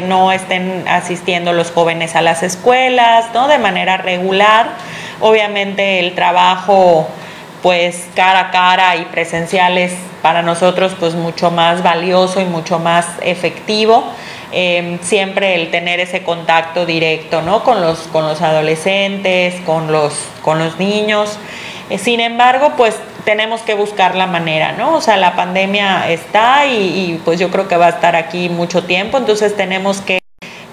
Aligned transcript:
no 0.00 0.32
estén 0.32 0.84
asistiendo 0.88 1.52
los 1.52 1.70
jóvenes 1.70 2.16
a 2.16 2.22
las 2.22 2.42
escuelas, 2.42 3.26
¿no? 3.34 3.48
De 3.48 3.58
manera 3.58 3.96
regular. 3.96 4.70
Obviamente 5.20 5.98
el 5.98 6.14
trabajo 6.14 7.08
pues 7.62 8.08
cara 8.16 8.40
a 8.40 8.50
cara 8.50 8.96
y 8.96 9.04
presencial 9.04 9.78
es 9.78 9.92
para 10.20 10.42
nosotros 10.42 10.96
pues 10.98 11.14
mucho 11.14 11.50
más 11.50 11.82
valioso 11.82 12.40
y 12.40 12.44
mucho 12.44 12.78
más 12.78 13.06
efectivo. 13.22 14.04
Em, 14.50 14.98
siempre 15.00 15.54
el 15.54 15.70
tener 15.70 16.00
ese 16.00 16.22
contacto 16.24 16.84
directo 16.84 17.40
¿no? 17.40 17.64
con, 17.64 17.80
los, 17.80 18.00
con 18.08 18.26
los 18.26 18.42
adolescentes, 18.42 19.60
con 19.62 19.90
los, 19.90 20.12
con 20.42 20.58
los 20.58 20.78
niños. 20.78 21.38
Sin 21.98 22.20
embargo, 22.20 22.72
pues 22.76 22.96
tenemos 23.24 23.62
que 23.62 23.74
buscar 23.74 24.14
la 24.14 24.26
manera, 24.26 24.72
¿no? 24.72 24.96
O 24.96 25.00
sea, 25.00 25.16
la 25.16 25.36
pandemia 25.36 26.10
está 26.10 26.66
y, 26.66 27.20
pues 27.24 27.38
yo 27.38 27.50
creo 27.50 27.68
que 27.68 27.76
va 27.76 27.86
a 27.86 27.90
estar 27.90 28.16
aquí 28.16 28.48
mucho 28.48 28.84
tiempo, 28.84 29.18
entonces 29.18 29.56
tenemos 29.56 30.00
que 30.00 30.18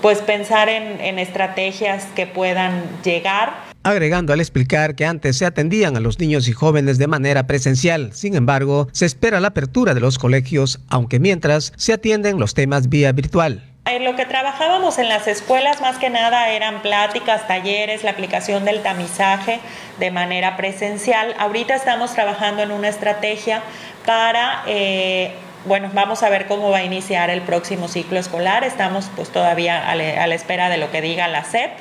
pues 0.02 0.20
pensar 0.20 0.70
en, 0.70 1.02
en 1.02 1.20
estrategias 1.20 2.06
que 2.16 2.26
puedan 2.26 2.84
llegar 3.04 3.70
agregando 3.84 4.34
al 4.34 4.40
explicar 4.40 4.96
que 4.96 5.06
antes 5.06 5.38
se 5.38 5.46
atendían 5.46 5.96
a 5.96 6.00
los 6.00 6.20
niños 6.20 6.48
y 6.48 6.54
jóvenes 6.54 6.98
de 6.98 7.08
manera 7.08 7.48
presencial. 7.48 8.12
Sin 8.14 8.36
embargo, 8.36 8.88
se 8.92 9.06
espera 9.06 9.40
la 9.40 9.50
apertura 9.50 9.94
de 9.94 10.02
los 10.02 10.18
colegios, 10.18 10.80
aunque 10.90 11.20
mientras 11.20 11.74
se 11.76 11.94
atienden 11.94 12.40
los 12.40 12.54
temas 12.54 12.90
vía 12.90 13.12
virtual. 13.12 13.69
En 13.90 14.04
lo 14.04 14.16
que 14.16 14.28
trabajábamos 14.28 15.00
en 15.00 15.10
las 15.10 15.28
escuelas 15.28 15.82
más 15.82 15.98
que 15.98 16.12
nada 16.12 16.50
eran 16.50 16.84
pláticas, 16.84 17.48
talleres, 17.48 18.04
la 18.04 18.12
aplicación 18.12 18.64
del 18.64 18.84
tamizaje 18.84 19.60
de 19.98 20.12
manera 20.12 20.56
presencial. 20.58 21.34
Ahorita 21.40 21.74
estamos 21.74 22.14
trabajando 22.14 22.62
en 22.62 22.72
una 22.72 22.88
estrategia 22.88 23.64
para, 24.06 24.62
eh, 24.68 25.32
bueno, 25.66 25.90
vamos 25.94 26.22
a 26.22 26.30
ver 26.30 26.46
cómo 26.46 26.70
va 26.70 26.78
a 26.78 26.84
iniciar 26.84 27.32
el 27.32 27.42
próximo 27.42 27.88
ciclo 27.88 28.20
escolar. 28.20 28.64
Estamos 28.64 29.10
pues 29.16 29.30
todavía 29.30 29.90
a, 29.90 29.96
la 29.96 30.36
espera 30.36 30.70
de 30.70 30.78
lo 30.78 30.92
que 30.92 31.02
diga 31.02 31.28
la 31.28 31.44
SEP 31.44 31.72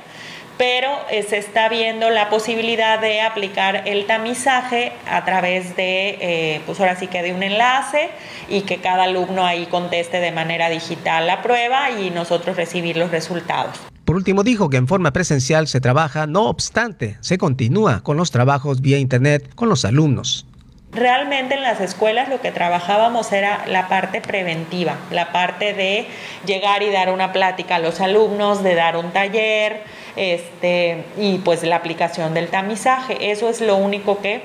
pero 0.59 0.91
eh, 1.11 1.23
se 1.23 1.39
está 1.39 1.69
viendo 1.69 2.11
la 2.11 2.29
posibilidad 2.29 3.01
de 3.01 3.23
aplicar 3.23 3.85
el 3.87 4.07
tamizaje 4.07 4.93
a 5.09 5.25
través 5.25 5.77
de, 5.77 6.19
eh, 6.21 6.61
pues 6.67 6.81
ahora 6.81 6.97
sí 6.97 7.07
que 7.07 7.23
de 7.23 7.33
un 7.33 7.43
enlace 7.43 8.11
y 8.49 8.63
que 8.63 8.79
cada 8.79 9.05
alumno 9.05 9.47
ahí 9.47 9.67
conteste 9.67 10.19
de 10.19 10.33
manera 10.33 10.69
digital 10.69 11.27
la 11.27 11.43
prueba 11.43 11.91
y 11.93 12.11
nosotros 12.11 12.57
recibir 12.57 12.97
los 12.97 13.11
resultados. 13.13 13.79
Por 14.05 14.17
último, 14.17 14.43
dijo 14.43 14.69
que 14.69 14.79
en 14.79 14.89
forma 14.89 15.13
presencial 15.13 15.69
se 15.69 15.81
trabaja, 15.81 16.27
no 16.27 16.47
obstante, 16.47 17.19
se 17.21 17.39
continúa 17.39 18.03
con 18.03 18.17
los 18.17 18.31
trabajos 18.31 18.81
vía 18.81 18.99
Internet 18.99 19.55
con 19.55 19.69
los 19.69 19.85
alumnos. 19.85 20.47
Realmente 20.91 21.55
en 21.55 21.63
las 21.63 21.81
escuelas 21.81 22.31
lo 22.31 22.41
que 22.41 22.51
trabajábamos 22.51 23.31
era 23.33 23.67
la 23.67 23.89
parte 23.89 24.23
preventiva, 24.23 24.97
la 25.11 25.33
parte 25.33 25.75
de 25.75 26.07
llegar 26.47 26.83
y 26.83 26.91
dar 26.91 27.13
una 27.13 27.31
plática 27.31 27.77
a 27.77 27.79
los 27.79 28.01
alumnos, 28.01 28.63
de 28.63 28.75
dar 28.75 28.97
un 28.97 29.11
taller, 29.11 29.83
este, 30.19 31.05
y 31.17 31.39
pues 31.39 31.63
la 31.63 31.77
aplicación 31.77 32.35
del 32.35 32.49
tamizaje. 32.49 33.31
Eso 33.31 33.49
es 33.49 33.61
lo 33.61 33.77
único 33.77 34.19
que 34.19 34.43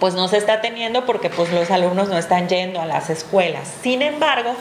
pues 0.00 0.14
no 0.14 0.28
se 0.28 0.36
está 0.36 0.60
teniendo 0.60 1.06
porque 1.06 1.30
pues 1.30 1.52
los 1.52 1.70
alumnos 1.70 2.08
no 2.08 2.18
están 2.18 2.48
yendo 2.48 2.80
a 2.80 2.86
las 2.86 3.08
escuelas. 3.10 3.72
Sin 3.82 4.02
embargo, 4.02 4.54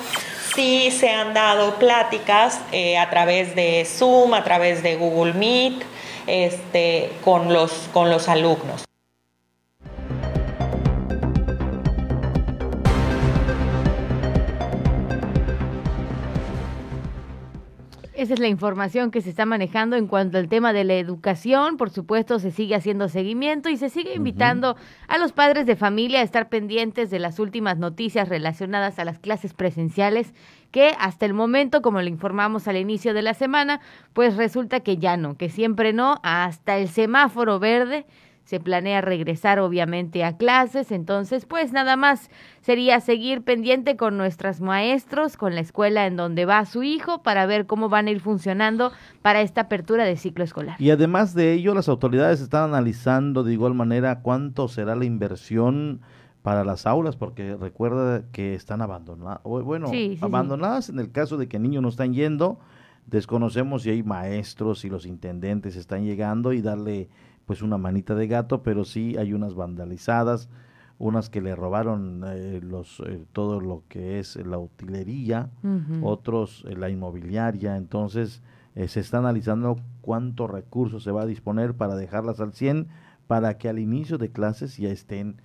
sí 0.55 0.91
se 0.91 1.09
han 1.09 1.33
dado 1.33 1.75
pláticas 1.75 2.59
eh, 2.71 2.97
a 2.97 3.09
través 3.09 3.55
de 3.55 3.85
Zoom, 3.85 4.33
a 4.33 4.43
través 4.43 4.83
de 4.83 4.95
Google 4.95 5.33
Meet, 5.33 5.83
este, 6.27 7.11
con, 7.23 7.53
los, 7.53 7.71
con 7.93 8.09
los 8.09 8.29
alumnos. 8.29 8.86
Esa 18.17 18.33
es 18.33 18.39
la 18.39 18.47
información 18.47 19.11
que 19.11 19.21
se 19.21 19.29
está 19.29 19.45
manejando 19.45 19.95
en 19.95 20.07
cuanto 20.07 20.39
al 20.39 20.49
tema 20.49 20.73
de 20.73 20.83
la 20.83 20.95
educación. 20.95 21.77
Por 21.77 21.91
supuesto, 21.91 22.39
se 22.39 22.49
sigue 22.49 22.73
haciendo 22.73 23.09
seguimiento 23.09 23.69
y 23.69 23.77
se 23.77 23.89
sigue 23.89 24.15
invitando 24.15 24.75
a 25.07 25.19
los 25.19 25.33
padres 25.33 25.67
de 25.67 25.75
familia 25.75 26.21
a 26.21 26.23
estar 26.23 26.49
pendientes 26.49 27.11
de 27.11 27.19
las 27.19 27.37
últimas 27.37 27.77
noticias 27.77 28.27
relacionadas 28.27 28.97
a 28.97 29.05
las 29.05 29.19
clases 29.19 29.53
presenciales 29.53 30.33
que 30.71 30.93
hasta 30.99 31.27
el 31.27 31.35
momento, 31.35 31.83
como 31.83 32.01
le 32.01 32.09
informamos 32.09 32.67
al 32.67 32.77
inicio 32.77 33.13
de 33.13 33.21
la 33.21 33.35
semana, 33.35 33.81
pues 34.13 34.35
resulta 34.35 34.79
que 34.79 34.97
ya 34.97 35.15
no, 35.15 35.37
que 35.37 35.49
siempre 35.49 35.93
no, 35.93 36.19
hasta 36.23 36.79
el 36.79 36.87
semáforo 36.87 37.59
verde 37.59 38.07
se 38.47 38.61
planea 38.61 39.01
regresar 39.01 39.59
obviamente 39.59 40.23
a 40.23 40.37
clases, 40.37 40.93
entonces 40.93 41.45
pues 41.45 41.73
nada 41.73 41.97
más 41.97 42.31
sería 42.61 43.01
seguir 43.01 43.41
pendiente 43.41 43.97
con 43.97 44.15
nuestros 44.15 44.61
maestros, 44.61 45.35
con 45.35 45.53
la 45.53 45.59
escuela 45.59 46.07
en 46.07 46.15
donde 46.15 46.45
va 46.45 46.63
su 46.65 46.81
hijo 46.81 47.21
para 47.23 47.45
ver 47.45 47.65
cómo 47.65 47.89
van 47.89 48.07
a 48.07 48.11
ir 48.11 48.21
funcionando 48.21 48.93
para 49.21 49.41
esta 49.41 49.61
apertura 49.61 50.05
de 50.05 50.15
ciclo 50.15 50.45
escolar. 50.45 50.77
Y 50.79 50.91
además 50.91 51.33
de 51.33 51.51
ello, 51.51 51.73
las 51.73 51.89
autoridades 51.89 52.39
están 52.39 52.63
analizando 52.63 53.43
de 53.43 53.51
igual 53.51 53.73
manera 53.73 54.21
cuánto 54.21 54.69
será 54.69 54.95
la 54.95 55.03
inversión 55.03 55.99
para 56.41 56.63
las 56.63 56.87
aulas, 56.87 57.17
porque 57.17 57.57
recuerda 57.57 58.31
que 58.31 58.55
están 58.55 58.81
abandonadas, 58.81 59.41
bueno, 59.43 59.91
abandonadas 60.21 60.87
en 60.87 60.99
el 60.99 61.11
caso 61.11 61.35
de 61.35 61.49
que 61.49 61.59
niños 61.59 61.83
no 61.83 61.89
están 61.89 62.13
yendo, 62.13 62.59
desconocemos 63.07 63.81
si 63.81 63.89
hay 63.89 64.03
maestros, 64.03 64.85
y 64.85 64.89
los 64.89 65.05
intendentes 65.05 65.75
están 65.75 66.05
llegando 66.05 66.53
y 66.53 66.61
darle 66.61 67.09
pues 67.47 67.61
una 67.61 67.77
manita 67.77 68.13
de 68.13 68.27
gato, 68.27 68.61
pero 68.61 68.83
sí 68.83 69.15
hay 69.17 69.33
unas 69.33 69.55
vandalizadas, 69.55 70.49
unas 70.99 71.29
que 71.29 71.41
le 71.41 71.55
robaron 71.55 72.23
eh, 72.27 72.59
los 72.61 73.01
eh, 73.07 73.23
todo 73.31 73.61
lo 73.61 73.83
que 73.87 74.19
es 74.19 74.35
la 74.35 74.59
utilería, 74.59 75.49
otros 76.01 76.65
eh, 76.67 76.75
la 76.75 76.89
inmobiliaria, 76.89 77.77
entonces 77.77 78.43
se 78.75 78.99
está 78.99 79.17
analizando 79.17 79.77
cuántos 80.01 80.51
recursos 80.51 81.03
se 81.03 81.09
va 81.09 81.23
a 81.23 81.25
disponer 81.25 81.73
para 81.73 81.95
dejarlas 81.95 82.39
al 82.39 82.53
100 82.53 82.87
para 83.25 83.57
que 83.57 83.69
al 83.69 83.79
inicio 83.79 84.19
de 84.19 84.29
clases 84.29 84.77
ya 84.77 84.89
estén 84.89 85.41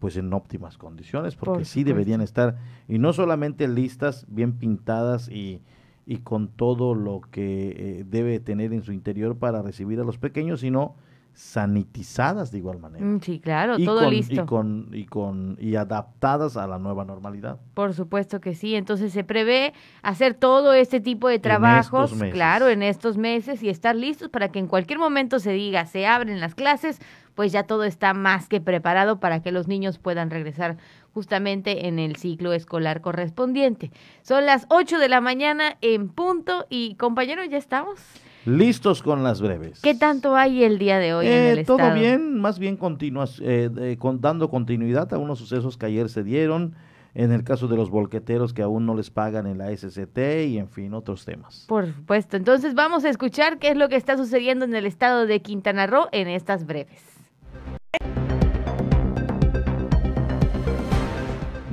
pues 0.00 0.16
en 0.16 0.32
óptimas 0.32 0.76
condiciones, 0.76 1.36
porque 1.36 1.64
sí 1.66 1.84
deberían 1.84 2.20
estar, 2.20 2.56
y 2.88 2.98
no 2.98 3.12
solamente 3.12 3.68
listas, 3.68 4.26
bien 4.28 4.54
pintadas 4.54 5.28
y, 5.28 5.60
y 6.06 6.18
con 6.18 6.48
todo 6.48 6.94
lo 6.94 7.20
que 7.20 8.04
debe 8.08 8.40
tener 8.40 8.72
en 8.72 8.82
su 8.82 8.92
interior 8.92 9.36
para 9.36 9.62
recibir 9.62 10.00
a 10.00 10.04
los 10.04 10.18
pequeños, 10.18 10.60
sino 10.60 10.96
sanitizadas 11.34 12.52
de 12.52 12.58
igual 12.58 12.78
manera. 12.78 13.04
Mm, 13.04 13.20
sí, 13.20 13.40
claro, 13.40 13.76
todo 13.78 14.08
listo. 14.08 14.42
Y 14.42 14.46
con, 14.46 14.88
y 14.92 15.04
con 15.04 15.56
y 15.60 15.74
adaptadas 15.74 16.56
a 16.56 16.66
la 16.66 16.78
nueva 16.78 17.04
normalidad. 17.04 17.58
Por 17.74 17.92
supuesto 17.92 18.40
que 18.40 18.54
sí. 18.54 18.76
Entonces 18.76 19.12
se 19.12 19.24
prevé 19.24 19.74
hacer 20.02 20.34
todo 20.34 20.72
este 20.72 21.00
tipo 21.00 21.28
de 21.28 21.40
trabajos, 21.40 22.14
claro, 22.32 22.68
en 22.68 22.82
estos 22.82 23.16
meses 23.16 23.62
y 23.62 23.68
estar 23.68 23.96
listos 23.96 24.28
para 24.28 24.48
que 24.50 24.60
en 24.60 24.68
cualquier 24.68 24.98
momento 24.98 25.40
se 25.40 25.52
diga 25.52 25.86
se 25.86 26.06
abren 26.06 26.40
las 26.40 26.54
clases, 26.54 27.00
pues 27.34 27.50
ya 27.50 27.64
todo 27.64 27.84
está 27.84 28.14
más 28.14 28.48
que 28.48 28.60
preparado 28.60 29.18
para 29.18 29.42
que 29.42 29.50
los 29.50 29.66
niños 29.66 29.98
puedan 29.98 30.30
regresar 30.30 30.76
justamente 31.12 31.88
en 31.88 31.98
el 31.98 32.16
ciclo 32.16 32.52
escolar 32.52 33.00
correspondiente. 33.00 33.90
Son 34.22 34.46
las 34.46 34.66
8 34.68 34.98
de 34.98 35.08
la 35.08 35.20
mañana 35.20 35.76
en 35.80 36.08
punto 36.08 36.66
y 36.70 36.94
compañeros, 36.94 37.46
ya 37.50 37.58
estamos. 37.58 38.00
Listos 38.46 39.02
con 39.02 39.22
las 39.22 39.40
breves. 39.40 39.80
¿Qué 39.80 39.94
tanto 39.94 40.36
hay 40.36 40.64
el 40.64 40.78
día 40.78 40.98
de 40.98 41.14
hoy 41.14 41.26
en 41.26 41.32
el 41.32 41.58
eh, 41.60 41.64
Todo 41.64 41.94
bien, 41.94 42.38
más 42.40 42.58
bien 42.58 42.76
continuas, 42.76 43.40
eh, 43.42 43.96
dando 44.18 44.50
continuidad 44.50 45.12
a 45.14 45.18
unos 45.18 45.38
sucesos 45.38 45.78
que 45.78 45.86
ayer 45.86 46.10
se 46.10 46.22
dieron, 46.22 46.74
en 47.14 47.32
el 47.32 47.42
caso 47.42 47.68
de 47.68 47.76
los 47.76 47.88
volqueteros 47.88 48.52
que 48.52 48.60
aún 48.60 48.84
no 48.84 48.94
les 48.94 49.10
pagan 49.10 49.46
en 49.46 49.56
la 49.56 49.74
SCT 49.74 50.18
y 50.46 50.58
en 50.58 50.68
fin, 50.68 50.92
otros 50.92 51.24
temas. 51.24 51.64
Por 51.68 51.86
supuesto, 51.86 52.36
entonces 52.36 52.74
vamos 52.74 53.04
a 53.04 53.08
escuchar 53.08 53.58
qué 53.58 53.68
es 53.68 53.76
lo 53.76 53.88
que 53.88 53.96
está 53.96 54.18
sucediendo 54.18 54.66
en 54.66 54.74
el 54.74 54.84
estado 54.84 55.26
de 55.26 55.40
Quintana 55.40 55.86
Roo 55.86 56.08
en 56.12 56.28
estas 56.28 56.66
breves. 56.66 57.14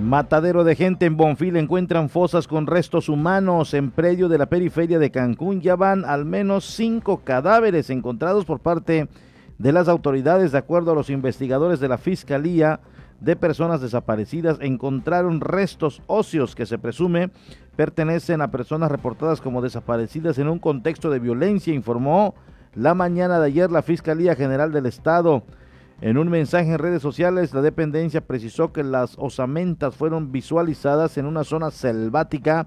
Matadero 0.02 0.64
de 0.64 0.76
gente 0.76 1.06
en 1.06 1.16
Bonfil 1.16 1.56
encuentran 1.58 2.10
fosas 2.10 2.48
con 2.48 2.66
restos 2.66 3.08
humanos 3.08 3.76
en 3.76 3.92
predio 3.92 4.30
de 4.30 4.40
la 4.40 4.48
periferia 4.48 4.98
de 4.98 5.12
Cancún. 5.12 5.62
Ya 5.62 5.76
van 5.76 6.06
al 6.06 6.26
menos 6.26 6.66
cinco 6.66 7.22
cadáveres 7.24 7.90
encontrados 7.92 8.46
por 8.46 8.60
parte 8.60 9.08
de 9.60 9.72
las 9.72 9.88
autoridades. 9.88 10.52
De 10.52 10.58
acuerdo 10.58 10.92
a 10.92 10.96
los 10.96 11.12
investigadores 11.12 11.80
de 11.80 11.88
la 11.88 12.00
Fiscalía 12.00 12.80
de 13.20 13.36
Personas 13.36 13.80
Desaparecidas, 13.80 14.58
encontraron 14.60 15.40
restos 15.40 16.02
óseos 16.08 16.56
que 16.56 16.66
se 16.66 16.80
presume 16.80 17.30
pertenecen 17.76 18.42
a 18.42 18.52
personas 18.52 18.92
reportadas 18.92 19.40
como 19.40 19.62
desaparecidas 19.62 20.40
en 20.40 20.50
un 20.50 20.58
contexto 20.58 21.12
de 21.12 21.20
violencia, 21.20 21.74
informó 21.74 22.34
la 22.74 22.96
mañana 22.96 23.40
de 23.40 23.48
ayer 23.48 23.72
la 23.72 23.84
Fiscalía 23.84 24.36
General 24.36 24.72
del 24.72 24.88
Estado. 24.88 25.44
En 26.02 26.18
un 26.18 26.30
mensaje 26.30 26.72
en 26.72 26.80
redes 26.80 27.04
sociales, 27.04 27.54
la 27.54 27.62
dependencia 27.62 28.22
precisó 28.22 28.74
que 28.74 28.84
las 28.84 29.16
osamentas 29.20 29.96
fueron 29.96 30.32
visualizadas 30.32 31.16
en 31.20 31.28
una 31.28 31.44
zona 31.44 31.70
selvática 31.70 32.66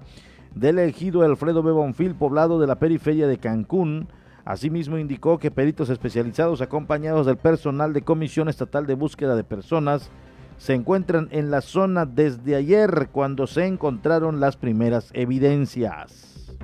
del 0.55 0.79
ejido 0.79 1.21
Alfredo 1.21 1.61
B. 1.61 2.13
Poblado 2.17 2.61
de 2.61 2.67
la 2.67 2.79
periferia 2.79 3.27
de 3.27 3.37
Cancún. 3.37 4.07
Asimismo, 4.45 4.97
indicó 4.97 5.37
que 5.37 5.51
peritos 5.51 5.89
especializados 5.89 6.61
acompañados 6.61 7.25
del 7.25 7.35
personal 7.35 7.91
de 7.91 8.03
Comisión 8.03 8.47
Estatal 8.47 8.87
de 8.87 8.95
Búsqueda 8.95 9.35
de 9.35 9.43
Personas 9.43 10.09
se 10.57 10.73
encuentran 10.73 11.27
en 11.31 11.51
la 11.51 11.59
zona 11.59 12.05
desde 12.05 12.55
ayer 12.55 13.09
cuando 13.11 13.47
se 13.47 13.65
encontraron 13.65 14.39
las 14.39 14.55
primeras 14.55 15.09
evidencias. 15.11 16.55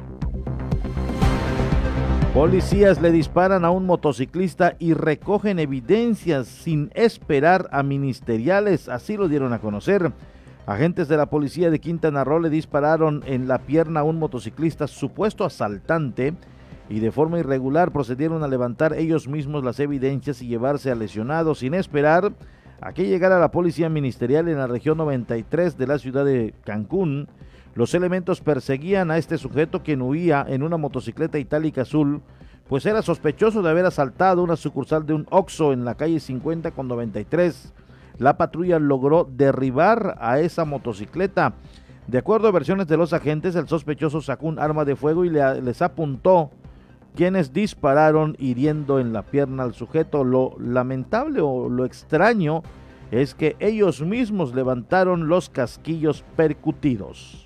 Policías 2.33 3.01
le 3.01 3.12
disparan 3.12 3.66
a 3.66 3.72
un 3.72 3.86
motociclista 3.86 4.78
y 4.80 4.94
recogen 4.94 5.60
evidencias 5.60 6.48
sin 6.48 6.89
esperar 6.94 7.68
a 7.74 7.83
ministeriales, 7.83 8.88
así 8.88 9.18
lo 9.18 9.28
dieron 9.28 9.51
a 9.51 9.60
conocer. 9.60 10.13
Agentes 10.66 11.10
de 11.10 11.18
la 11.18 11.25
policía 11.25 11.69
de 11.69 11.80
Quintana 11.80 12.24
Roo 12.24 12.39
le 12.39 12.50
dispararon 12.50 13.22
en 13.25 13.50
la 13.50 13.60
pierna 13.60 14.00
a 14.00 14.04
un 14.04 14.18
motociclista 14.18 14.88
supuesto 14.88 15.44
asaltante 15.44 16.33
y 16.89 17.01
de 17.01 17.12
forma 17.12 17.38
irregular 17.38 17.92
procedieron 17.92 18.44
a 18.44 18.48
levantar 18.48 18.94
ellos 18.94 19.28
mismos 19.28 19.66
las 19.66 19.81
evidencias 19.81 20.42
y 20.42 20.48
llevarse 20.48 20.89
al 20.89 21.00
lesionado 21.00 21.54
sin 21.54 21.74
esperar 21.74 22.31
a 22.80 22.94
que 22.94 23.10
llegara 23.10 23.39
la 23.39 23.51
policía 23.51 23.89
ministerial 23.89 24.48
en 24.48 24.57
la 24.57 24.68
región 24.68 24.98
93 25.00 25.78
de 25.78 25.88
la 25.88 26.00
ciudad 26.00 26.24
de 26.24 26.54
Cancún. 26.63 27.28
Los 27.73 27.94
elementos 27.94 28.41
perseguían 28.41 29.12
a 29.12 29.18
este 29.18 29.38
sujeto 29.38 29.81
quien 29.81 30.01
huía 30.01 30.45
en 30.47 30.63
una 30.63 30.77
motocicleta 30.77 31.39
itálica 31.39 31.83
azul, 31.83 32.21
pues 32.68 32.85
era 32.85 33.01
sospechoso 33.01 33.62
de 33.62 33.69
haber 33.69 33.85
asaltado 33.85 34.44
una 34.44 34.56
sucursal 34.56 35.06
de 35.06 35.13
un 35.13 35.27
Oxxo 35.29 35.73
en 35.73 35.85
la 35.85 35.95
calle 35.95 36.19
50 36.19 36.71
con 36.71 36.88
93. 36.88 37.73
La 38.18 38.38
patrulla 38.38 38.77
logró 38.79 39.27
derribar 39.29 40.18
a 40.19 40.39
esa 40.39 40.65
motocicleta. 40.65 41.53
De 42.07 42.18
acuerdo 42.18 42.47
a 42.47 42.51
versiones 42.51 42.88
de 42.88 42.97
los 42.97 43.13
agentes, 43.13 43.56
el 43.56 43.68
sospechoso 43.68 44.21
sacó 44.21 44.47
un 44.47 44.59
arma 44.59 44.85
de 44.85 44.95
fuego 44.95 45.23
y 45.23 45.29
les 45.29 45.81
apuntó, 45.81 46.51
quienes 47.15 47.53
dispararon 47.53 48.35
hiriendo 48.39 49.00
en 49.00 49.13
la 49.13 49.23
pierna 49.23 49.63
al 49.63 49.73
sujeto. 49.73 50.23
Lo 50.23 50.56
lamentable 50.59 51.41
o 51.41 51.69
lo 51.69 51.85
extraño 51.85 52.63
es 53.12 53.35
que 53.35 53.56
ellos 53.59 54.01
mismos 54.01 54.53
levantaron 54.53 55.27
los 55.27 55.50
casquillos 55.50 56.23
percutidos. 56.35 57.41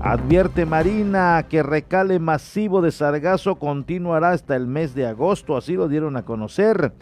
Advierte 0.00 0.64
Marina 0.64 1.44
que 1.48 1.62
recale 1.62 2.18
masivo 2.18 2.80
de 2.80 2.92
sargazo 2.92 3.56
continuará 3.56 4.30
hasta 4.30 4.56
el 4.56 4.66
mes 4.66 4.94
de 4.94 5.06
agosto, 5.06 5.56
así 5.56 5.74
lo 5.74 5.88
dieron 5.88 6.16
a 6.16 6.24
conocer. 6.24 6.92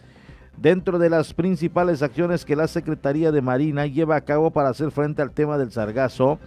Dentro 0.56 0.98
de 0.98 1.10
las 1.10 1.34
principales 1.34 2.02
acciones 2.02 2.44
que 2.44 2.56
la 2.56 2.66
Secretaría 2.66 3.30
de 3.30 3.42
Marina 3.42 3.86
lleva 3.86 4.16
a 4.16 4.22
cabo 4.22 4.50
para 4.50 4.70
hacer 4.70 4.90
frente 4.90 5.20
al 5.20 5.32
tema 5.32 5.58
del 5.58 5.70
sargazo, 5.70 6.38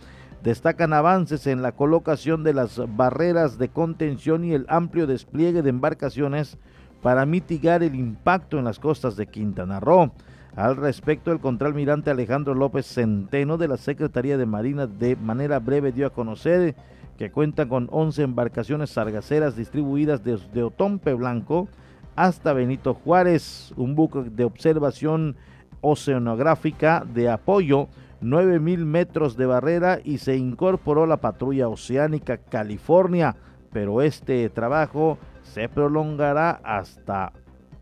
destacan 0.43 0.93
avances 0.93 1.45
en 1.47 1.61
la 1.61 1.73
colocación 1.73 2.43
de 2.43 2.53
las 2.53 2.81
barreras 2.95 3.59
de 3.59 3.69
contención 3.69 4.43
y 4.43 4.53
el 4.53 4.65
amplio 4.67 5.05
despliegue 5.05 5.61
de 5.61 5.69
embarcaciones 5.69 6.57
para 7.01 7.25
mitigar 7.25 7.83
el 7.83 7.95
impacto 7.95 8.57
en 8.57 8.65
las 8.65 8.79
costas 8.79 9.15
de 9.15 9.27
Quintana 9.27 9.79
Roo. 9.79 10.11
Al 10.55 10.75
respecto, 10.75 11.31
el 11.31 11.39
contraalmirante 11.39 12.09
Alejandro 12.09 12.53
López 12.53 12.85
Centeno 12.85 13.57
de 13.57 13.67
la 13.67 13.77
Secretaría 13.77 14.37
de 14.37 14.45
Marina 14.45 14.87
de 14.87 15.15
manera 15.15 15.59
breve 15.59 15.91
dio 15.91 16.07
a 16.07 16.13
conocer 16.13 16.75
que 17.17 17.31
cuenta 17.31 17.67
con 17.67 17.87
11 17.91 18.23
embarcaciones 18.23 18.91
sargaceras 18.91 19.55
distribuidas 19.55 20.23
desde 20.23 20.63
Otompe 20.63 21.13
Blanco 21.13 21.67
hasta 22.15 22.53
Benito 22.53 22.93
Juárez, 22.93 23.73
un 23.77 23.95
buque 23.95 24.23
de 24.29 24.43
observación 24.43 25.37
oceanográfica 25.81 27.05
de 27.05 27.29
apoyo, 27.29 27.87
9000 28.21 28.85
metros 28.85 29.37
de 29.37 29.45
barrera 29.45 29.99
y 30.03 30.17
se 30.17 30.35
incorporó 30.35 31.05
la 31.05 31.17
patrulla 31.17 31.69
oceánica 31.69 32.37
California, 32.37 33.35
pero 33.71 34.01
este 34.01 34.49
trabajo 34.49 35.17
se 35.43 35.69
prolongará 35.69 36.59
hasta 36.63 37.31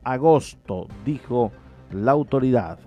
agosto, 0.03 0.87
dijo 1.05 1.51
la 1.91 2.11
autoridad. 2.11 2.79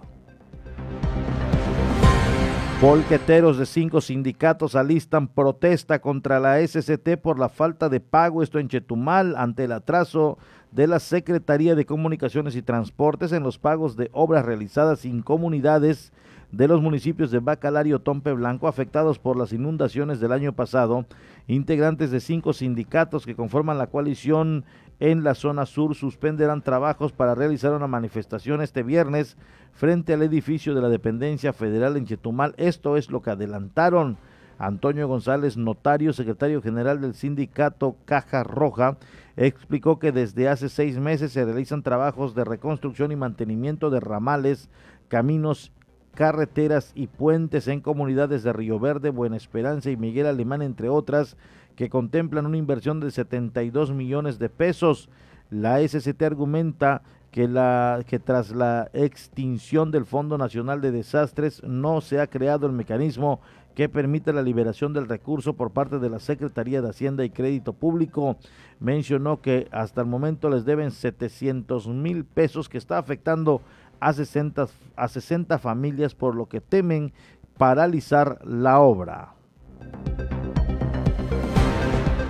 Polqueteros 2.81 3.58
de 3.58 3.67
cinco 3.67 4.00
sindicatos 4.00 4.75
alistan 4.75 5.29
protesta 5.29 6.00
contra 6.00 6.41
la 6.41 6.67
SCT 6.67 7.19
por 7.20 7.38
la 7.38 7.50
falta 7.50 7.91
de 7.91 8.00
pago, 8.00 8.43
esto 8.43 8.58
en 8.58 8.69
Chetumal, 8.69 9.37
ante 9.37 9.64
el 9.64 9.73
atraso 9.73 10.38
de 10.73 10.87
la 10.87 10.99
Secretaría 10.99 11.75
de 11.75 11.85
Comunicaciones 11.85 12.56
y 12.56 12.62
Transportes 12.62 13.32
en 13.32 13.43
los 13.43 13.58
pagos 13.58 13.97
de 13.97 14.08
obras 14.14 14.47
realizadas 14.47 15.05
en 15.05 15.20
comunidades 15.20 16.11
de 16.52 16.69
los 16.69 16.81
municipios 16.81 17.31
de 17.31 17.41
Bacalar 17.41 17.87
y 17.87 17.93
Otompe 17.93 18.32
Blanco 18.32 18.67
afectados 18.67 19.19
por 19.19 19.37
las 19.37 19.52
inundaciones 19.52 20.19
del 20.19 20.32
año 20.32 20.55
pasado. 20.55 21.05
Integrantes 21.49 22.11
de 22.11 22.20
cinco 22.20 22.55
sindicatos 22.55 23.26
que 23.26 23.37
conforman 23.37 23.76
la 23.76 23.88
coalición 23.88 24.64
en 25.00 25.25
la 25.25 25.35
zona 25.35 25.67
sur 25.67 25.94
suspenderán 25.94 26.62
trabajos 26.62 27.12
para 27.12 27.35
realizar 27.35 27.73
una 27.73 27.87
manifestación 27.87 28.62
este 28.62 28.82
viernes 28.82 29.37
frente 29.73 30.12
al 30.12 30.23
edificio 30.23 30.75
de 30.75 30.82
la 30.82 30.88
dependencia 30.88 31.52
federal 31.52 31.97
en 31.97 32.06
Chetumal. 32.06 32.55
Esto 32.58 32.97
es 32.97 33.11
lo 33.11 33.23
que 33.23 33.31
adelantaron 33.31 34.19
Antonio 34.58 35.08
González, 35.08 35.56
notario, 35.56 36.12
secretario 36.12 36.61
general 36.61 37.00
del 37.00 37.14
sindicato 37.14 37.97
Caja 38.05 38.44
Roja, 38.44 38.99
explicó 39.38 39.99
que 39.99 40.12
desde 40.12 40.50
hace 40.50 40.69
seis 40.69 40.99
meses 40.99 41.32
se 41.32 41.47
realizan 41.47 41.82
trabajos 41.82 42.35
de 42.35 42.44
reconstrucción 42.44 43.11
y 43.11 43.17
mantenimiento 43.17 43.88
de 43.88 44.00
ramales, 44.00 44.69
caminos, 45.08 45.73
carreteras 46.14 46.93
y 46.94 47.06
puentes 47.06 47.69
en 47.69 47.81
comunidades 47.81 48.43
de 48.43 48.52
Río 48.52 48.79
Verde, 48.79 49.08
Buena 49.08 49.38
Esperanza 49.38 49.91
y 49.91 49.97
Miguel 49.97 50.26
Alemán, 50.26 50.61
entre 50.61 50.91
otras, 50.91 51.38
que 51.81 51.88
contemplan 51.88 52.44
una 52.44 52.59
inversión 52.59 53.00
de 53.00 53.11
72 53.11 53.91
millones 53.91 54.38
de 54.38 54.50
pesos. 54.50 55.09
La 55.49 55.81
SCT 55.81 56.21
argumenta 56.25 57.00
que, 57.31 57.49
la, 57.49 58.05
que 58.06 58.19
tras 58.19 58.50
la 58.50 58.91
extinción 58.93 59.91
del 59.91 60.05
Fondo 60.05 60.37
Nacional 60.37 60.82
de 60.82 60.91
Desastres 60.91 61.62
no 61.65 62.03
se 62.03 62.21
ha 62.21 62.27
creado 62.27 62.67
el 62.67 62.75
mecanismo 62.75 63.41
que 63.75 63.88
permite 63.88 64.35
la 64.35 64.43
liberación 64.43 64.93
del 64.93 65.09
recurso 65.09 65.55
por 65.55 65.71
parte 65.71 65.99
de 65.99 66.11
la 66.11 66.19
Secretaría 66.19 66.82
de 66.82 66.91
Hacienda 66.91 67.25
y 67.25 67.31
Crédito 67.31 67.73
Público. 67.73 68.37
Mencionó 68.79 69.41
que 69.41 69.67
hasta 69.73 70.03
el 70.03 70.06
momento 70.06 70.50
les 70.50 70.67
deben 70.67 70.91
700 70.91 71.88
mil 71.88 72.26
pesos 72.26 72.69
que 72.69 72.76
está 72.76 72.99
afectando 72.99 73.62
a 74.00 74.12
60, 74.12 74.67
a 74.97 75.09
60 75.09 75.59
familias 75.59 76.15
por 76.15 76.35
lo 76.35 76.47
que 76.47 76.61
temen 76.61 77.15
paralizar 77.56 78.38
la 78.44 78.81
obra. 78.81 79.33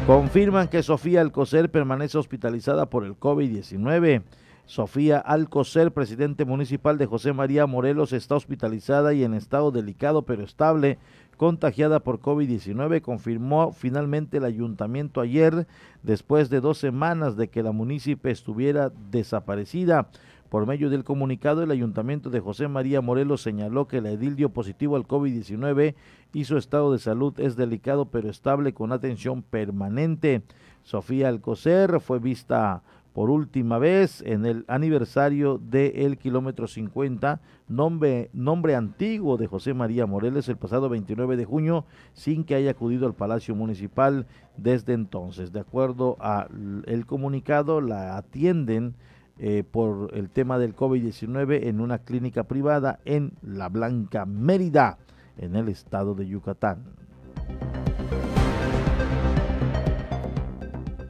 Confirman 0.06 0.68
que 0.68 0.82
Sofía 0.82 1.20
Alcocer 1.20 1.70
permanece 1.70 2.18
hospitalizada 2.18 2.90
por 2.90 3.04
el 3.04 3.16
COVID-19. 3.16 4.22
Sofía 4.66 5.18
Alcocer, 5.18 5.92
presidente 5.92 6.44
municipal 6.44 6.96
de 6.98 7.06
José 7.06 7.32
María 7.32 7.66
Morelos, 7.66 8.12
está 8.12 8.34
hospitalizada 8.36 9.14
y 9.14 9.24
en 9.24 9.34
estado 9.34 9.70
delicado 9.70 10.22
pero 10.22 10.42
estable, 10.42 10.98
contagiada 11.36 12.00
por 12.00 12.20
COVID-19, 12.20 13.00
confirmó 13.02 13.72
finalmente 13.72 14.36
el 14.36 14.44
ayuntamiento 14.44 15.20
ayer, 15.20 15.66
después 16.02 16.50
de 16.50 16.60
dos 16.60 16.78
semanas 16.78 17.36
de 17.36 17.48
que 17.48 17.62
la 17.62 17.72
municipio 17.72 18.30
estuviera 18.30 18.92
desaparecida. 19.10 20.08
Por 20.50 20.66
medio 20.66 20.90
del 20.90 21.04
comunicado, 21.04 21.62
el 21.62 21.70
ayuntamiento 21.70 22.28
de 22.28 22.40
José 22.40 22.66
María 22.66 23.00
Morelos 23.00 23.40
señaló 23.40 23.86
que 23.86 24.00
la 24.00 24.10
edil 24.10 24.34
dio 24.34 24.48
positivo 24.48 24.96
al 24.96 25.06
COVID-19 25.06 25.94
y 26.32 26.44
su 26.44 26.56
estado 26.56 26.92
de 26.92 26.98
salud 26.98 27.38
es 27.38 27.54
delicado 27.54 28.06
pero 28.06 28.28
estable 28.28 28.74
con 28.74 28.90
atención 28.90 29.42
permanente. 29.42 30.42
Sofía 30.82 31.28
Alcocer 31.28 32.00
fue 32.00 32.18
vista 32.18 32.82
por 33.12 33.30
última 33.30 33.78
vez 33.78 34.22
en 34.22 34.44
el 34.44 34.64
aniversario 34.66 35.58
del 35.58 36.18
kilómetro 36.18 36.66
50, 36.66 37.40
nombre, 37.68 38.28
nombre 38.32 38.74
antiguo 38.74 39.36
de 39.36 39.46
José 39.46 39.72
María 39.72 40.06
Morelos, 40.06 40.48
el 40.48 40.56
pasado 40.56 40.88
29 40.88 41.36
de 41.36 41.44
junio, 41.44 41.84
sin 42.12 42.42
que 42.42 42.56
haya 42.56 42.72
acudido 42.72 43.06
al 43.06 43.14
Palacio 43.14 43.54
Municipal 43.54 44.26
desde 44.56 44.94
entonces. 44.94 45.52
De 45.52 45.60
acuerdo 45.60 46.16
al 46.18 47.06
comunicado, 47.06 47.80
la 47.80 48.16
atienden 48.16 48.96
eh, 49.42 49.64
por 49.64 50.10
el 50.14 50.28
tema 50.28 50.58
del 50.58 50.76
COVID-19 50.76 51.66
en 51.66 51.80
una 51.80 52.00
clínica 52.00 52.44
privada 52.44 53.00
en 53.06 53.32
La 53.40 53.70
Blanca, 53.70 54.26
Mérida, 54.26 54.98
en 55.38 55.56
el 55.56 55.70
estado 55.70 56.14
de 56.14 56.28
Yucatán. 56.28 56.84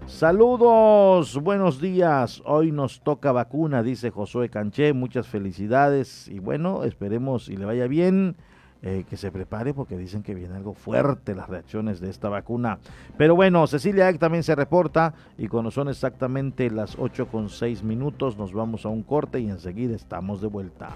Saludos, 0.06 1.40
buenos 1.42 1.80
días. 1.80 2.40
Hoy 2.44 2.70
nos 2.70 3.00
toca 3.00 3.32
vacuna, 3.32 3.82
dice 3.82 4.10
Josué 4.10 4.48
Canché. 4.48 4.92
Muchas 4.92 5.26
felicidades 5.26 6.28
y 6.28 6.38
bueno, 6.38 6.84
esperemos 6.84 7.48
y 7.48 7.56
le 7.56 7.64
vaya 7.64 7.88
bien. 7.88 8.36
Eh, 8.82 9.04
que 9.10 9.18
se 9.18 9.30
prepare 9.30 9.74
porque 9.74 9.98
dicen 9.98 10.22
que 10.22 10.34
viene 10.34 10.56
algo 10.56 10.72
fuerte 10.72 11.34
las 11.34 11.50
reacciones 11.50 12.00
de 12.00 12.08
esta 12.08 12.30
vacuna. 12.30 12.78
Pero 13.18 13.36
bueno, 13.36 13.66
Cecilia 13.66 14.08
Eck 14.08 14.18
también 14.18 14.42
se 14.42 14.54
reporta 14.54 15.12
y 15.36 15.48
cuando 15.48 15.70
son 15.70 15.88
exactamente 15.88 16.70
las 16.70 16.96
8 16.98 17.26
con 17.26 17.50
6 17.50 17.82
minutos 17.82 18.38
nos 18.38 18.54
vamos 18.54 18.86
a 18.86 18.88
un 18.88 19.02
corte 19.02 19.38
y 19.38 19.50
enseguida 19.50 19.94
estamos 19.94 20.40
de 20.40 20.46
vuelta. 20.46 20.88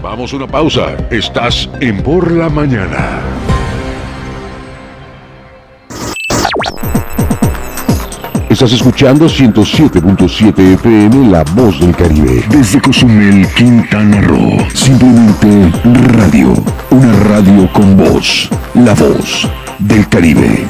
Vamos 0.00 0.32
a 0.32 0.36
una 0.36 0.46
pausa. 0.46 0.94
Estás 1.10 1.68
en 1.80 2.00
Por 2.00 2.30
la 2.30 2.48
Mañana. 2.48 3.59
Estás 8.50 8.72
escuchando 8.72 9.26
107.7 9.26 10.74
FM 10.74 11.30
La 11.30 11.44
Voz 11.54 11.80
del 11.80 11.94
Caribe. 11.94 12.42
Desde 12.50 12.82
Cozumel, 12.82 13.46
Quintana 13.56 14.20
Roo. 14.22 14.58
Simplemente 14.74 15.70
radio. 16.16 16.52
Una 16.90 17.12
radio 17.28 17.72
con 17.72 17.96
voz. 17.96 18.50
La 18.74 18.92
Voz 18.94 19.48
del 19.78 20.08
Caribe. 20.08 20.66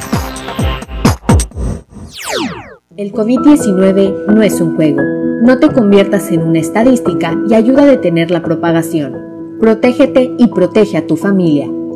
El 2.99 3.13
COVID-19 3.15 4.27
no 4.27 4.43
es 4.43 4.61
un 4.61 4.77
juego. 4.77 5.01
No 5.43 5.59
te 5.59 5.71
conviertas 5.73 6.31
en 6.33 6.43
una 6.43 6.59
estadística 6.59 7.35
y 7.49 7.55
ayuda 7.55 7.85
a 7.85 7.87
detener 7.87 8.31
la 8.31 8.43
propagación. 8.43 9.17
Protégete 9.59 10.35
y 10.39 10.49
protege 10.49 10.99
a 10.99 11.07
tu 11.07 11.17
familia. 11.17 11.67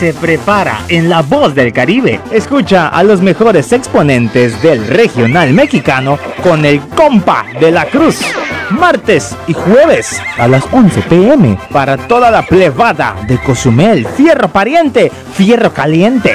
se 0.00 0.14
prepara 0.14 0.80
en 0.88 1.10
La 1.10 1.20
Voz 1.20 1.54
del 1.54 1.74
Caribe. 1.74 2.22
Escucha 2.32 2.88
a 2.88 3.02
los 3.02 3.20
mejores 3.20 3.70
exponentes 3.70 4.62
del 4.62 4.86
regional 4.86 5.52
mexicano 5.52 6.18
con 6.42 6.64
el 6.64 6.80
compa 6.80 7.44
de 7.60 7.70
la 7.70 7.84
cruz. 7.84 8.18
Martes 8.70 9.36
y 9.46 9.52
jueves 9.52 10.18
a 10.38 10.48
las 10.48 10.64
11 10.72 11.02
pm 11.02 11.58
para 11.70 11.98
toda 11.98 12.30
la 12.30 12.40
plebada 12.40 13.14
de 13.28 13.36
Cozumel. 13.42 14.06
Fierro 14.06 14.48
pariente, 14.48 15.12
fierro 15.34 15.74
caliente. 15.74 16.34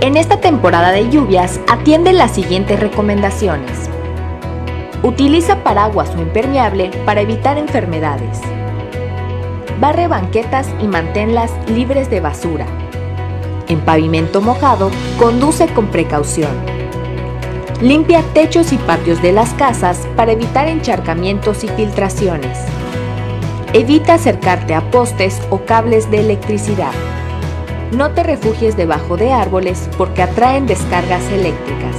En 0.00 0.16
esta 0.16 0.40
temporada 0.40 0.90
de 0.90 1.08
lluvias, 1.08 1.60
atiende 1.68 2.12
las 2.12 2.34
siguientes 2.34 2.80
recomendaciones. 2.80 3.88
Utiliza 5.04 5.62
paraguas 5.62 6.10
o 6.16 6.20
impermeable 6.20 6.90
para 7.06 7.20
evitar 7.20 7.58
enfermedades. 7.58 8.40
Barre 9.80 10.08
banquetas 10.08 10.68
y 10.82 10.86
manténlas 10.86 11.50
libres 11.66 12.10
de 12.10 12.20
basura. 12.20 12.66
En 13.66 13.80
pavimento 13.80 14.42
mojado, 14.42 14.90
conduce 15.18 15.68
con 15.68 15.86
precaución. 15.86 16.50
Limpia 17.80 18.22
techos 18.34 18.74
y 18.74 18.76
patios 18.76 19.22
de 19.22 19.32
las 19.32 19.54
casas 19.54 20.06
para 20.16 20.32
evitar 20.32 20.68
encharcamientos 20.68 21.64
y 21.64 21.68
filtraciones. 21.68 22.58
Evita 23.72 24.14
acercarte 24.14 24.74
a 24.74 24.82
postes 24.90 25.40
o 25.48 25.64
cables 25.64 26.10
de 26.10 26.20
electricidad. 26.20 26.92
No 27.92 28.10
te 28.10 28.22
refugies 28.22 28.76
debajo 28.76 29.16
de 29.16 29.32
árboles 29.32 29.88
porque 29.96 30.20
atraen 30.20 30.66
descargas 30.66 31.24
eléctricas. 31.32 31.96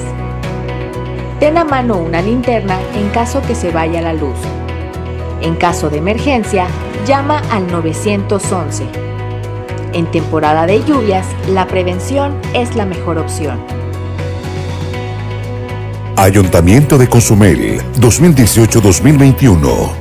Ten 1.39 1.57
a 1.57 1.63
mano 1.63 1.97
una 1.97 2.21
linterna 2.21 2.77
en 2.93 3.09
caso 3.09 3.41
que 3.41 3.55
se 3.55 3.71
vaya 3.71 4.03
la 4.03 4.13
luz. 4.13 4.37
En 5.41 5.55
caso 5.55 5.89
de 5.89 5.97
emergencia, 5.97 6.67
llama 7.05 7.41
al 7.51 7.71
911. 7.71 8.85
En 9.93 10.09
temporada 10.11 10.65
de 10.65 10.83
lluvias, 10.85 11.25
la 11.49 11.67
prevención 11.67 12.39
es 12.53 12.75
la 12.75 12.85
mejor 12.85 13.17
opción. 13.17 13.59
Ayuntamiento 16.15 16.97
de 16.97 17.07
Cozumel, 17.07 17.81
2018-2021. 17.99 20.00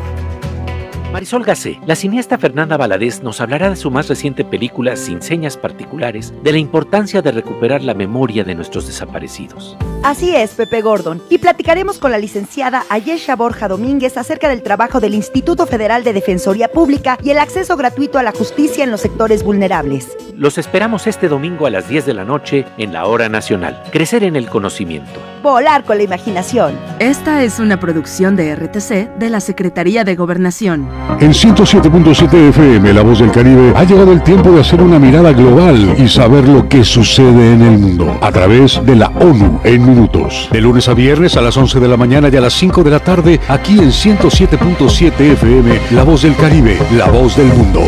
Marisol 1.21 1.45
Gacé, 1.45 1.79
la 1.85 1.97
cineasta 1.97 2.39
Fernanda 2.39 2.79
Valadez 2.79 3.23
nos 3.23 3.43
hablará 3.43 3.69
de 3.69 3.77
su 3.77 3.91
más 3.91 4.09
reciente 4.09 4.43
película 4.43 4.97
Sin 4.97 5.21
señas 5.21 5.59
particulares, 5.59 6.33
de 6.43 6.51
la 6.51 6.57
importancia 6.57 7.21
de 7.21 7.31
recuperar 7.31 7.83
la 7.83 7.93
memoria 7.93 8.43
de 8.43 8.55
nuestros 8.55 8.87
desaparecidos. 8.87 9.77
Así 10.03 10.35
es, 10.35 10.53
Pepe 10.53 10.81
Gordon, 10.81 11.23
y 11.29 11.37
platicaremos 11.37 11.99
con 11.99 12.11
la 12.11 12.17
licenciada 12.17 12.85
Ayesha 12.89 13.37
Borja 13.37 13.69
Domínguez 13.69 14.17
acerca 14.17 14.49
del 14.49 14.63
trabajo 14.63 14.99
del 14.99 15.13
Instituto 15.13 15.67
Federal 15.67 16.05
de 16.05 16.15
Defensoría 16.15 16.69
Pública 16.69 17.19
y 17.23 17.29
el 17.29 17.39
acceso 17.39 17.77
gratuito 17.77 18.19
a 18.19 18.23
la 18.23 18.33
justicia 18.33 18.83
en 18.83 18.91
los 18.91 19.03
sectores 19.03 19.43
vulnerables. 19.43 20.17
Los 20.35 20.57
esperamos 20.57 21.07
este 21.07 21.29
domingo 21.29 21.67
a 21.67 21.71
las 21.71 21.87
10 21.87 22.07
de 22.07 22.15
la 22.15 22.25
noche 22.25 22.65
en 22.79 22.95
la 22.95 23.05
Hora 23.05 23.29
Nacional. 23.29 23.83
Crecer 23.93 24.25
en 24.25 24.37
el 24.37 24.49
conocimiento. 24.49 25.21
Volar 25.43 25.85
con 25.85 25.99
la 25.99 26.05
imaginación. 26.05 26.79
Esta 26.99 27.43
es 27.43 27.59
una 27.59 27.79
producción 27.79 28.37
de 28.37 28.57
RTC 28.57 29.19
de 29.19 29.29
la 29.29 29.41
Secretaría 29.41 30.03
de 30.03 30.17
Gobernación. 30.17 30.89
En 31.19 31.33
107.7 31.33 32.49
FM, 32.51 32.95
La 32.95 33.03
Voz 33.03 33.19
del 33.19 33.31
Caribe, 33.31 33.73
ha 33.75 33.85
llegado 33.85 34.13
el 34.13 34.23
tiempo 34.23 34.51
de 34.53 34.61
hacer 34.61 34.81
una 34.81 34.99
mirada 34.99 35.33
global 35.33 35.95
y 35.99 36.09
saber 36.09 36.49
lo 36.49 36.69
que 36.69 36.85
sucede 36.85 37.55
en 37.55 37.63
el 37.63 37.79
mundo 37.79 38.17
a 38.21 38.31
través 38.31 38.81
de 38.85 38.97
la 38.97 39.09
ONU 39.09 39.61
en 39.65 39.87
minutos. 39.87 40.49
De 40.53 40.61
lunes 40.61 40.89
a 40.89 40.95
viernes 40.95 41.37
a 41.37 41.43
las 41.43 41.57
11 41.57 41.81
de 41.81 41.89
la 41.89 41.97
mañana 41.97 42.29
y 42.33 42.37
a 42.37 42.41
las 42.41 42.55
5 42.55 42.83
de 42.83 42.91
la 42.91 43.01
tarde, 43.01 43.41
aquí 43.49 43.79
en 43.79 43.91
107.7 43.91 45.21
FM, 45.33 45.81
La 45.93 46.05
Voz 46.05 46.23
del 46.23 46.37
Caribe, 46.37 46.79
la 46.97 47.09
voz 47.09 47.37
del 47.37 47.49
mundo. 47.49 47.83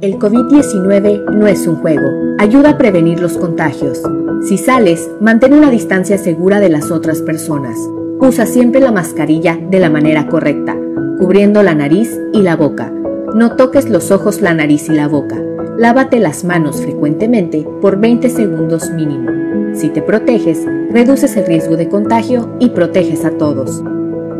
El 0.00 0.14
COVID-19 0.18 1.24
no 1.34 1.46
es 1.46 1.66
un 1.66 1.76
juego. 1.76 2.06
Ayuda 2.38 2.70
a 2.70 2.78
prevenir 2.78 3.20
los 3.20 3.36
contagios. 3.36 4.00
Si 4.46 4.56
sales, 4.56 5.10
mantén 5.20 5.54
una 5.54 5.70
distancia 5.70 6.18
segura 6.18 6.60
de 6.60 6.68
las 6.68 6.92
otras 6.92 7.20
personas. 7.22 7.76
Usa 8.20 8.46
siempre 8.46 8.80
la 8.80 8.92
mascarilla 8.92 9.58
de 9.60 9.80
la 9.80 9.90
manera 9.90 10.28
correcta, 10.28 10.76
cubriendo 11.18 11.62
la 11.62 11.74
nariz 11.74 12.18
y 12.32 12.42
la 12.42 12.56
boca. 12.56 12.92
No 13.34 13.56
toques 13.56 13.88
los 13.88 14.10
ojos, 14.10 14.40
la 14.40 14.54
nariz 14.54 14.88
y 14.88 14.92
la 14.92 15.08
boca. 15.08 15.36
Lávate 15.76 16.18
las 16.18 16.44
manos 16.44 16.80
frecuentemente 16.80 17.66
por 17.80 17.98
20 17.98 18.30
segundos 18.30 18.90
mínimo. 18.90 19.30
Si 19.74 19.88
te 19.90 20.02
proteges, 20.02 20.64
reduces 20.90 21.36
el 21.36 21.46
riesgo 21.46 21.76
de 21.76 21.88
contagio 21.88 22.56
y 22.58 22.70
proteges 22.70 23.24
a 23.24 23.30
todos. 23.32 23.82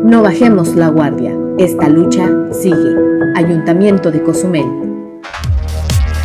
No 0.03 0.21
bajemos 0.21 0.75
la 0.75 0.87
guardia. 0.87 1.37
Esta 1.57 1.89
lucha 1.89 2.29
sigue. 2.51 2.95
Ayuntamiento 3.35 4.11
de 4.11 4.23
Cozumel. 4.23 4.65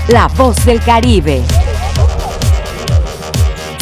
La 0.09 0.29
voz 0.29 0.65
del 0.65 0.81
Caribe. 0.81 1.43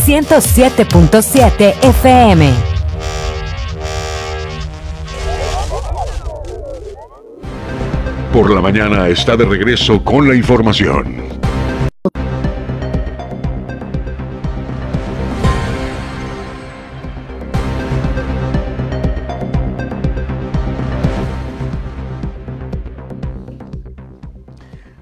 107.7 0.07 1.75
FM. 1.83 2.72
Por 8.33 8.51
la 8.51 8.63
mañana 8.63 9.09
está 9.09 9.37
de 9.37 9.45
regreso 9.45 10.03
con 10.03 10.27
la 10.27 10.35
información. 10.35 11.17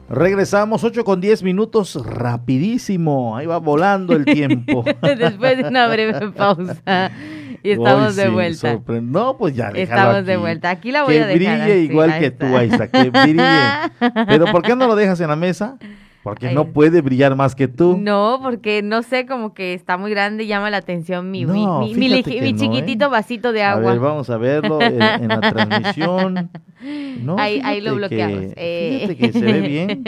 Regresamos 0.08 0.82
8 0.82 1.04
con 1.04 1.20
10 1.20 1.44
minutos, 1.44 2.04
rapidísimo. 2.04 3.36
Ahí 3.36 3.46
va 3.46 3.58
volando 3.58 4.14
el 4.14 4.24
tiempo. 4.24 4.84
Después 5.02 5.56
de 5.56 5.68
una 5.68 5.86
breve 5.86 6.32
pausa. 6.32 7.12
Y 7.62 7.70
estamos 7.72 8.16
de 8.16 8.28
vuelta. 8.28 8.80
No, 9.02 9.36
pues 9.36 9.54
ya 9.54 9.68
Estamos 9.70 10.24
de 10.24 10.36
vuelta. 10.36 10.70
Aquí 10.70 10.92
la 10.92 11.04
voy 11.04 11.16
a 11.16 11.26
dejar. 11.26 11.38
Que 11.38 11.64
brille 11.64 11.80
igual 11.80 12.18
que 12.18 12.30
tú, 12.30 12.56
Aiza, 12.56 12.88
que 12.88 13.10
brille. 13.10 13.42
Pero 14.26 14.46
¿por 14.46 14.62
qué 14.62 14.76
no 14.76 14.86
lo 14.86 14.94
dejas 14.94 15.20
en 15.20 15.28
la 15.28 15.36
mesa? 15.36 15.78
Porque 16.22 16.52
no 16.52 16.66
puede 16.72 17.00
brillar 17.00 17.34
más 17.34 17.54
que 17.54 17.66
tú. 17.66 17.96
No, 17.98 18.40
porque 18.42 18.82
no 18.82 19.02
sé, 19.02 19.24
como 19.24 19.54
que 19.54 19.72
está 19.72 19.96
muy 19.96 20.10
grande 20.10 20.44
y 20.44 20.48
llama 20.48 20.68
la 20.68 20.76
atención 20.76 21.30
mi, 21.30 21.46
mi, 21.46 21.66
mi, 21.94 22.12
¿eh? 22.12 22.54
chiquitito 22.54 23.08
vasito 23.08 23.52
de 23.52 23.62
agua. 23.62 23.90
A 23.90 23.94
ver, 23.94 24.00
vamos 24.00 24.28
a 24.28 24.36
verlo 24.36 24.82
en, 24.82 24.98
la 24.98 25.40
transmisión. 25.40 26.50
ahí, 27.38 27.62
ahí, 27.64 27.80
lo 27.80 27.94
bloqueamos. 27.94 28.52
fíjate 28.54 29.16
que 29.16 29.32
se 29.32 29.40
ve 29.40 29.60
bien. 29.62 30.04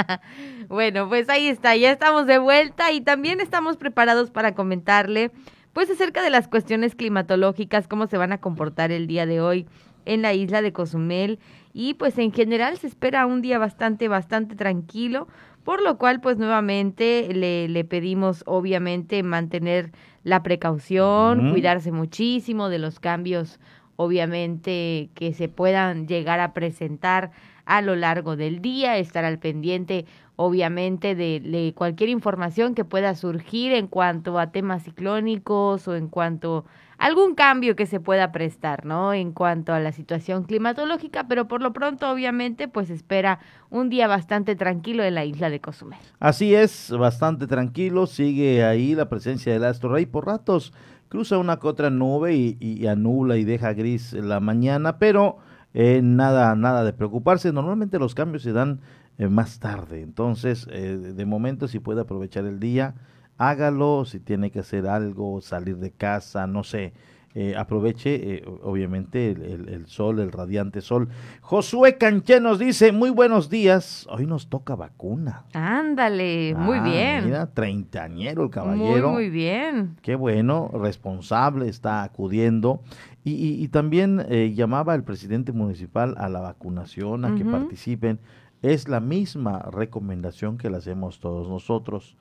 bueno, 0.68 1.06
pues 1.10 1.28
ahí 1.28 1.48
está, 1.48 1.76
ya 1.76 1.92
estamos 1.92 2.26
de 2.26 2.38
vuelta 2.38 2.90
y 2.90 3.02
también 3.02 3.42
estamos 3.42 3.76
preparados 3.76 4.30
para 4.30 4.54
comentarle 4.54 5.32
pues 5.72 5.90
acerca 5.90 6.22
de 6.22 6.30
las 6.30 6.48
cuestiones 6.48 6.94
climatológicas, 6.94 7.88
cómo 7.88 8.06
se 8.06 8.18
van 8.18 8.32
a 8.32 8.38
comportar 8.38 8.92
el 8.92 9.06
día 9.06 9.26
de 9.26 9.40
hoy 9.40 9.66
en 10.04 10.22
la 10.22 10.34
isla 10.34 10.62
de 10.62 10.72
Cozumel. 10.72 11.38
Y 11.72 11.94
pues 11.94 12.18
en 12.18 12.32
general 12.32 12.76
se 12.76 12.86
espera 12.86 13.26
un 13.26 13.40
día 13.40 13.58
bastante, 13.58 14.08
bastante 14.08 14.56
tranquilo, 14.56 15.28
por 15.64 15.82
lo 15.82 15.96
cual 15.96 16.20
pues 16.20 16.38
nuevamente 16.38 17.28
le, 17.32 17.68
le 17.68 17.84
pedimos 17.84 18.42
obviamente 18.46 19.22
mantener 19.22 19.92
la 20.24 20.42
precaución, 20.42 21.50
cuidarse 21.52 21.92
muchísimo 21.92 22.68
de 22.68 22.78
los 22.78 23.00
cambios 23.00 23.58
obviamente 23.96 25.10
que 25.14 25.34
se 25.34 25.48
puedan 25.48 26.06
llegar 26.06 26.40
a 26.40 26.52
presentar 26.52 27.30
a 27.64 27.80
lo 27.80 27.94
largo 27.94 28.36
del 28.36 28.60
día, 28.60 28.98
estar 28.98 29.24
al 29.24 29.38
pendiente 29.38 30.04
obviamente 30.36 31.14
de, 31.14 31.72
cualquier 31.76 32.08
información 32.08 32.74
que 32.74 32.84
pueda 32.84 33.14
surgir 33.14 33.72
en 33.72 33.86
cuanto 33.86 34.38
a 34.38 34.50
temas 34.50 34.82
ciclónicos 34.82 35.86
o 35.88 35.94
en 35.94 36.08
cuanto 36.08 36.64
algún 36.98 37.34
cambio 37.34 37.76
que 37.76 37.86
se 37.86 38.00
pueda 38.00 38.32
prestar, 38.32 38.84
¿no? 38.84 39.12
En 39.12 39.32
cuanto 39.32 39.72
a 39.72 39.80
la 39.80 39.92
situación 39.92 40.44
climatológica, 40.44 41.26
pero 41.26 41.48
por 41.48 41.60
lo 41.60 41.72
pronto, 41.72 42.08
obviamente, 42.10 42.68
pues 42.68 42.90
espera 42.90 43.40
un 43.70 43.88
día 43.88 44.06
bastante 44.06 44.54
tranquilo 44.54 45.02
en 45.02 45.14
la 45.14 45.24
isla 45.24 45.50
de 45.50 45.60
Cozumel. 45.60 45.98
Así 46.20 46.54
es, 46.54 46.90
bastante 46.96 47.46
tranquilo, 47.46 48.06
sigue 48.06 48.64
ahí 48.64 48.94
la 48.94 49.08
presencia 49.08 49.52
del 49.52 49.64
astro 49.64 49.92
rey 49.92 50.06
por 50.06 50.26
ratos 50.26 50.72
cruza 51.12 51.36
una 51.36 51.58
que 51.58 51.66
otra 51.68 51.90
nube 51.90 52.34
y, 52.34 52.86
anula 52.86 53.36
y 53.36 53.44
deja 53.44 53.74
gris 53.74 54.14
la 54.14 54.40
mañana, 54.40 54.98
pero 54.98 55.36
eh, 55.74 56.00
nada, 56.02 56.56
nada 56.56 56.84
de 56.84 56.94
preocuparse. 56.94 57.52
Normalmente 57.52 57.98
los 57.98 58.14
cambios 58.14 58.42
se 58.42 58.54
dan 58.54 58.80
eh, 59.18 59.28
más 59.28 59.58
tarde, 59.58 60.00
entonces 60.00 60.66
eh, 60.70 60.96
de 60.96 61.26
momento 61.26 61.68
si 61.68 61.80
puede 61.80 62.00
aprovechar 62.00 62.46
el 62.46 62.58
día, 62.60 62.94
hágalo, 63.36 64.06
si 64.06 64.20
tiene 64.20 64.50
que 64.50 64.60
hacer 64.60 64.86
algo, 64.86 65.42
salir 65.42 65.76
de 65.76 65.90
casa, 65.90 66.46
no 66.46 66.64
sé, 66.64 66.94
eh, 67.34 67.54
aproveche 67.56 68.14
eh, 68.14 68.44
obviamente 68.62 69.30
el, 69.30 69.86
sol, 69.86 70.20
el 70.20 70.30
radiante 70.30 70.82
sol. 70.82 71.08
Josué 71.40 71.96
Canché 71.96 72.40
nos 72.40 72.58
dice, 72.58 72.92
muy 72.92 73.08
buenos 73.08 73.48
días, 73.48 74.06
hoy 74.10 74.26
nos 74.26 74.48
toca 74.48 74.74
vacuna. 74.76 75.44
Ándale, 75.54 76.54
muy 76.54 76.76
ah, 76.78 76.82
bien. 76.82 77.24
Mira, 77.24 77.46
treintañero 77.46 78.44
el 78.44 78.50
caballero. 78.50 79.12
Muy, 79.12 79.22
muy 79.22 79.30
bien. 79.30 79.96
Qué 80.02 80.14
bueno, 80.14 80.70
responsable, 80.74 81.68
está 81.68 82.02
acudiendo. 82.02 82.82
Y, 83.24 83.68
también 83.68 84.26
eh, 84.28 84.52
llamaba 84.52 84.94
el 84.94 85.04
presidente 85.04 85.52
municipal 85.52 86.16
a 86.18 86.28
la 86.28 86.40
vacunación, 86.40 87.24
a 87.24 87.34
que 87.34 87.44
participen. 87.44 88.18
Es 88.62 88.88
la 88.88 89.00
misma 89.00 89.60
recomendación 89.70 90.58
que 90.58 90.68
le 90.68 90.76
hacemos 90.76 91.20
todos 91.20 91.48
nosotros. 91.48 92.16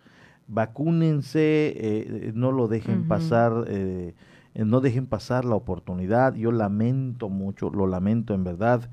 Vacúnense, 0.48 2.32
no 2.36 2.52
lo 2.52 2.68
dejen 2.68 3.08
pasar 3.08 3.66
eh, 3.68 4.14
no 4.56 4.82
dejen 4.82 5.08
pasar 5.08 5.46
la 5.46 5.56
oportunidad. 5.56 6.36
Yo 6.36 6.52
lamento 6.52 7.30
mucho, 7.30 7.70
lo 7.70 7.88
lamento 7.88 8.34
en 8.34 8.44
verdad, 8.44 8.90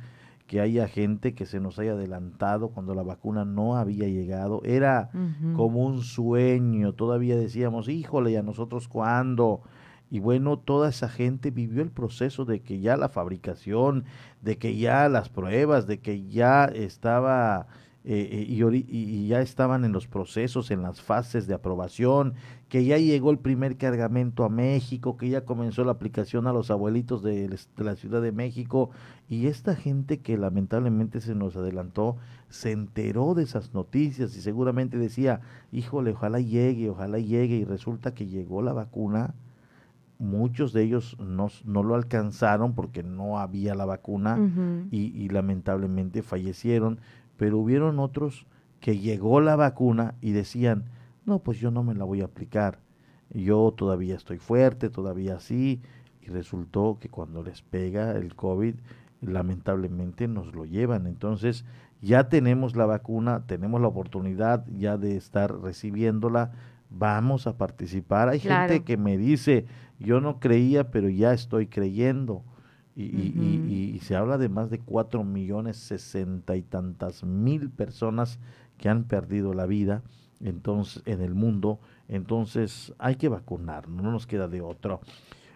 que 0.47 0.61
haya 0.61 0.89
gente 0.89 1.35
que 1.35 1.47
se 1.47 1.61
nos 1.61 1.79
haya 1.79 1.93
adelantado 1.93 2.71
cuando 2.71 2.95
la 2.95 3.03
vacuna 3.03 3.45
no 3.45 3.77
había 3.77 4.09
llegado. 4.09 4.63
Era 4.65 5.11
como 5.55 5.85
un 5.85 6.03
sueño, 6.03 6.95
todavía 6.95 7.37
decíamos, 7.37 7.89
híjole, 7.89 8.33
¿y 8.33 8.37
a 8.37 8.43
nosotros 8.43 8.89
cuándo? 8.89 9.63
Y 10.11 10.21
bueno, 10.21 10.59
toda 10.59 10.89
esa 10.89 11.09
gente 11.09 11.51
vivió 11.51 11.83
el 11.83 11.91
proceso 11.91 12.47
de 12.47 12.61
que 12.61 12.81
ya 12.81 12.97
la 12.97 13.11
fabricación, 13.11 14.05
de 14.41 14.57
que 14.57 14.77
ya 14.79 15.09
las 15.11 15.29
pruebas, 15.29 15.87
de 15.87 16.01
que 16.01 16.27
ya 16.27 16.65
estaba 16.65 17.67
eh, 18.11 18.47
y, 18.49 19.29
ya 19.29 19.43
estaban 19.43 19.85
en 19.85 19.93
los 19.93 20.07
procesos, 20.07 20.71
en 20.71 20.81
las 20.81 21.03
fases 21.03 21.47
de 21.47 21.53
aprobación, 21.53 22.33
que 22.71 22.87
ya 22.87 22.97
llegó 22.97 23.31
el 23.31 23.39
primer 23.39 23.77
cargamento 23.77 24.45
a 24.45 24.49
México, 24.49 25.19
que 25.19 25.29
ya 25.29 25.45
comenzó 25.45 25.85
la 25.85 25.93
aplicación 25.93 26.47
a 26.47 26.55
los 26.55 26.71
abuelitos 26.71 27.23
de, 27.23 27.55
la 27.77 27.97
Ciudad 27.97 28.23
de 28.23 28.33
México, 28.33 28.89
y 29.29 29.49
esta 29.49 29.77
gente 29.77 30.21
que 30.21 30.39
lamentablemente 30.39 31.21
se 31.21 31.35
nos 31.35 31.55
adelantó, 31.57 32.17
se 32.49 32.73
enteró 32.73 33.35
de 33.35 33.43
esas 33.43 33.75
noticias 33.75 34.35
y 34.35 34.41
seguramente 34.41 34.97
decía, 34.97 35.43
híjole, 35.71 36.13
ojalá 36.13 36.41
llegue, 36.41 36.89
ojalá 36.89 37.19
llegue, 37.19 37.57
y 37.57 37.65
resulta 37.65 38.15
que 38.15 38.27
llegó 38.27 38.63
la 38.63 38.73
vacuna, 38.73 39.35
muchos 40.19 40.73
de 40.73 40.83
ellos 40.83 41.15
no, 41.21 41.49
no, 41.67 41.83
lo 41.83 41.95
alcanzaron 41.95 42.75
porque 42.75 43.03
no 43.03 43.39
había 43.39 43.75
la 43.75 43.85
vacuna 43.85 44.39
y, 44.91 45.13
y, 45.15 45.29
lamentablemente 45.29 46.23
fallecieron 46.23 46.99
pero 47.39 47.57
hubieron 47.59 47.99
otros 47.99 48.45
que 48.81 48.99
llegó 48.99 49.41
la 49.41 49.57
vacuna 49.57 50.15
y 50.21 50.33
decían, 50.33 50.85
no, 51.25 51.39
pues 51.39 51.59
yo 51.59 51.71
no 51.71 51.83
me 51.83 51.95
la 51.95 52.05
voy 52.05 52.21
a 52.21 52.27
aplicar, 52.27 52.81
yo 53.31 53.73
todavía 53.75 54.17
estoy 54.17 54.39
fuerte, 54.39 54.91
todavía 54.91 55.41
sí, 55.41 55.81
y 56.21 56.27
resultó 56.27 56.99
que 57.01 57.09
cuando 57.09 57.43
les 57.43 57.63
pega 57.63 58.13
el 58.13 58.35
COVID, 58.35 58.75
lamentablemente 59.23 60.29
nos 60.29 60.55
lo 60.55 60.65
llevan. 60.65 61.07
Entonces, 61.07 61.65
ya 62.01 62.29
tenemos 62.29 62.77
la 62.77 62.87
vacuna, 62.87 63.45
tenemos 63.47 63.81
la 63.81 63.89
oportunidad 63.89 64.65
ya 64.77 64.97
de 64.97 65.17
estar 65.17 65.55
recibiéndola, 65.61 66.53
vamos 66.91 67.47
a 67.47 67.57
participar. 67.57 68.29
Hay 68.29 68.41
gente 68.41 68.83
que 68.85 68.97
me 68.97 69.19
dice, 69.19 69.67
yo 69.99 70.21
no 70.21 70.39
creía, 70.39 70.91
pero 70.91 71.09
ya 71.09 71.33
estoy 71.33 71.67
creyendo. 71.67 72.43
Y, 73.01 74.01
se 74.03 74.17
habla 74.17 74.39
de 74.39 74.49
más 74.49 74.71
de 74.71 74.81
cuatro 74.81 75.23
millones 75.23 75.77
sesenta 75.77 76.57
y 76.57 76.63
tantas 76.63 77.23
mil 77.23 77.71
personas 77.71 78.39
que 78.77 78.89
han 78.89 79.05
perdido 79.05 79.55
la 79.55 79.67
vida 79.67 80.03
entonces 80.43 81.03
en 81.07 81.21
el 81.21 81.35
mundo. 81.35 81.79
Entonces 82.09 82.93
hay 82.99 83.17
que 83.17 83.29
vacunar, 83.29 83.89
no 83.89 84.11
nos 84.11 84.27
queda 84.27 84.49
de 84.49 84.61
otro. 84.61 85.01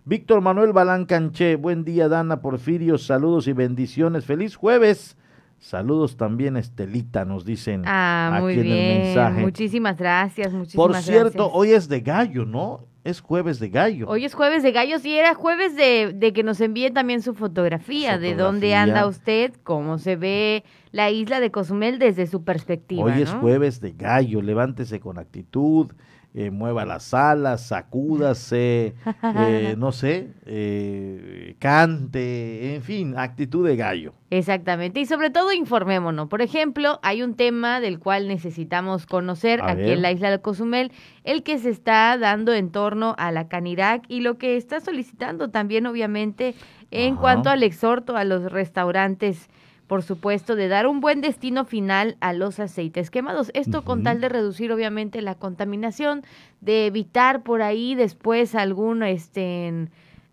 Víctor 0.05 0.40
Manuel 0.40 0.73
Balán 0.73 1.07
Canché, 1.07 1.57
buen 1.57 1.85
día 1.85 2.09
Dana 2.09 2.40
Porfirio, 2.40 2.99
saludos 2.99 3.47
y 3.49 3.53
bendiciones, 3.53 4.25
feliz 4.25 4.57
jueves. 4.57 5.17
Saludos 5.59 6.17
también, 6.17 6.57
Estelita, 6.57 7.25
nos 7.25 7.45
dicen 7.45 7.85
ah, 7.87 8.38
muy 8.40 8.55
bien. 8.57 8.67
en 8.67 8.73
el 8.73 8.99
mensaje. 8.99 9.40
Muchísimas 9.43 9.97
gracias, 9.97 10.53
muchísimas 10.53 10.87
Por 10.87 10.97
cierto, 10.97 11.53
hoy 11.53 11.71
es 11.71 11.88
de 11.88 12.01
gallo, 12.01 12.45
¿no? 12.45 12.92
Es 13.05 13.21
jueves 13.21 13.59
de 13.59 13.69
gallo. 13.69 14.07
Hoy 14.09 14.25
es 14.25 14.35
jueves 14.35 14.62
de 14.62 14.71
gallos 14.71 15.05
y 15.05 15.17
era 15.17 15.35
jueves 15.35 15.75
de, 15.75 16.33
que 16.33 16.43
nos 16.45 16.61
envíen 16.61 16.95
también 16.95 17.21
su 17.21 17.35
fotografía, 17.35 18.17
de 18.17 18.37
dónde 18.37 18.77
anda 18.77 19.07
usted, 19.07 19.53
cómo 19.65 19.99
se 19.99 20.15
ve 20.15 20.62
la 20.93 21.11
isla 21.11 21.41
de 21.41 21.51
Cozumel 21.51 21.99
desde 21.99 22.29
su 22.29 22.45
perspectiva. 22.45 23.03
Hoy 23.03 23.23
es 23.23 23.31
jueves 23.31 23.81
de 23.81 23.93
gallo, 23.93 24.41
levántese 24.41 25.01
con 25.01 25.19
actitud, 25.19 25.91
eh, 26.35 26.51
mueva 26.51 26.87
las 26.87 27.12
alas, 27.12 27.66
sacúdase, 27.66 28.95
eh, 29.37 29.75
no 29.77 29.92
sé, 29.92 30.31
eh, 30.47 31.57
cante, 31.59 32.75
en 32.75 32.83
fin, 32.83 33.18
actitud 33.18 33.66
de 33.66 33.77
gallo. 33.77 34.14
Exactamente, 34.31 35.01
y 35.01 35.05
sobre 35.05 35.29
todo 35.29 35.53
informémonos. 35.53 36.29
Por 36.29 36.40
ejemplo, 36.40 37.01
hay 37.03 37.23
un 37.23 37.35
tema 37.35 37.81
del 37.81 37.99
cual 37.99 38.29
necesitamos 38.29 39.05
conocer 39.05 39.61
aquí 39.62 39.90
en 39.90 40.01
la 40.01 40.11
isla 40.11 40.31
de 40.31 40.40
Cozumel, 40.40 40.90
el 41.25 41.42
que 41.42 41.59
se 41.59 41.68
está 41.68 42.16
dando 42.16 42.55
en 42.55 42.71
torno 42.71 43.14
a 43.18 43.31
la 43.31 43.49
Canirac 43.49 44.05
y 44.09 44.21
lo 44.21 44.38
que 44.38 44.57
está 44.57 44.81
solicitando 44.81 45.51
también, 45.51 45.87
obviamente, 45.87 46.55
en 46.90 47.16
cuanto 47.16 47.51
al 47.51 47.62
exhorto 47.62 48.16
a 48.16 48.25
los 48.25 48.51
restaurantes 48.51 49.51
por 49.87 50.03
supuesto, 50.03 50.57
de 50.57 50.68
dar 50.68 50.87
un 50.87 51.01
buen 51.01 51.21
destino 51.21 51.64
final 51.64 52.16
a 52.21 52.33
los 52.33 52.59
aceites 52.61 53.11
quemados. 53.11 53.51
Esto 53.55 53.83
con 53.83 54.03
tal 54.03 54.21
de 54.21 54.29
reducir, 54.29 54.73
obviamente, 54.73 55.21
la 55.23 55.35
contaminación, 55.35 56.23
de 56.61 56.87
evitar 56.87 57.42
por 57.42 57.62
ahí 57.62 57.95
después 57.95 58.55
algún, 58.55 59.03
este, 59.03 59.88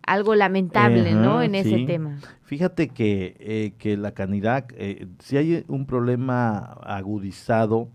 algo 0.06 0.34
lamentable, 0.34 1.12
¿no? 1.12 1.42
En 1.42 1.54
ese 1.54 1.84
tema. 1.84 2.18
Fíjate 2.42 2.88
que, 2.88 3.36
eh, 3.38 3.72
que 3.78 3.96
la 3.96 4.12
Canirac, 4.12 4.74
eh, 4.76 5.06
si 5.18 5.36
hay 5.36 5.64
un 5.68 5.86
problema 5.86 6.58
agudizado 6.82 7.88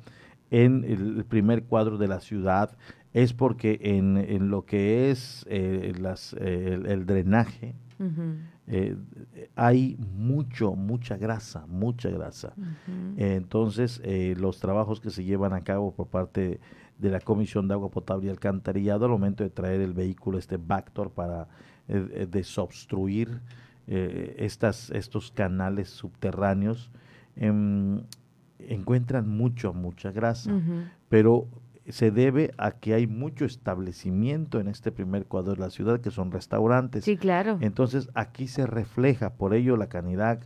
en 0.52 0.84
el 0.84 1.26
primer 1.26 1.64
cuadro 1.64 1.98
de 1.98 2.08
la 2.08 2.20
ciudad, 2.20 2.78
es 3.14 3.34
porque 3.34 3.80
en, 3.82 4.18
en 4.18 4.50
lo 4.50 4.66
que 4.66 5.10
es 5.10 5.46
eh, 5.50 5.94
las, 6.00 6.34
el, 6.34 7.06
drenaje, 7.06 7.76
eh, 8.68 8.98
hay 9.56 9.96
mucho, 10.00 10.76
mucha 10.76 11.18
grasa, 11.18 11.66
mucha 11.68 12.10
grasa. 12.10 12.54
entonces, 13.18 14.02
eh, 14.04 14.36
los 14.40 14.60
trabajos 14.60 15.00
que 15.00 15.12
se 15.12 15.24
llevan 15.24 15.54
a 15.54 15.62
cabo 15.62 15.94
por 15.94 16.08
parte 16.08 16.60
de 16.98 17.10
la 17.10 17.20
Comisión 17.20 17.68
de 17.68 17.76
Agua 17.76 17.90
Potable 17.90 18.28
y 18.28 18.30
Alcantarillado 18.30 19.06
al 19.06 19.12
momento 19.12 19.44
de 19.44 19.50
traer 19.52 19.82
el 19.82 19.94
vehículo, 19.94 20.40
este 20.40 20.58
Bactor, 20.58 21.12
para 21.12 21.48
eh, 21.88 22.28
desobstruir 22.30 23.42
estas, 23.88 24.90
estos 24.90 25.30
canales 25.30 25.90
subterráneos, 25.90 26.90
em, 27.36 28.02
encuentran 28.58 29.30
mucho, 29.30 29.76
mucha 29.76 30.12
grasa. 30.12 30.60
Pero 31.08 31.48
se 31.88 32.12
debe 32.12 32.52
a 32.58 32.72
que 32.72 32.94
hay 32.94 33.08
mucho 33.08 33.46
establecimiento 33.46 34.60
en 34.60 34.68
este 34.68 34.92
primer 34.92 35.26
cuadro 35.26 35.54
de 35.54 35.60
la 35.60 35.70
ciudad, 35.70 36.02
que 36.02 36.12
son 36.12 36.32
restaurantes. 36.32 37.06
Sí, 37.06 37.18
claro. 37.18 37.58
Entonces 37.62 38.10
aquí 38.16 38.48
se 38.48 38.66
refleja, 38.66 39.34
por 39.34 39.54
ello 39.54 39.78
la 39.78 39.88
Canidad, 39.88 40.40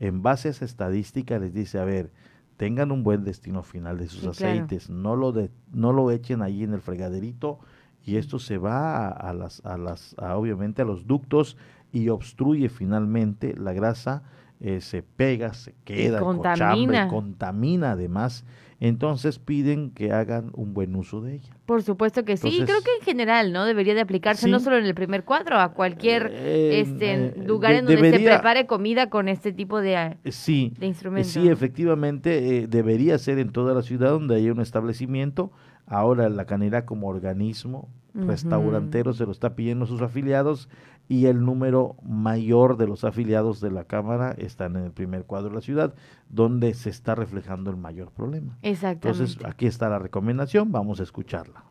en 0.00 0.22
base 0.22 0.48
a 0.48 0.50
esa 0.52 0.64
estadística, 0.64 1.38
les 1.38 1.52
dice, 1.52 1.78
a 1.78 1.84
ver, 1.84 2.12
tengan 2.56 2.90
un 2.92 3.02
buen 3.02 3.24
destino 3.24 3.62
final 3.62 3.98
de 3.98 4.08
sus 4.08 4.26
aceites, 4.26 4.88
no, 4.88 5.16
lo 5.16 5.32
de, 5.32 5.50
no 5.72 5.92
lo 5.92 6.10
echen 6.10 6.42
ahí 6.42 6.62
en 6.62 6.72
el 6.72 6.80
fregaderito 6.80 7.58
y 8.02 8.16
esto 8.16 8.38
se 8.38 8.56
va 8.56 9.08
a, 9.08 9.34
las, 9.34 9.64
a 9.64 9.76
las, 9.76 10.14
obviamente 10.18 10.82
a 10.82 10.84
los 10.84 11.06
ductos 11.06 11.56
y 11.92 12.08
obstruye 12.08 12.68
finalmente 12.68 13.54
la 13.54 13.72
grasa, 13.72 14.22
eh, 14.60 14.80
se 14.80 15.02
pega, 15.02 15.52
se 15.52 15.74
queda, 15.84 16.20
contamina. 16.20 17.08
contamina 17.08 17.92
además 17.92 18.46
entonces 18.78 19.38
piden 19.38 19.90
que 19.90 20.12
hagan 20.12 20.50
un 20.54 20.74
buen 20.74 20.94
uso 20.94 21.20
de 21.20 21.36
ella. 21.36 21.56
Por 21.64 21.82
supuesto 21.82 22.24
que 22.24 22.36
sí, 22.36 22.60
creo 22.64 22.80
que 22.82 22.90
en 23.00 23.04
general, 23.04 23.52
¿no? 23.52 23.64
Debería 23.64 23.94
de 23.94 24.02
aplicarse 24.02 24.48
no 24.48 24.60
solo 24.60 24.76
en 24.76 24.84
el 24.84 24.94
primer 24.94 25.24
cuadro, 25.24 25.58
a 25.58 25.72
cualquier 25.72 26.30
eh, 26.32 26.80
este, 26.80 27.14
eh, 27.14 27.34
lugar 27.36 27.72
en 27.72 27.86
donde 27.86 28.10
se 28.10 28.20
prepare 28.20 28.66
comida 28.66 29.08
con 29.08 29.28
este 29.28 29.52
tipo 29.52 29.80
de, 29.80 29.94
eh, 29.94 30.32
sí, 30.32 30.74
de 30.78 30.86
instrumentos. 30.86 31.32
Sí, 31.32 31.48
efectivamente, 31.48 32.66
debería 32.68 33.18
ser 33.18 33.38
en 33.38 33.50
toda 33.50 33.74
la 33.74 33.82
ciudad 33.82 34.10
donde 34.10 34.36
haya 34.36 34.52
un 34.52 34.60
establecimiento. 34.60 35.50
Ahora 35.86 36.28
la 36.28 36.44
canera 36.46 36.84
como 36.84 37.08
organismo 37.08 37.88
restaurantero 38.14 39.12
se 39.12 39.26
lo 39.26 39.32
está 39.32 39.54
pidiendo 39.54 39.84
a 39.84 39.88
sus 39.88 40.00
afiliados 40.00 40.68
y 41.08 41.26
el 41.26 41.44
número 41.44 41.96
mayor 42.02 42.76
de 42.76 42.86
los 42.86 43.04
afiliados 43.04 43.60
de 43.60 43.70
la 43.70 43.84
Cámara 43.84 44.32
están 44.38 44.76
en 44.76 44.84
el 44.84 44.92
primer 44.92 45.24
cuadro 45.24 45.50
de 45.50 45.54
la 45.56 45.60
ciudad, 45.60 45.94
donde 46.28 46.74
se 46.74 46.90
está 46.90 47.14
reflejando 47.14 47.70
el 47.70 47.76
mayor 47.76 48.10
problema. 48.10 48.58
Exactamente. 48.62 49.08
Entonces, 49.08 49.44
aquí 49.44 49.66
está 49.66 49.88
la 49.88 49.98
recomendación, 49.98 50.72
vamos 50.72 51.00
a 51.00 51.02
escucharla. 51.02 51.64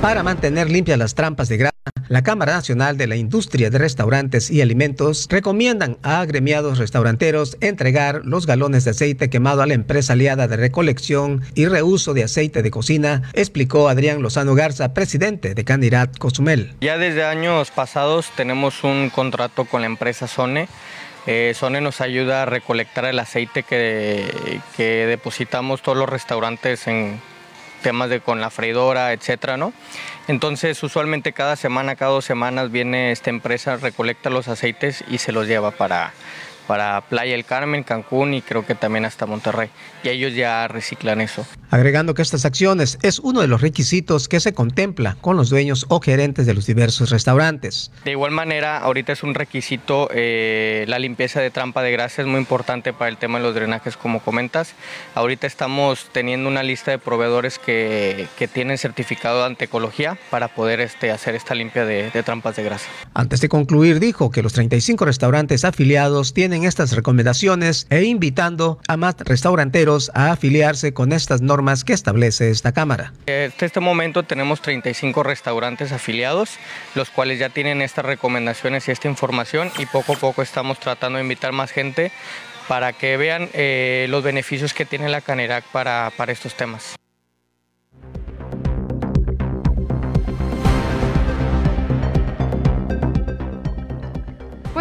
Para 0.00 0.22
mantener 0.22 0.70
limpias 0.70 0.98
las 0.98 1.14
trampas 1.14 1.50
de 1.50 1.58
grasa, 1.58 1.74
la 2.08 2.22
Cámara 2.22 2.54
Nacional 2.54 2.96
de 2.96 3.06
la 3.06 3.16
Industria 3.16 3.68
de 3.68 3.76
Restaurantes 3.76 4.50
y 4.50 4.62
Alimentos 4.62 5.26
recomiendan 5.28 5.98
a 6.02 6.20
agremiados 6.20 6.78
restauranteros 6.78 7.58
entregar 7.60 8.22
los 8.24 8.46
galones 8.46 8.86
de 8.86 8.92
aceite 8.92 9.28
quemado 9.28 9.60
a 9.60 9.66
la 9.66 9.74
empresa 9.74 10.14
aliada 10.14 10.48
de 10.48 10.56
recolección 10.56 11.42
y 11.54 11.66
reuso 11.66 12.14
de 12.14 12.24
aceite 12.24 12.62
de 12.62 12.70
cocina, 12.70 13.30
explicó 13.34 13.90
Adrián 13.90 14.22
Lozano 14.22 14.54
Garza, 14.54 14.94
presidente 14.94 15.54
de 15.54 15.64
Candidat 15.66 16.16
Cozumel. 16.16 16.72
Ya 16.80 16.96
desde 16.96 17.26
años 17.26 17.70
pasados 17.70 18.30
tenemos 18.34 18.82
un 18.84 19.10
contrato 19.10 19.66
con 19.66 19.82
la 19.82 19.86
empresa 19.86 20.26
Sone. 20.26 20.66
Eh, 21.26 21.52
Sone 21.54 21.82
nos 21.82 22.00
ayuda 22.00 22.44
a 22.44 22.46
recolectar 22.46 23.04
el 23.04 23.18
aceite 23.18 23.64
que 23.64 25.06
depositamos 25.06 25.82
todos 25.82 25.98
los 25.98 26.08
restaurantes 26.08 26.86
en 26.86 27.20
temas 27.80 28.10
de 28.10 28.20
con 28.20 28.40
la 28.40 28.50
freidora, 28.50 29.12
etcétera, 29.12 29.56
¿no? 29.56 29.72
Entonces, 30.28 30.82
usualmente 30.82 31.32
cada 31.32 31.56
semana, 31.56 31.96
cada 31.96 32.12
dos 32.12 32.24
semanas 32.24 32.70
viene 32.70 33.10
esta 33.10 33.30
empresa, 33.30 33.76
recolecta 33.76 34.30
los 34.30 34.48
aceites 34.48 35.04
y 35.08 35.18
se 35.18 35.32
los 35.32 35.46
lleva 35.46 35.72
para, 35.72 36.12
para 36.70 37.00
Playa 37.00 37.34
El 37.34 37.44
Carmen, 37.44 37.82
Cancún 37.82 38.32
y 38.32 38.42
creo 38.42 38.64
que 38.64 38.76
también 38.76 39.04
hasta 39.04 39.26
Monterrey. 39.26 39.70
Y 40.04 40.08
ellos 40.08 40.36
ya 40.36 40.68
reciclan 40.68 41.20
eso. 41.20 41.44
Agregando 41.68 42.14
que 42.14 42.22
estas 42.22 42.44
acciones 42.44 42.96
es 43.02 43.18
uno 43.18 43.40
de 43.40 43.48
los 43.48 43.60
requisitos 43.60 44.28
que 44.28 44.38
se 44.38 44.52
contempla 44.52 45.16
con 45.20 45.36
los 45.36 45.50
dueños 45.50 45.86
o 45.88 46.00
gerentes 46.00 46.46
de 46.46 46.54
los 46.54 46.66
diversos 46.66 47.10
restaurantes. 47.10 47.90
De 48.04 48.12
igual 48.12 48.30
manera, 48.30 48.78
ahorita 48.78 49.12
es 49.12 49.24
un 49.24 49.34
requisito 49.34 50.08
eh, 50.12 50.84
la 50.86 51.00
limpieza 51.00 51.40
de 51.40 51.50
trampa 51.50 51.82
de 51.82 51.90
grasa, 51.90 52.22
es 52.22 52.28
muy 52.28 52.38
importante 52.38 52.92
para 52.92 53.08
el 53.08 53.16
tema 53.16 53.38
de 53.38 53.44
los 53.44 53.54
drenajes, 53.54 53.96
como 53.96 54.20
comentas. 54.20 54.74
Ahorita 55.16 55.48
estamos 55.48 56.06
teniendo 56.12 56.48
una 56.48 56.62
lista 56.62 56.92
de 56.92 56.98
proveedores 56.98 57.58
que, 57.58 58.28
que 58.38 58.46
tienen 58.46 58.78
certificado 58.78 59.44
ante 59.44 59.64
ecología 59.64 60.16
para 60.30 60.54
poder 60.54 60.80
este, 60.80 61.10
hacer 61.10 61.34
esta 61.34 61.56
limpia 61.56 61.84
de, 61.84 62.10
de 62.10 62.22
trampas 62.22 62.54
de 62.54 62.62
grasa. 62.62 62.86
Antes 63.12 63.40
de 63.40 63.48
concluir, 63.48 63.98
dijo 63.98 64.30
que 64.30 64.42
los 64.42 64.52
35 64.52 65.04
restaurantes 65.04 65.64
afiliados 65.64 66.32
tienen 66.32 66.59
estas 66.64 66.92
recomendaciones 66.92 67.86
e 67.90 68.04
invitando 68.04 68.78
a 68.88 68.96
más 68.96 69.16
restauranteros 69.18 70.10
a 70.14 70.32
afiliarse 70.32 70.92
con 70.92 71.12
estas 71.12 71.40
normas 71.42 71.84
que 71.84 71.92
establece 71.92 72.50
esta 72.50 72.72
Cámara. 72.72 73.12
Hasta 73.26 73.66
este 73.66 73.80
momento 73.80 74.22
tenemos 74.22 74.62
35 74.62 75.22
restaurantes 75.22 75.92
afiliados, 75.92 76.50
los 76.94 77.10
cuales 77.10 77.38
ya 77.38 77.48
tienen 77.48 77.82
estas 77.82 78.04
recomendaciones 78.04 78.88
y 78.88 78.90
esta 78.90 79.08
información 79.08 79.70
y 79.78 79.86
poco 79.86 80.14
a 80.14 80.16
poco 80.16 80.42
estamos 80.42 80.78
tratando 80.78 81.16
de 81.16 81.22
invitar 81.22 81.52
más 81.52 81.70
gente 81.70 82.12
para 82.68 82.92
que 82.92 83.16
vean 83.16 83.48
eh, 83.52 84.06
los 84.10 84.22
beneficios 84.22 84.74
que 84.74 84.84
tiene 84.84 85.08
la 85.08 85.20
Canerac 85.20 85.64
para, 85.72 86.12
para 86.16 86.32
estos 86.32 86.54
temas. 86.54 86.94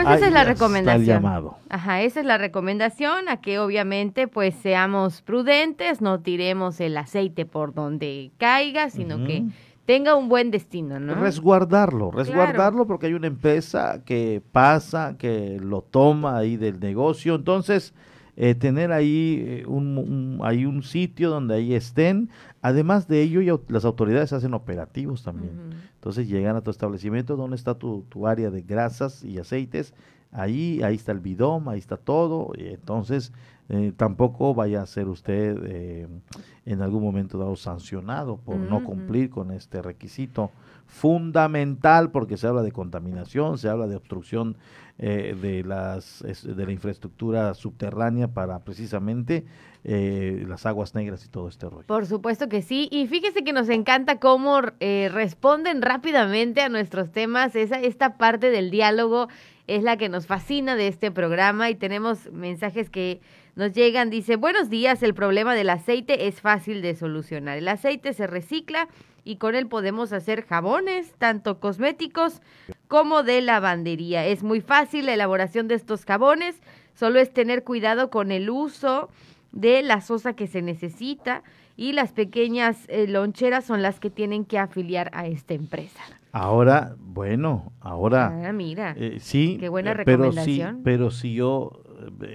Pues 0.03 0.17
esa 0.17 0.27
es 0.27 0.33
la 0.33 0.43
recomendación. 0.43 1.25
Ajá, 1.69 2.01
esa 2.01 2.19
es 2.19 2.25
la 2.25 2.37
recomendación 2.37 3.29
a 3.29 3.37
que 3.37 3.59
obviamente 3.59 4.27
pues 4.27 4.55
seamos 4.55 5.21
prudentes, 5.21 6.01
no 6.01 6.19
tiremos 6.19 6.79
el 6.79 6.97
aceite 6.97 7.45
por 7.45 7.73
donde 7.73 8.31
caiga, 8.37 8.89
sino 8.89 9.25
que 9.25 9.43
tenga 9.85 10.15
un 10.15 10.29
buen 10.29 10.51
destino, 10.51 10.99
¿no? 10.99 11.15
Resguardarlo, 11.15 12.11
resguardarlo 12.11 12.85
porque 12.85 13.07
hay 13.07 13.13
una 13.13 13.27
empresa 13.27 14.01
que 14.05 14.41
pasa, 14.51 15.15
que 15.17 15.59
lo 15.59 15.81
toma 15.81 16.37
ahí 16.37 16.57
del 16.57 16.79
negocio, 16.79 17.35
entonces 17.35 17.93
eh, 18.41 18.55
tener 18.55 18.93
ahí 18.93 19.43
eh, 19.45 19.65
un, 19.67 20.39
hay 20.43 20.63
un 20.63 20.81
sitio 20.81 21.29
donde 21.29 21.55
ahí 21.55 21.73
estén. 21.73 22.29
Además 22.61 23.05
de 23.09 23.21
ello, 23.21 23.61
las 23.67 23.83
autoridades 23.83 24.31
hacen 24.31 24.53
operativos 24.53 25.23
también. 25.23 25.71
Entonces 25.95 26.29
llegan 26.29 26.55
a 26.55 26.61
tu 26.61 26.71
establecimiento, 26.71 27.35
¿dónde 27.35 27.57
está 27.57 27.75
tu, 27.75 28.05
tu, 28.07 28.27
área 28.27 28.49
de 28.49 28.61
grasas 28.61 29.25
y 29.25 29.39
aceites? 29.39 29.93
Ahí, 30.31 30.81
ahí 30.83 30.95
está 30.95 31.11
el 31.11 31.19
bidón, 31.19 31.67
ahí 31.67 31.79
está 31.79 31.97
todo. 31.97 32.53
Y 32.57 32.67
entonces 32.67 33.33
eh, 33.67 33.91
tampoco 33.97 34.53
vaya 34.55 34.83
a 34.83 34.85
ser 34.85 35.09
usted 35.09 36.07
en 36.65 36.81
algún 36.81 37.03
momento 37.03 37.37
dado 37.37 37.57
sancionado 37.57 38.37
por 38.37 38.55
no 38.55 38.85
cumplir 38.85 39.29
con 39.29 39.51
este 39.51 39.81
requisito 39.81 40.49
fundamental 40.85 42.09
porque 42.11 42.37
se 42.37 42.47
habla 42.47 42.63
de 42.63 42.71
contaminación, 42.71 43.57
se 43.57 43.67
habla 43.67 43.87
de 43.87 43.97
obstrucción 43.97 44.55
eh, 45.01 45.33
de, 45.41 45.63
las, 45.63 46.21
de 46.43 46.65
la 46.65 46.71
infraestructura 46.73 47.53
subterránea 47.53 48.27
para 48.27 48.59
precisamente 48.65 49.45
eh, 49.85 50.43
las 50.45 50.65
aguas 50.65 50.93
negras 50.93 51.23
y 51.23 51.29
todo 51.29 51.47
este 51.47 51.69
rollo. 51.69 51.87
Por 51.87 52.05
supuesto 52.05 52.49
que 52.49 52.61
sí, 52.61 52.89
y 52.91 53.07
fíjese 53.07 53.45
que 53.45 53.53
nos 53.53 53.69
encanta 53.69 54.19
cómo 54.19 54.59
eh, 54.81 55.09
responden 55.09 55.81
rápidamente 55.81 56.59
a 56.59 56.67
nuestros 56.67 57.13
temas, 57.13 57.55
esa, 57.55 57.79
esta 57.79 58.17
parte 58.17 58.49
del 58.49 58.71
diálogo 58.71 59.29
es 59.67 59.83
la 59.83 59.95
que 59.95 60.09
nos 60.09 60.27
fascina 60.27 60.75
de 60.75 60.89
este 60.89 61.11
programa 61.11 61.69
y 61.69 61.75
tenemos 61.75 62.29
mensajes 62.33 62.89
que 62.89 63.21
nos 63.59 63.73
llegan, 63.73 64.09
dice, 64.09 64.37
buenos 64.37 64.69
días, 64.69 65.03
el 65.03 65.13
problema 65.13 65.53
del 65.53 65.69
aceite 65.69 66.27
es 66.27 66.39
fácil 66.39 66.81
de 66.81 66.95
solucionar, 66.95 67.57
el 67.57 67.67
aceite 67.67 68.13
se 68.13 68.25
recicla 68.25 68.87
y 69.25 69.35
con 69.35 69.53
él 69.53 69.67
podemos 69.67 70.13
hacer 70.13 70.45
jabones, 70.45 71.13
tanto 71.17 71.59
cosméticos 71.59 72.41
como 72.87 73.21
de 73.21 73.41
lavandería. 73.41 74.25
Es 74.25 74.43
muy 74.43 74.61
fácil 74.61 75.07
la 75.07 75.13
elaboración 75.13 75.67
de 75.67 75.75
estos 75.75 76.05
jabones, 76.05 76.61
solo 76.95 77.19
es 77.19 77.33
tener 77.33 77.65
cuidado 77.65 78.09
con 78.09 78.31
el 78.31 78.49
uso 78.49 79.09
de 79.51 79.83
la 79.83 79.99
sosa 79.99 80.31
que 80.33 80.47
se 80.47 80.61
necesita 80.61 81.43
y 81.75 81.91
las 81.91 82.13
pequeñas 82.13 82.85
eh, 82.87 83.07
loncheras 83.07 83.65
son 83.65 83.81
las 83.81 83.99
que 83.99 84.09
tienen 84.09 84.45
que 84.45 84.57
afiliar 84.57 85.11
a 85.13 85.27
esta 85.27 85.53
empresa. 85.53 85.99
Ahora, 86.31 86.95
bueno, 86.97 87.73
ahora. 87.81 88.47
Ah, 88.47 88.53
mira. 88.53 88.95
Eh, 88.97 89.17
sí. 89.19 89.57
Qué 89.59 89.67
buena 89.67 89.93
recomendación. 89.93 90.81
Pero 90.83 91.09
sí, 91.09 91.09
pero 91.09 91.11
si 91.11 91.33
yo. 91.33 91.83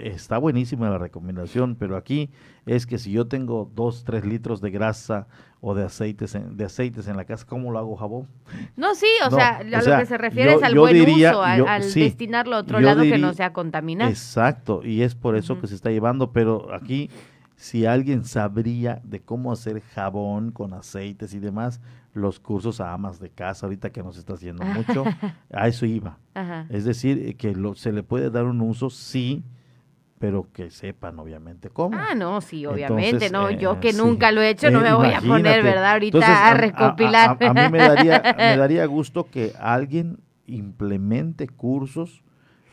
Está 0.03 0.37
buenísima 0.37 0.89
la 0.89 0.97
recomendación, 0.97 1.75
pero 1.75 1.97
aquí 1.97 2.29
es 2.65 2.85
que 2.85 2.97
si 2.97 3.11
yo 3.11 3.27
tengo 3.27 3.69
dos, 3.75 4.03
tres 4.03 4.25
litros 4.25 4.61
de 4.61 4.71
grasa 4.71 5.27
o 5.61 5.73
de 5.73 5.83
aceites 5.83 6.35
en, 6.35 6.57
de 6.57 6.65
aceites 6.65 7.07
en 7.07 7.17
la 7.17 7.25
casa, 7.25 7.45
¿cómo 7.47 7.71
lo 7.71 7.79
hago 7.79 7.95
jabón? 7.95 8.27
No, 8.75 8.95
sí, 8.95 9.07
o, 9.25 9.31
sea, 9.31 9.57
a 9.57 9.63
lo 9.63 9.97
que 9.97 10.05
se 10.05 10.17
refiere 10.17 10.53
es 10.53 10.63
al 10.63 10.77
buen 10.77 11.01
uso, 11.09 11.41
al, 11.41 11.81
destinarlo 11.93 12.55
a 12.55 12.59
otro 12.59 12.79
lado 12.79 13.01
que 13.03 13.17
no 13.17 13.33
sea 13.33 13.53
contaminado. 13.53 14.09
Exacto, 14.09 14.81
y 14.83 15.01
es 15.01 15.15
por 15.15 15.35
eso 15.35 15.59
que 15.59 15.67
se 15.67 15.75
está 15.75 15.89
llevando, 15.89 16.31
pero 16.31 16.73
aquí 16.73 17.09
si 17.55 17.85
alguien 17.85 18.25
sabría 18.25 19.01
de 19.03 19.21
cómo 19.21 19.51
hacer 19.51 19.81
jabón 19.81 20.51
con 20.51 20.73
aceites 20.73 21.33
y 21.33 21.39
demás, 21.39 21.81
los 22.13 22.39
cursos 22.39 22.81
a 22.81 22.93
amas 22.93 23.19
de 23.19 23.29
casa, 23.29 23.65
ahorita 23.65 23.91
que 23.91 24.03
nos 24.03 24.17
está 24.17 24.33
haciendo 24.33 24.63
mucho, 24.63 25.03
a 25.53 25.67
eso 25.67 25.85
iba. 25.85 26.17
Es 26.69 26.85
decir, 26.85 27.37
que 27.37 27.55
lo, 27.55 27.75
se 27.75 27.91
le 27.91 28.03
puede 28.03 28.29
dar 28.29 28.45
un 28.45 28.61
uso, 28.61 28.89
sí, 28.89 29.43
pero 30.19 30.47
que 30.53 30.69
sepan 30.71 31.19
obviamente 31.19 31.69
cómo. 31.69 31.97
Ah, 31.97 32.15
no, 32.15 32.39
sí, 32.41 32.65
obviamente, 32.65 33.29
no, 33.29 33.51
yo 33.51 33.73
eh, 33.73 33.77
que 33.81 33.93
nunca 33.93 34.31
lo 34.31 34.41
he 34.41 34.49
hecho, 34.49 34.71
no 34.71 34.81
me 34.81 34.93
voy 34.93 35.13
a 35.13 35.21
poner, 35.21 35.63
¿verdad? 35.63 35.93
Ahorita 35.93 36.49
a, 36.49 36.53
recopilar. 36.53 37.37
A, 37.41 37.53
mí 37.53 37.61
me 37.71 37.77
daría, 37.79 38.35
me 38.37 38.57
daría 38.57 38.85
gusto 38.85 39.29
que 39.29 39.53
alguien 39.59 40.19
implemente 40.47 41.47
cursos 41.47 42.23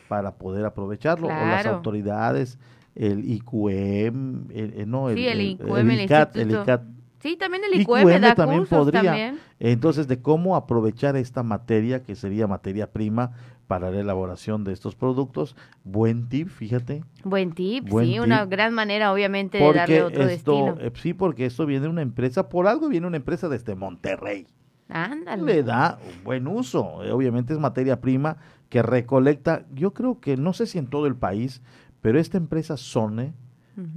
para 0.07 0.35
poder 0.35 0.65
aprovecharlo, 0.65 1.27
o 1.27 1.31
las 1.31 1.65
autoridades, 1.65 2.59
el 2.95 3.29
IQM, 3.29 4.51
el, 4.51 4.89
no, 4.89 5.09
el, 5.09 5.17
sí, 5.17 5.27
el, 5.27 5.41
IQM, 5.41 5.89
el, 5.89 6.01
ICAT, 6.01 6.35
el 6.37 6.51
ICAT 6.51 6.81
Sí, 7.23 7.37
también 7.37 7.63
el 7.63 7.79
IQM, 7.79 8.19
da 8.19 8.35
también 8.35 8.65
podría. 8.65 9.37
Entonces, 9.57 10.09
de 10.09 10.21
cómo 10.21 10.57
aprovechar 10.57 11.15
esta 11.15 11.41
materia, 11.41 12.03
que 12.03 12.17
sería 12.17 12.47
materia 12.47 12.91
prima, 12.91 13.31
para 13.73 13.89
la 13.89 14.01
elaboración 14.01 14.63
de 14.63 14.71
estos 14.71 14.93
productos. 14.93 15.55
Buen 15.83 16.29
tip, 16.29 16.47
fíjate. 16.47 17.03
Buen 17.23 17.53
tip, 17.53 17.89
sí, 17.89 18.19
una 18.19 18.45
gran 18.45 18.71
manera 18.71 19.11
obviamente 19.11 19.57
de 19.57 19.73
darle 19.73 20.03
otro 20.03 20.27
destino. 20.27 20.77
Eh, 20.79 20.91
sí, 20.93 21.15
porque 21.15 21.47
esto 21.47 21.65
viene 21.65 21.85
de 21.85 21.89
una 21.89 22.03
empresa, 22.03 22.49
por 22.49 22.67
algo 22.67 22.87
viene 22.87 23.07
una 23.07 23.17
empresa 23.17 23.49
desde 23.49 23.73
Monterrey. 23.73 24.45
Ándale. 24.89 25.41
Le 25.41 25.63
da 25.63 25.97
un 26.07 26.23
buen 26.23 26.47
uso. 26.47 27.03
Eh, 27.03 27.11
obviamente 27.11 27.51
es 27.51 27.57
materia 27.57 27.99
prima 27.99 28.37
que 28.69 28.83
recolecta, 28.83 29.65
yo 29.73 29.91
creo 29.91 30.19
que 30.19 30.37
no 30.37 30.53
sé 30.53 30.67
si 30.67 30.77
en 30.77 30.85
todo 30.85 31.07
el 31.07 31.15
país, 31.15 31.63
pero 31.99 32.19
esta 32.19 32.37
empresa 32.37 32.77
Sone 32.77 33.33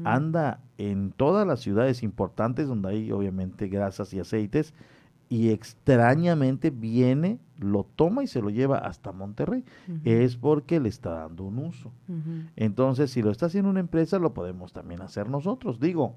anda 0.04 0.60
en 0.78 1.12
todas 1.12 1.46
las 1.46 1.60
ciudades 1.60 2.02
importantes 2.02 2.66
donde 2.66 2.88
hay 2.88 3.12
obviamente 3.12 3.68
grasas 3.68 4.14
y 4.14 4.20
aceites 4.20 4.72
y 5.28 5.50
extrañamente 5.50 6.70
viene, 6.70 7.40
lo 7.58 7.84
toma 7.84 8.22
y 8.22 8.26
se 8.26 8.40
lo 8.40 8.50
lleva 8.50 8.78
hasta 8.78 9.12
Monterrey. 9.12 9.64
Es 10.04 10.36
porque 10.36 10.80
le 10.80 10.88
está 10.88 11.10
dando 11.10 11.44
un 11.44 11.58
uso. 11.58 11.92
Entonces, 12.56 13.10
si 13.10 13.22
lo 13.22 13.30
está 13.30 13.46
haciendo 13.46 13.70
una 13.70 13.80
empresa, 13.80 14.18
lo 14.18 14.34
podemos 14.34 14.72
también 14.72 15.02
hacer 15.02 15.28
nosotros, 15.28 15.80
digo, 15.80 16.16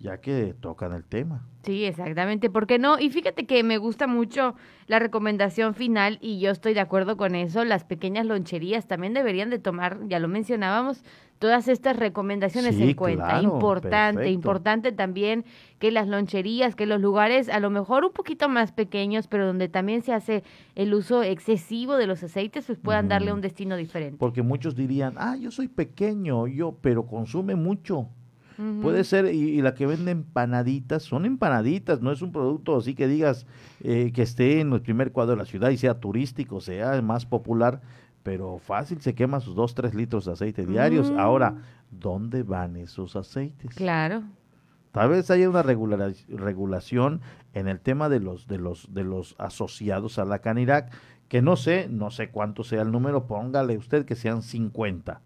ya 0.00 0.18
que 0.20 0.54
tocan 0.58 0.92
el 0.92 1.04
tema. 1.04 1.46
Sí, 1.62 1.84
exactamente, 1.84 2.48
¿por 2.48 2.66
qué 2.66 2.78
no? 2.78 2.98
Y 2.98 3.10
fíjate 3.10 3.46
que 3.46 3.62
me 3.62 3.76
gusta 3.76 4.06
mucho 4.06 4.54
la 4.86 4.98
recomendación 4.98 5.74
final 5.74 6.18
y 6.22 6.40
yo 6.40 6.50
estoy 6.50 6.72
de 6.72 6.80
acuerdo 6.80 7.18
con 7.18 7.34
eso, 7.34 7.64
las 7.64 7.84
pequeñas 7.84 8.24
loncherías 8.24 8.86
también 8.86 9.12
deberían 9.12 9.50
de 9.50 9.58
tomar, 9.58 10.00
ya 10.08 10.18
lo 10.18 10.26
mencionábamos, 10.26 11.04
todas 11.40 11.68
estas 11.68 11.96
recomendaciones 11.96 12.78
en 12.78 12.94
cuenta. 12.94 13.42
importante, 13.42 14.30
importante 14.30 14.92
también 14.92 15.46
que 15.78 15.90
las 15.90 16.06
loncherías, 16.06 16.76
que 16.76 16.84
los 16.84 17.00
lugares 17.00 17.48
a 17.48 17.58
lo 17.60 17.70
mejor 17.70 18.04
un 18.04 18.12
poquito 18.12 18.48
más 18.50 18.72
pequeños, 18.72 19.26
pero 19.26 19.46
donde 19.46 19.68
también 19.68 20.02
se 20.02 20.12
hace 20.12 20.44
el 20.76 20.92
uso 20.92 21.22
excesivo 21.22 21.96
de 21.96 22.06
los 22.06 22.22
aceites, 22.22 22.66
pues 22.66 22.78
puedan 22.78 23.08
darle 23.08 23.32
un 23.32 23.40
destino 23.40 23.76
diferente. 23.76 24.18
Porque 24.18 24.42
muchos 24.42 24.76
dirían, 24.76 25.14
ah, 25.16 25.34
yo 25.34 25.50
soy 25.50 25.68
pequeño, 25.68 26.46
yo, 26.46 26.76
pero 26.80 27.06
consume 27.06 27.56
mucho. 27.56 28.08
Puede 28.82 29.04
ser, 29.04 29.34
y, 29.34 29.62
la 29.62 29.72
que 29.72 29.86
vende 29.86 30.10
empanaditas, 30.10 31.02
son 31.02 31.24
empanaditas, 31.24 32.02
no 32.02 32.12
es 32.12 32.20
un 32.20 32.30
producto 32.30 32.76
así 32.76 32.94
que 32.94 33.08
digas 33.08 33.46
eh, 33.82 34.12
que 34.14 34.20
esté 34.20 34.60
en 34.60 34.74
el 34.74 34.82
primer 34.82 35.12
cuadro 35.12 35.30
de 35.30 35.38
la 35.38 35.46
ciudad 35.46 35.70
y 35.70 35.78
sea 35.78 35.98
turístico, 35.98 36.60
sea 36.60 37.00
más 37.00 37.24
popular, 37.24 37.80
pero 38.22 38.58
fácil 38.58 39.00
se 39.00 39.14
quema 39.14 39.40
sus 39.40 39.54
dos, 39.54 39.74
tres 39.74 39.94
litros 39.94 40.26
de 40.26 40.32
aceite 40.32 40.66
diarios. 40.66 41.10
Mm. 41.10 41.18
Ahora, 41.18 41.54
¿dónde 41.90 42.42
van 42.42 42.76
esos 42.76 43.16
aceites? 43.16 43.74
Claro. 43.74 44.22
Tal 44.92 45.10
vez 45.10 45.30
haya 45.30 45.48
una 45.48 45.62
regulación 45.62 47.20
en 47.54 47.68
el 47.68 47.80
tema 47.80 48.08
de 48.08 48.20
los, 48.20 48.48
de 48.48 48.58
los, 48.58 48.92
de 48.92 49.04
los 49.04 49.36
asociados 49.38 50.18
a 50.18 50.24
la 50.24 50.40
Canirac, 50.40 50.92
que 51.28 51.42
no 51.42 51.54
sé, 51.56 51.88
no 51.88 52.10
sé 52.10 52.30
cuánto 52.30 52.64
sea 52.64 52.82
el 52.82 52.90
número, 52.90 53.26
póngale 53.26 53.78
usted 53.78 54.04
que 54.04 54.16
sean 54.16 54.42
50. 54.42 55.20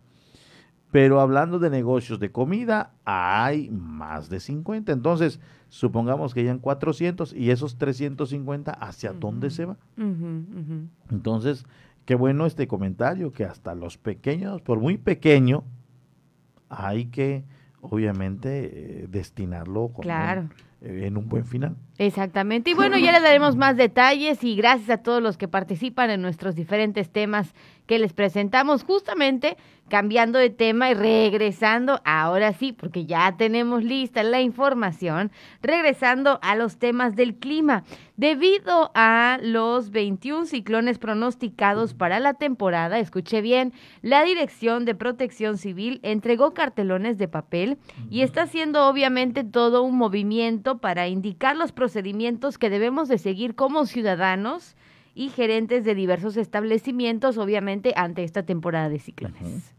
Pero 0.90 1.20
hablando 1.20 1.58
de 1.58 1.70
negocios 1.70 2.20
de 2.20 2.30
comida, 2.30 2.92
hay 3.04 3.68
más 3.70 4.28
de 4.28 4.38
50. 4.38 4.92
Entonces, 4.92 5.40
supongamos 5.68 6.34
que 6.34 6.40
hayan 6.40 6.58
400 6.60 7.32
y 7.32 7.50
esos 7.50 7.78
350, 7.78 8.70
¿hacia 8.70 9.12
dónde 9.12 9.50
se 9.50 9.64
va? 9.64 9.76
Entonces, 11.10 11.66
qué 12.04 12.14
bueno 12.14 12.46
este 12.46 12.66
comentario, 12.66 13.32
que 13.32 13.44
hasta 13.44 13.74
los 13.74 13.98
pequeños, 13.98 14.62
por 14.62 14.80
muy 14.80 14.98
pequeño, 14.98 15.64
hay 16.68 17.06
que 17.06 17.44
obviamente 17.80 19.02
eh, 19.02 19.06
destinarlo 19.08 19.92
claro. 20.00 20.48
Eh, 20.80 21.06
en 21.06 21.16
un 21.16 21.28
buen 21.28 21.46
final. 21.46 21.76
Exactamente. 21.98 22.70
Y 22.70 22.74
bueno, 22.74 22.98
ya 22.98 23.12
le 23.12 23.20
daremos 23.20 23.54
más 23.56 23.76
detalles 23.76 24.42
y 24.42 24.56
gracias 24.56 24.90
a 24.90 25.02
todos 25.02 25.22
los 25.22 25.36
que 25.36 25.46
participan 25.46 26.10
en 26.10 26.22
nuestros 26.22 26.56
diferentes 26.56 27.10
temas 27.10 27.54
que 27.86 27.98
les 27.98 28.12
presentamos 28.12 28.82
justamente 28.82 29.56
cambiando 29.88 30.38
de 30.38 30.50
tema 30.50 30.90
y 30.90 30.94
regresando, 30.94 32.00
ahora 32.04 32.52
sí, 32.54 32.72
porque 32.72 33.04
ya 33.04 33.36
tenemos 33.36 33.84
lista 33.84 34.22
la 34.22 34.40
información, 34.40 35.30
regresando 35.60 36.38
a 36.42 36.56
los 36.56 36.78
temas 36.78 37.16
del 37.16 37.36
clima. 37.36 37.84
Debido 38.16 38.92
a 38.94 39.38
los 39.42 39.90
21 39.90 40.46
ciclones 40.46 40.98
pronosticados 40.98 41.94
para 41.94 42.20
la 42.20 42.34
temporada, 42.34 42.98
escuche 42.98 43.40
bien, 43.40 43.72
la 44.02 44.22
Dirección 44.22 44.84
de 44.84 44.94
Protección 44.94 45.58
Civil 45.58 46.00
entregó 46.02 46.54
cartelones 46.54 47.18
de 47.18 47.28
papel 47.28 47.76
y 48.10 48.22
está 48.22 48.42
haciendo 48.42 48.88
obviamente 48.88 49.42
todo 49.42 49.82
un 49.82 49.98
movimiento 49.98 50.78
para 50.78 51.08
indicar 51.08 51.56
los 51.56 51.72
procedimientos 51.84 52.56
que 52.56 52.70
debemos 52.70 53.10
de 53.10 53.18
seguir 53.18 53.54
como 53.54 53.84
ciudadanos 53.84 54.74
y 55.14 55.28
gerentes 55.28 55.84
de 55.84 55.94
diversos 55.94 56.38
establecimientos, 56.38 57.36
obviamente, 57.36 57.92
ante 57.94 58.24
esta 58.24 58.42
temporada 58.42 58.88
de 58.88 58.98
ciclones. 58.98 59.74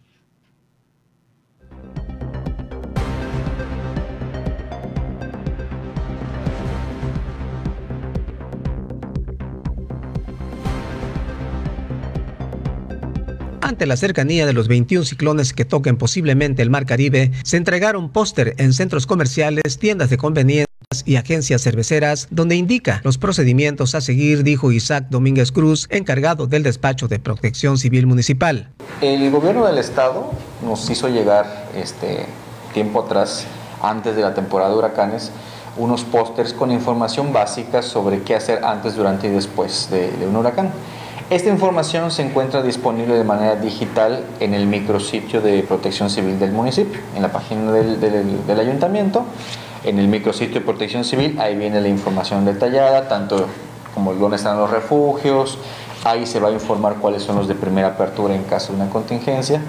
Ante 13.62 13.88
la 13.88 13.98
cercanía 13.98 14.46
de 14.46 14.54
los 14.54 14.68
21 14.68 15.06
ciclones 15.06 15.54
que 15.54 15.66
toquen 15.66 15.98
posiblemente 15.98 16.62
el 16.62 16.70
Mar 16.70 16.86
Caribe, 16.86 17.32
se 17.44 17.58
entregaron 17.58 18.12
póster 18.12 18.54
en 18.60 18.74
centros 18.74 19.08
comerciales, 19.08 19.80
tiendas 19.80 20.12
de 20.12 20.18
conveniencia 20.18 20.65
y 21.06 21.16
agencias 21.18 21.64
cerveceras, 21.64 22.28
donde 22.32 22.56
indica 22.56 23.02
los 23.04 23.18
procedimientos 23.18 23.96
a 23.96 24.02
seguir, 24.02 24.44
dijo 24.44 24.72
Isaac 24.72 25.08
Domínguez 25.10 25.52
Cruz, 25.52 25.88
encargado 25.90 26.48
del 26.48 26.64
despacho 26.64 27.08
de 27.08 27.20
protección 27.20 27.78
civil 27.78 28.08
municipal. 28.08 28.70
El 29.02 29.30
gobierno 29.32 29.66
del 29.66 29.78
estado 29.78 30.32
nos 30.64 30.90
hizo 30.90 31.10
llegar 31.10 31.68
este 31.76 32.26
tiempo 32.74 33.02
atrás, 33.02 33.46
antes 33.82 34.16
de 34.16 34.22
la 34.22 34.34
temporada 34.34 34.72
de 34.72 34.78
huracanes, 34.78 35.32
unos 35.78 36.04
pósters 36.04 36.54
con 36.54 36.72
información 36.72 37.34
básica 37.34 37.82
sobre 37.82 38.22
qué 38.22 38.36
hacer 38.36 38.64
antes, 38.64 38.96
durante 38.96 39.28
y 39.28 39.32
después 39.32 39.90
de, 39.92 40.10
un 40.26 40.36
huracán. 40.36 40.72
Esta 41.30 41.50
información 41.50 42.12
se 42.12 42.22
encuentra 42.22 42.62
disponible 42.62 43.16
de 43.16 43.24
manera 43.24 43.56
digital 43.56 44.24
en 44.40 44.54
el 44.54 44.68
micrositio 44.68 45.42
de 45.42 45.64
protección 45.64 46.10
civil 46.10 46.40
del 46.40 46.52
municipio, 46.52 47.02
en 47.16 47.24
la 47.24 47.32
página 47.32 47.72
del, 47.72 48.00
del 48.00 48.60
ayuntamiento 48.60 49.26
en 49.86 50.00
el 50.00 50.08
micrositio 50.08 50.56
de 50.56 50.62
protección 50.62 51.04
civil, 51.04 51.38
ahí 51.40 51.56
viene 51.56 51.82
la 51.82 51.88
información 51.88 52.46
detallada, 52.46 53.08
tanto 53.08 53.46
como 53.94 54.14
dónde 54.14 54.38
están 54.38 54.58
los 54.58 54.70
refugios, 54.70 55.58
ahí 56.04 56.26
se 56.26 56.40
va 56.40 56.50
a 56.50 56.52
informar 56.52 56.96
cuáles 56.96 57.24
son 57.24 57.38
los 57.38 57.48
de 57.48 57.56
primera 57.56 57.90
apertura 57.90 58.36
en 58.36 58.44
caso 58.44 58.74
de 58.74 58.82
una 58.82 58.90
contingencia, 58.90 59.62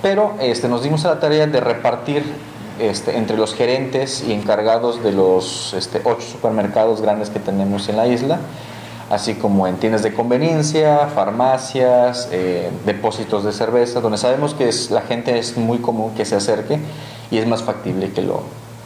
pero 0.00 0.34
este, 0.40 0.68
nos 0.68 0.82
dimos 0.82 1.04
a 1.04 1.10
la 1.14 1.20
tarea 1.20 1.46
de 1.46 1.60
repartir 1.60 2.24
este, 2.80 3.16
entre 3.16 3.36
los 3.36 3.54
gerentes 3.54 4.24
y 4.26 4.32
encargados 4.32 5.02
de 5.02 5.12
los 5.12 5.74
este, 5.74 6.00
ocho 6.04 6.22
supermercados 6.22 7.02
grandes 7.02 7.28
que 7.28 7.38
tenemos 7.38 7.88
en 7.88 7.96
la 7.96 8.06
isla, 8.06 8.40
así 9.10 9.34
como 9.34 9.66
en 9.66 9.76
tiendas 9.76 10.02
de 10.02 10.14
conveniencia, 10.14 11.08
farmacias, 11.14 12.28
eh, 12.32 12.70
depósitos 12.86 13.44
de 13.44 13.52
cerveza, 13.52 14.00
donde 14.00 14.16
sabemos 14.16 14.54
que 14.54 14.70
la 14.90 15.02
gente 15.02 15.38
es 15.38 15.58
muy 15.58 15.78
común 15.78 16.14
que 16.14 16.24
se 16.24 16.36
acerque 16.36 16.80
y 17.30 17.36
es 17.36 17.46
más 17.46 17.62
factible 17.62 18.10
que 18.12 18.22
lo, 18.22 18.42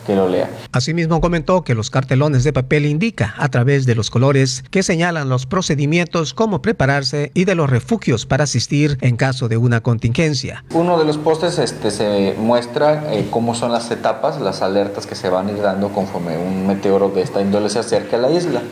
que 0.07 0.15
lo 0.15 0.29
lea. 0.29 0.49
Asimismo 0.73 1.21
comentó 1.21 1.63
que 1.63 1.75
los 1.75 1.91
cartelones 1.91 2.45
de 2.45 2.53
papel 2.53 2.87
indica 2.87 3.35
a 3.39 3.49
través 3.49 3.87
de 3.87 3.95
los 3.95 4.11
colores 4.11 4.65
que 4.71 4.83
señalan 4.83 5.29
los 5.29 5.47
procedimientos, 5.47 6.33
cómo 6.33 6.63
prepararse 6.63 7.33
y 7.35 7.45
de 7.45 7.55
los 7.55 7.69
refugios 7.69 8.27
para 8.27 8.45
asistir 8.45 8.99
en 9.01 9.17
caso 9.17 9.49
de 9.49 9.57
una 9.57 9.83
contingencia. 9.83 10.65
Uno 10.73 10.99
de 10.99 11.05
los 11.05 11.19
postes 11.19 11.59
este, 11.59 11.91
se 11.91 12.35
muestra 12.39 13.13
eh, 13.13 13.27
cómo 13.31 13.55
son 13.55 13.73
las 13.73 13.91
etapas, 13.91 14.41
las 14.41 14.63
alertas 14.63 15.07
que 15.07 15.15
se 15.15 15.29
van 15.29 15.49
a 15.49 15.53
ir 15.53 15.61
dando 15.61 15.91
conforme 15.91 16.39
un 16.39 16.67
meteoro 16.67 17.09
de 17.09 17.23
esta 17.23 17.41
índole 17.41 17.69
se 17.69 17.79
acerca 17.79 18.17
a 18.17 18.21
la 18.21 18.31
isla, 18.31 18.63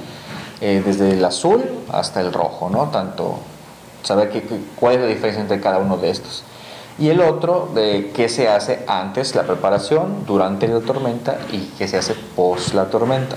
eh, 0.60 0.82
desde 0.84 1.12
el 1.12 1.24
azul 1.24 1.62
hasta 1.92 2.20
el 2.20 2.32
rojo, 2.32 2.70
¿no? 2.70 2.90
Tanto 2.90 3.38
saber 4.02 4.30
que, 4.30 4.42
cuál 4.76 4.94
es 4.96 5.00
la 5.00 5.06
diferencia 5.06 5.42
entre 5.42 5.60
cada 5.60 5.78
uno 5.78 5.96
de 5.96 6.10
estos 6.10 6.44
y 6.98 7.08
el 7.08 7.20
otro 7.20 7.68
de 7.74 8.12
qué 8.14 8.28
se 8.28 8.48
hace 8.48 8.84
antes 8.86 9.34
la 9.34 9.42
preparación, 9.42 10.24
durante 10.26 10.68
la 10.68 10.80
tormenta 10.80 11.38
y 11.50 11.72
qué 11.76 11.88
se 11.88 11.98
hace 11.98 12.14
post 12.36 12.74
la 12.74 12.86
tormenta. 12.86 13.36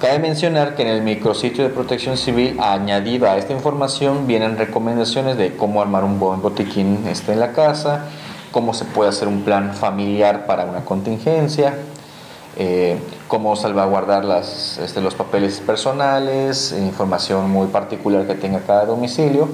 Cabe 0.00 0.18
mencionar 0.18 0.74
que 0.74 0.82
en 0.82 0.88
el 0.88 1.02
micrositio 1.02 1.62
de 1.62 1.70
protección 1.70 2.16
civil, 2.16 2.58
añadido 2.58 3.28
a 3.28 3.36
esta 3.36 3.52
información, 3.52 4.26
vienen 4.26 4.56
recomendaciones 4.56 5.36
de 5.36 5.54
cómo 5.56 5.82
armar 5.82 6.04
un 6.04 6.18
buen 6.18 6.40
botiquín 6.40 7.06
este 7.06 7.32
en 7.32 7.40
la 7.40 7.52
casa, 7.52 8.06
cómo 8.50 8.72
se 8.74 8.86
puede 8.86 9.10
hacer 9.10 9.28
un 9.28 9.42
plan 9.42 9.74
familiar 9.74 10.46
para 10.46 10.64
una 10.64 10.84
contingencia, 10.84 11.74
eh, 12.56 12.98
cómo 13.28 13.54
salvaguardar 13.56 14.24
las, 14.24 14.78
este, 14.78 15.00
los 15.00 15.14
papeles 15.14 15.60
personales, 15.60 16.74
información 16.76 17.50
muy 17.50 17.68
particular 17.68 18.26
que 18.26 18.34
tenga 18.34 18.60
cada 18.60 18.86
domicilio 18.86 19.48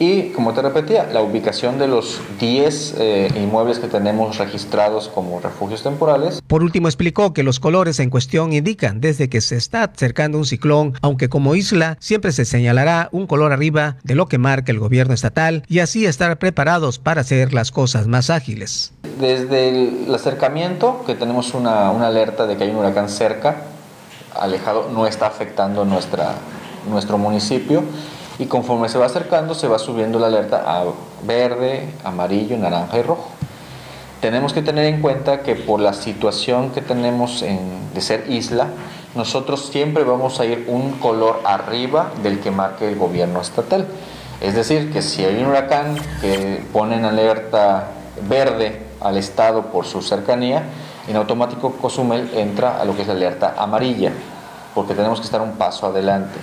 y, 0.00 0.30
como 0.30 0.54
te 0.54 0.62
repetía, 0.62 1.06
la 1.12 1.20
ubicación 1.20 1.78
de 1.78 1.86
los 1.86 2.22
10 2.40 2.94
eh, 2.98 3.28
inmuebles 3.36 3.78
que 3.78 3.86
tenemos 3.86 4.38
registrados 4.38 5.08
como 5.08 5.40
refugios 5.40 5.82
temporales. 5.82 6.40
Por 6.46 6.62
último, 6.62 6.88
explicó 6.88 7.34
que 7.34 7.42
los 7.42 7.60
colores 7.60 8.00
en 8.00 8.08
cuestión 8.08 8.54
indican 8.54 9.02
desde 9.02 9.28
que 9.28 9.42
se 9.42 9.56
está 9.56 9.84
acercando 9.84 10.38
un 10.38 10.46
ciclón, 10.46 10.94
aunque 11.02 11.28
como 11.28 11.54
isla 11.54 11.98
siempre 12.00 12.32
se 12.32 12.46
señalará 12.46 13.10
un 13.12 13.26
color 13.26 13.52
arriba 13.52 13.96
de 14.02 14.14
lo 14.14 14.24
que 14.24 14.38
marca 14.38 14.72
el 14.72 14.78
gobierno 14.78 15.12
estatal 15.12 15.64
y 15.68 15.80
así 15.80 16.06
estar 16.06 16.38
preparados 16.38 16.98
para 16.98 17.20
hacer 17.20 17.52
las 17.52 17.70
cosas 17.70 18.06
más 18.06 18.30
ágiles. 18.30 18.94
Desde 19.20 19.68
el 19.68 20.14
acercamiento, 20.14 21.04
que 21.06 21.14
tenemos 21.14 21.52
una, 21.52 21.90
una 21.90 22.06
alerta 22.06 22.46
de 22.46 22.56
que 22.56 22.64
hay 22.64 22.70
un 22.70 22.76
huracán 22.76 23.10
cerca, 23.10 23.64
alejado, 24.34 24.88
no 24.90 25.06
está 25.06 25.26
afectando 25.26 25.84
nuestra, 25.84 26.36
nuestro 26.88 27.18
municipio 27.18 27.84
y 28.40 28.46
conforme 28.46 28.88
se 28.88 28.96
va 28.96 29.04
acercando 29.04 29.54
se 29.54 29.68
va 29.68 29.78
subiendo 29.78 30.18
la 30.18 30.28
alerta 30.28 30.64
a 30.66 30.84
verde, 31.22 31.90
amarillo, 32.04 32.56
naranja 32.56 32.98
y 32.98 33.02
rojo. 33.02 33.28
Tenemos 34.22 34.54
que 34.54 34.62
tener 34.62 34.86
en 34.86 35.02
cuenta 35.02 35.42
que 35.42 35.54
por 35.54 35.78
la 35.78 35.92
situación 35.92 36.70
que 36.70 36.80
tenemos 36.80 37.42
de 37.42 38.00
ser 38.00 38.30
isla, 38.30 38.68
nosotros 39.14 39.66
siempre 39.66 40.04
vamos 40.04 40.40
a 40.40 40.46
ir 40.46 40.64
un 40.68 40.92
color 40.92 41.40
arriba 41.44 42.12
del 42.22 42.40
que 42.40 42.50
marque 42.50 42.88
el 42.88 42.96
gobierno 42.96 43.42
estatal. 43.42 43.86
Es 44.40 44.54
decir, 44.54 44.90
que 44.90 45.02
si 45.02 45.22
hay 45.22 45.42
un 45.42 45.48
huracán 45.48 45.96
que 46.22 46.62
pone 46.72 46.96
en 46.96 47.04
alerta 47.04 47.88
verde 48.26 48.86
al 49.02 49.18
estado 49.18 49.66
por 49.66 49.84
su 49.84 50.00
cercanía, 50.00 50.62
en 51.08 51.16
automático 51.16 51.72
Cozumel 51.72 52.30
entra 52.34 52.80
a 52.80 52.86
lo 52.86 52.96
que 52.96 53.02
es 53.02 53.08
la 53.08 53.14
alerta 53.14 53.54
amarilla, 53.58 54.12
porque 54.74 54.94
tenemos 54.94 55.18
que 55.18 55.26
estar 55.26 55.42
un 55.42 55.52
paso 55.52 55.86
adelante. 55.86 56.40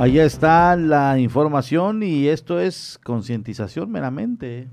Allá 0.00 0.24
está 0.24 0.76
la 0.76 1.18
información 1.18 2.02
y 2.02 2.28
esto 2.28 2.58
es 2.58 2.98
concientización 3.04 3.90
meramente. 3.90 4.66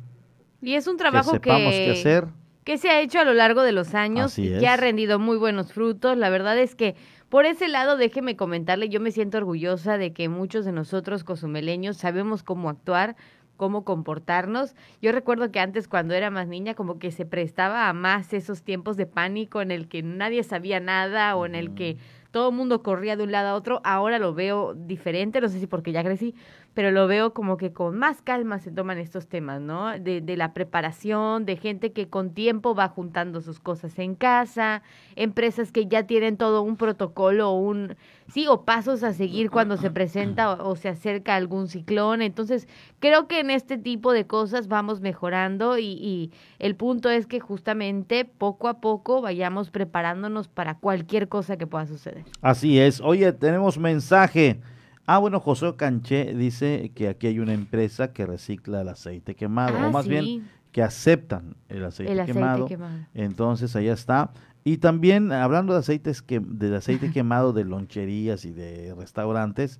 Y 0.61 0.75
es 0.75 0.87
un 0.87 0.95
trabajo 0.95 1.41
que, 1.41 1.91
hacer. 1.91 2.27
que 2.63 2.77
se 2.77 2.89
ha 2.89 3.01
hecho 3.01 3.19
a 3.19 3.25
lo 3.25 3.33
largo 3.33 3.61
de 3.61 3.73
los 3.73 3.93
años 3.93 4.39
y 4.39 4.57
que 4.57 4.69
ha 4.69 4.77
rendido 4.77 5.19
muy 5.19 5.35
buenos 5.35 5.73
frutos. 5.73 6.15
La 6.15 6.29
verdad 6.29 6.57
es 6.57 6.75
que 6.75 6.95
por 7.27 7.45
ese 7.45 7.67
lado, 7.67 7.97
déjeme 7.97 8.37
comentarle, 8.37 8.87
yo 8.87 9.01
me 9.01 9.11
siento 9.11 9.37
orgullosa 9.37 9.97
de 9.97 10.13
que 10.13 10.29
muchos 10.29 10.63
de 10.63 10.71
nosotros 10.71 11.25
cozumeleños 11.25 11.97
sabemos 11.97 12.41
cómo 12.41 12.69
actuar, 12.69 13.17
cómo 13.57 13.83
comportarnos. 13.83 14.75
Yo 15.01 15.11
recuerdo 15.11 15.51
que 15.51 15.59
antes 15.59 15.89
cuando 15.89 16.13
era 16.13 16.31
más 16.31 16.47
niña 16.47 16.73
como 16.73 16.99
que 16.99 17.11
se 17.11 17.25
prestaba 17.25 17.89
a 17.89 17.93
más 17.93 18.31
esos 18.31 18.63
tiempos 18.63 18.95
de 18.95 19.07
pánico 19.07 19.61
en 19.61 19.71
el 19.71 19.89
que 19.89 20.03
nadie 20.03 20.41
sabía 20.43 20.79
nada 20.79 21.35
o 21.35 21.45
en 21.45 21.55
el 21.55 21.75
que 21.75 21.97
todo 22.37 22.49
el 22.49 22.55
mundo 22.55 22.83
corría 22.83 23.15
de 23.15 23.23
un 23.23 23.31
lado 23.31 23.47
a 23.47 23.55
otro. 23.55 23.81
Ahora 23.83 24.19
lo 24.19 24.31
veo 24.31 24.75
diferente, 24.75 25.41
no 25.41 25.49
sé 25.49 25.59
si 25.59 25.65
porque 25.65 25.91
ya 25.91 26.03
crecí, 26.03 26.35
pero 26.75 26.91
lo 26.91 27.07
veo 27.07 27.33
como 27.33 27.57
que 27.57 27.73
con 27.73 27.97
más 27.97 28.21
calma 28.21 28.59
se 28.59 28.69
toman 28.69 28.99
estos 28.99 29.27
temas, 29.27 29.59
¿no? 29.59 29.97
De, 29.97 30.21
de, 30.21 30.37
la 30.37 30.53
preparación, 30.53 31.47
de 31.47 31.57
gente 31.57 31.93
que 31.93 32.09
con 32.09 32.35
tiempo 32.35 32.75
va 32.75 32.89
juntando 32.89 33.41
sus 33.41 33.59
cosas 33.59 33.97
en 33.97 34.13
casa, 34.13 34.83
empresas 35.15 35.71
que 35.71 35.87
ya 35.87 36.03
tienen 36.03 36.37
todo 36.37 36.61
un 36.61 36.77
protocolo, 36.77 37.53
un 37.53 37.95
sí, 38.27 38.47
o 38.47 38.63
pasos 38.63 39.03
a 39.03 39.13
seguir 39.13 39.49
cuando 39.49 39.77
se 39.77 39.91
presenta 39.91 40.51
o, 40.51 40.75
se 40.75 40.89
acerca 40.89 41.35
algún 41.35 41.67
ciclón. 41.67 42.21
Entonces, 42.21 42.67
creo 42.99 43.27
que 43.27 43.39
en 43.39 43.49
este 43.49 43.77
tipo 43.77 44.11
de 44.13 44.27
cosas 44.27 44.67
vamos 44.67 45.01
mejorando 45.01 45.77
y, 45.77 45.85
y 45.85 46.31
el 46.59 46.75
punto 46.75 47.09
es 47.09 47.27
que 47.27 47.39
justamente 47.39 48.25
poco 48.25 48.67
a 48.67 48.79
poco 48.79 49.21
vayamos 49.21 49.69
preparándonos 49.69 50.47
para 50.47 50.75
cualquier 50.75 51.27
cosa 51.27 51.57
que 51.57 51.67
pueda 51.67 51.85
suceder. 51.87 52.25
Así 52.41 52.79
es. 52.79 53.01
Oye, 53.01 53.31
tenemos 53.33 53.77
mensaje. 53.77 54.59
Ah, 55.05 55.19
bueno, 55.19 55.39
José 55.39 55.73
Canché 55.77 56.33
dice 56.33 56.91
que 56.93 57.07
aquí 57.07 57.27
hay 57.27 57.39
una 57.39 57.53
empresa 57.53 58.11
que 58.11 58.25
recicla 58.25 58.81
el 58.81 58.89
aceite 58.89 59.35
quemado, 59.35 59.77
o 59.77 59.83
ah, 59.83 59.89
más 59.89 60.05
bien 60.05 60.49
que 60.73 60.83
aceptan 60.83 61.55
el 61.69 61.85
aceite, 61.85 62.25
quemado. 62.25 62.67
Entonces, 63.13 63.75
allá 63.75 63.93
está. 63.93 64.31
Y 64.67 64.79
también, 64.79 65.31
hablando 65.31 65.71
de 65.71 65.79
aceites 65.79 66.21
que, 66.21 66.41
del 66.41 66.75
aceite 66.75 67.09
quemado 67.09 67.53
de 67.53 67.63
loncherías 67.63 68.43
y 68.43 68.51
de 68.51 68.93
restaurantes, 68.95 69.79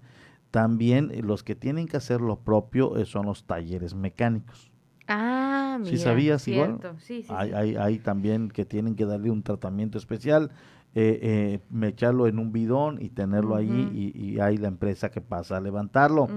también 0.50 1.12
los 1.28 1.44
que 1.44 1.56
tienen 1.56 1.90
que 1.90 1.98
hacer 1.98 2.22
lo 2.22 2.40
propio 2.40 2.96
eh, 2.96 3.06
son 3.06 3.26
los 3.26 3.44
talleres 3.44 3.96
mecánicos. 3.96 4.72
Ah, 5.10 5.76
mira, 5.82 5.92
¿Sí 5.92 5.98
sabías 5.98 6.48
igual? 6.48 6.80
Sí, 7.00 7.24
sí, 7.24 7.28
hay, 7.28 7.52
hay, 7.52 7.76
hay, 7.76 8.00
también 8.00 8.48
que 8.48 8.64
tienen 8.64 8.96
que 8.96 9.04
darle 9.04 9.30
un 9.30 9.44
tratamiento 9.44 9.98
especial 9.98 10.52
eh, 10.96 11.60
eh, 11.70 11.86
echarlo 11.86 12.28
en 12.28 12.40
un 12.40 12.54
bidón 12.54 12.98
y 13.02 13.10
tenerlo 13.10 13.58
allí 13.58 13.90
y, 13.94 14.40
hay 14.40 14.56
la 14.56 14.70
empresa 14.70 15.12
que 15.12 15.20
pasa 15.20 15.58
a 15.58 15.60
levantarlo. 15.60 16.30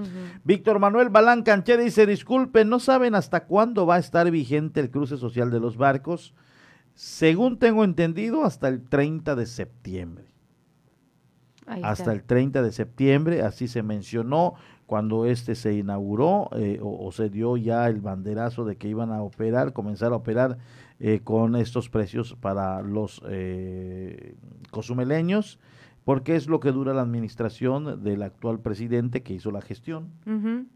Víctor 0.43 0.79
Manuel 0.79 1.07
Balán 1.07 1.43
Canché 1.43 1.77
dice, 1.77 2.05
disculpen, 2.05 2.67
¿no 2.67 2.79
saben 2.79 3.15
hasta 3.15 3.45
cuándo 3.45 3.85
va 3.85 3.95
a 3.95 3.99
estar 3.99 4.29
vigente 4.29 4.81
el 4.81 4.91
cruce 4.91 5.15
social 5.15 5.51
de 5.51 5.61
los 5.61 5.77
barcos? 5.77 6.35
Según 6.93 7.57
tengo 7.57 7.83
entendido, 7.83 8.43
hasta 8.43 8.67
el 8.67 8.83
30 8.83 9.35
de 9.35 9.45
septiembre. 9.45 10.25
hasta 11.65 12.11
el 12.11 12.23
30 12.23 12.61
de 12.63 12.71
septiembre, 12.71 13.43
así 13.43 13.67
se 13.67 13.81
mencionó 13.81 14.55
cuando 14.87 15.25
este 15.25 15.55
se 15.55 15.73
inauguró 15.73 16.49
eh, 16.57 16.79
o, 16.81 17.05
o, 17.05 17.11
se 17.13 17.29
dio 17.29 17.55
ya 17.55 17.87
el 17.87 18.01
banderazo 18.01 18.65
de 18.65 18.75
que 18.75 18.89
iban 18.89 19.13
a 19.13 19.21
operar, 19.21 19.71
comenzar 19.71 20.11
a 20.11 20.17
operar 20.17 20.57
eh, 21.03 21.21
con 21.23 21.55
estos 21.55 21.89
precios 21.89 22.35
para 22.39 22.81
los 22.81 23.23
eh, 23.27 24.35
cozumeleños, 24.69 25.59
porque 26.03 26.35
es 26.35 26.47
lo 26.47 26.59
que 26.59 26.71
dura 26.71 26.93
la 26.93 27.01
administración 27.01 28.03
del 28.03 28.23
actual 28.23 28.59
presidente 28.59 29.21
que 29.21 29.33
hizo 29.33 29.51
la 29.51 29.61
gestión. 29.61 30.09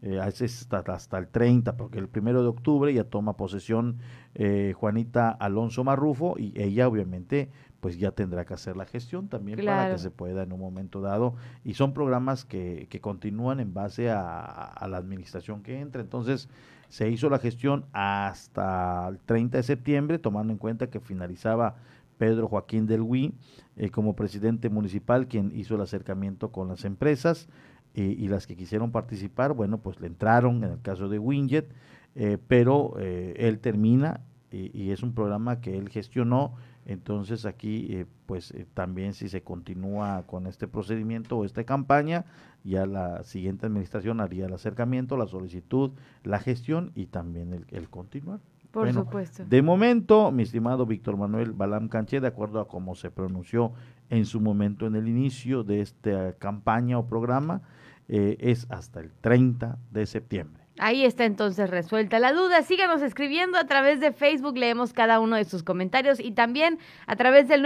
Eh, 0.02 0.20
hasta, 0.20 0.78
hasta, 0.86 1.18
el 1.18 1.28
30, 1.28 1.76
porque 1.76 1.98
el 1.98 2.08
primero 2.08 2.42
de 2.42 2.48
octubre 2.48 2.92
ya 2.94 3.04
toma 3.04 3.36
posesión 3.36 3.98
eh, 4.34 4.72
Juanita 4.76 5.30
Alonso 5.30 5.82
Marrufo 5.82 6.36
y 6.38 6.52
ella 6.60 6.86
obviamente 6.86 7.50
pues 7.80 7.98
ya 7.98 8.12
tendrá 8.12 8.44
que 8.44 8.54
hacer 8.54 8.76
la 8.76 8.86
gestión 8.86 9.28
también 9.28 9.64
para 9.64 9.92
que 9.92 9.98
se 9.98 10.10
pueda 10.10 10.42
en 10.42 10.52
un 10.52 10.60
momento 10.60 11.00
dado. 11.00 11.34
Y 11.64 11.74
son 11.74 11.92
programas 11.92 12.44
que, 12.44 12.86
que 12.88 13.00
continúan 13.00 13.60
en 13.60 13.74
base 13.74 14.10
a, 14.10 14.40
a 14.40 14.88
la 14.88 14.96
administración 14.96 15.62
que 15.62 15.80
entra. 15.80 16.00
Entonces, 16.00 16.48
se 16.88 17.10
hizo 17.10 17.28
la 17.30 17.38
gestión 17.38 17.84
hasta 17.92 19.08
el 19.08 19.18
30 19.18 19.58
de 19.58 19.62
septiembre, 19.62 20.18
tomando 20.18 20.52
en 20.52 20.58
cuenta 20.58 20.88
que 20.88 21.00
finalizaba 21.00 21.76
Pedro 22.18 22.48
Joaquín 22.48 22.86
del 22.86 23.02
Huy 23.02 23.34
eh, 23.76 23.90
como 23.90 24.16
presidente 24.16 24.70
municipal, 24.70 25.28
quien 25.28 25.52
hizo 25.54 25.74
el 25.74 25.82
acercamiento 25.82 26.50
con 26.50 26.68
las 26.68 26.84
empresas 26.86 27.48
eh, 27.94 28.14
y 28.18 28.28
las 28.28 28.46
que 28.46 28.56
quisieron 28.56 28.90
participar, 28.90 29.52
bueno, 29.52 29.78
pues 29.78 30.00
le 30.00 30.06
entraron 30.06 30.64
en 30.64 30.72
el 30.72 30.80
caso 30.80 31.08
de 31.10 31.18
Winjet, 31.18 31.70
eh, 32.14 32.38
pero 32.48 32.96
él 32.98 33.58
termina 33.58 34.22
y, 34.50 34.90
es 34.90 35.02
un 35.02 35.12
programa 35.12 35.60
que 35.60 35.76
él 35.76 35.90
gestionó 35.90 36.54
entonces 36.86 37.44
aquí, 37.44 38.06
pues 38.26 38.54
también 38.72 39.12
si 39.12 39.28
se 39.28 39.42
continúa 39.42 40.22
con 40.26 40.46
este 40.46 40.68
procedimiento 40.68 41.36
o 41.36 41.44
esta 41.44 41.64
campaña, 41.64 42.24
ya 42.64 42.86
la 42.86 43.22
siguiente 43.24 43.66
administración 43.66 44.20
haría 44.20 44.46
el 44.46 44.52
acercamiento, 44.52 45.16
la 45.16 45.26
solicitud, 45.26 45.90
la 46.22 46.38
gestión 46.38 46.92
y 46.94 47.06
también 47.06 47.66
el, 47.68 47.88
continuar. 47.90 48.40
Por 48.76 48.92
supuesto. 48.92 49.44
De 49.46 49.62
momento, 49.62 50.30
mi 50.30 50.42
estimado 50.42 50.84
Víctor 50.84 51.16
Manuel 51.16 51.52
Balam 51.52 51.88
Canché, 51.88 52.20
de 52.20 52.26
acuerdo 52.26 52.60
a 52.60 52.68
cómo 52.68 52.94
se 52.94 53.10
pronunció 53.10 53.72
en 54.10 54.26
su 54.26 54.38
momento 54.38 54.86
en 54.86 54.96
el 54.96 55.08
inicio 55.08 55.64
de 55.64 55.80
esta 55.80 56.34
campaña 56.34 56.98
o 56.98 57.06
programa, 57.06 57.62
eh, 58.08 58.36
es 58.38 58.66
hasta 58.68 59.00
el 59.00 59.12
30 59.22 59.78
de 59.90 60.04
septiembre. 60.04 60.66
Ahí 60.78 61.06
está 61.06 61.24
entonces 61.24 61.70
resuelta 61.70 62.18
la 62.18 62.34
duda. 62.34 62.62
Síganos 62.62 63.00
escribiendo 63.00 63.56
a 63.56 63.64
través 63.64 63.98
de 63.98 64.12
Facebook, 64.12 64.58
leemos 64.58 64.92
cada 64.92 65.20
uno 65.20 65.36
de 65.36 65.44
sus 65.44 65.62
comentarios 65.62 66.20
y 66.20 66.32
también 66.32 66.78
a 67.06 67.16
través 67.16 67.48
del 67.48 67.62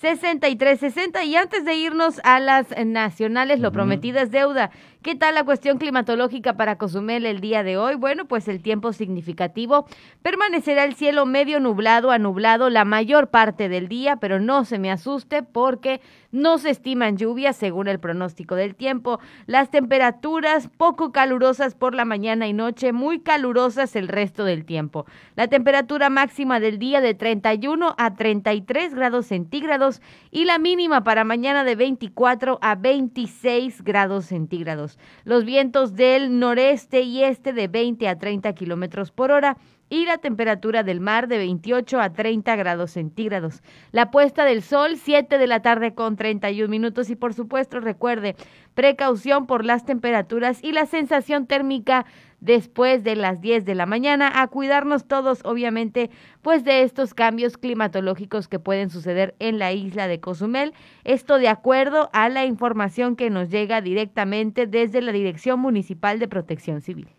987-873-6360. 0.00 1.24
Y 1.26 1.36
antes 1.36 1.64
de 1.64 1.74
irnos 1.74 2.20
a 2.24 2.40
las 2.40 2.66
nacionales, 2.84 3.60
lo 3.60 3.72
prometido 3.72 4.20
es 4.20 4.30
deuda. 4.30 4.70
¿Qué 5.02 5.14
tal 5.14 5.36
la 5.36 5.44
cuestión 5.44 5.78
climatológica 5.78 6.56
para 6.56 6.76
Cozumel 6.76 7.24
el 7.24 7.40
día 7.40 7.62
de 7.62 7.76
hoy? 7.76 7.94
Bueno, 7.94 8.26
pues 8.26 8.48
el 8.48 8.60
tiempo 8.60 8.92
significativo. 8.92 9.86
Permanecerá 10.22 10.84
el 10.84 10.94
cielo 10.96 11.24
medio 11.24 11.60
nublado 11.60 12.10
a 12.10 12.18
nublado 12.18 12.68
la 12.68 12.84
mayor 12.84 13.28
parte 13.28 13.68
del 13.68 13.88
día, 13.88 14.16
pero 14.16 14.40
no 14.40 14.64
se 14.64 14.78
me 14.78 14.90
asuste 14.90 15.44
porque 15.44 16.00
no 16.32 16.58
se 16.58 16.70
estiman 16.70 17.16
lluvias 17.16 17.56
según 17.56 17.88
el 17.88 18.00
pronóstico 18.00 18.54
del 18.54 18.74
tiempo. 18.74 19.20
Las 19.46 19.70
temperaturas 19.70 20.68
poco 20.76 21.12
calurosas 21.12 21.74
por 21.74 21.94
la 21.94 22.04
mañana 22.04 22.48
y 22.48 22.52
noche, 22.52 22.92
muy 22.92 23.20
calurosas 23.20 23.96
el 23.96 24.08
resto 24.08 24.44
del 24.44 24.64
tiempo. 24.64 25.06
La 25.36 25.46
temperatura 25.46 26.10
máxima 26.10 26.60
del 26.60 26.78
día 26.78 27.00
de 27.00 27.14
31 27.14 27.94
a 27.96 28.14
33 28.14 28.94
grados 28.94 29.26
centígrados 29.26 29.87
y 30.30 30.44
la 30.44 30.58
mínima 30.58 31.04
para 31.04 31.24
mañana 31.24 31.64
de 31.64 31.76
24 31.76 32.58
a 32.60 32.74
26 32.74 33.82
grados 33.82 34.26
centígrados. 34.26 34.98
Los 35.24 35.44
vientos 35.44 35.94
del 35.94 36.38
noreste 36.38 37.00
y 37.02 37.24
este 37.24 37.52
de 37.52 37.68
20 37.68 38.08
a 38.08 38.18
30 38.18 38.52
kilómetros 38.54 39.10
por 39.10 39.30
hora 39.30 39.56
y 39.90 40.04
la 40.04 40.18
temperatura 40.18 40.82
del 40.82 41.00
mar 41.00 41.28
de 41.28 41.38
28 41.38 42.00
a 42.00 42.12
30 42.12 42.56
grados 42.56 42.90
centígrados. 42.92 43.62
La 43.92 44.10
puesta 44.10 44.44
del 44.44 44.62
sol, 44.62 44.96
7 44.96 45.38
de 45.38 45.46
la 45.46 45.62
tarde 45.62 45.94
con 45.94 46.16
31 46.16 46.68
minutos 46.68 47.10
y 47.10 47.16
por 47.16 47.34
supuesto 47.34 47.80
recuerde, 47.80 48.36
precaución 48.74 49.46
por 49.46 49.64
las 49.64 49.84
temperaturas 49.84 50.62
y 50.62 50.72
la 50.72 50.86
sensación 50.86 51.46
térmica 51.46 52.06
después 52.40 53.04
de 53.04 53.16
las 53.16 53.40
10 53.40 53.64
de 53.64 53.74
la 53.74 53.86
mañana, 53.86 54.40
a 54.40 54.48
cuidarnos 54.48 55.06
todos, 55.06 55.40
obviamente, 55.44 56.10
pues 56.42 56.64
de 56.64 56.82
estos 56.82 57.14
cambios 57.14 57.56
climatológicos 57.58 58.48
que 58.48 58.58
pueden 58.58 58.90
suceder 58.90 59.34
en 59.38 59.58
la 59.58 59.72
isla 59.72 60.08
de 60.08 60.20
Cozumel. 60.20 60.74
Esto 61.04 61.38
de 61.38 61.48
acuerdo 61.48 62.10
a 62.12 62.28
la 62.28 62.44
información 62.44 63.16
que 63.16 63.30
nos 63.30 63.50
llega 63.50 63.80
directamente 63.80 64.66
desde 64.66 65.00
la 65.00 65.12
Dirección 65.12 65.60
Municipal 65.60 66.18
de 66.18 66.28
Protección 66.28 66.80
Civil. 66.80 67.17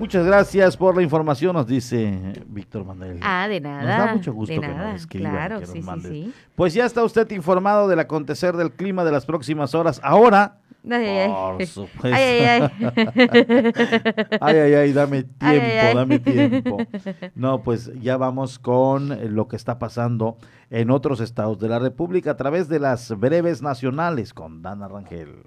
Muchas 0.00 0.24
gracias 0.24 0.78
por 0.78 0.96
la 0.96 1.02
información, 1.02 1.52
nos 1.52 1.66
dice 1.66 2.18
Víctor 2.46 2.86
Manuel. 2.86 3.20
Ah, 3.22 3.46
de 3.48 3.60
nada. 3.60 3.80
Nos 3.82 4.06
da 4.06 4.14
mucho 4.14 4.32
gusto 4.32 4.58
que 4.58 4.66
nos 4.66 4.94
escriba, 4.94 5.30
claro, 5.30 5.66
sí, 5.66 5.82
Sí, 5.82 6.00
sí. 6.08 6.32
Pues 6.54 6.72
ya 6.72 6.86
está 6.86 7.04
usted 7.04 7.30
informado 7.32 7.86
del 7.86 8.00
acontecer 8.00 8.56
del 8.56 8.72
clima 8.72 9.04
de 9.04 9.12
las 9.12 9.26
próximas 9.26 9.74
horas. 9.74 10.00
Ahora, 10.02 10.56
Ay, 10.90 11.28
Por 11.28 11.66
supuesto. 11.66 12.06
Ay, 12.06 12.14
ay, 12.14 12.70
ay. 14.40 14.56
ay, 14.56 14.74
ay, 14.74 14.92
dame 14.94 15.24
tiempo, 15.24 15.94
dame 15.94 16.18
tiempo. 16.18 16.78
No, 17.34 17.62
pues 17.62 17.92
ya 18.00 18.16
vamos 18.16 18.58
con 18.58 19.34
lo 19.34 19.48
que 19.48 19.56
está 19.56 19.78
pasando 19.78 20.38
en 20.70 20.90
otros 20.90 21.20
estados 21.20 21.58
de 21.58 21.68
la 21.68 21.78
República 21.78 22.30
a 22.30 22.36
través 22.38 22.70
de 22.70 22.78
las 22.78 23.10
breves 23.18 23.60
nacionales 23.60 24.32
con 24.32 24.62
Dana 24.62 24.88
Rangel. 24.88 25.42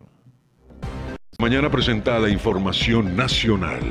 Mañana 1.39 1.71
presenta 1.71 2.19
la 2.19 2.29
información 2.29 3.15
nacional. 3.15 3.81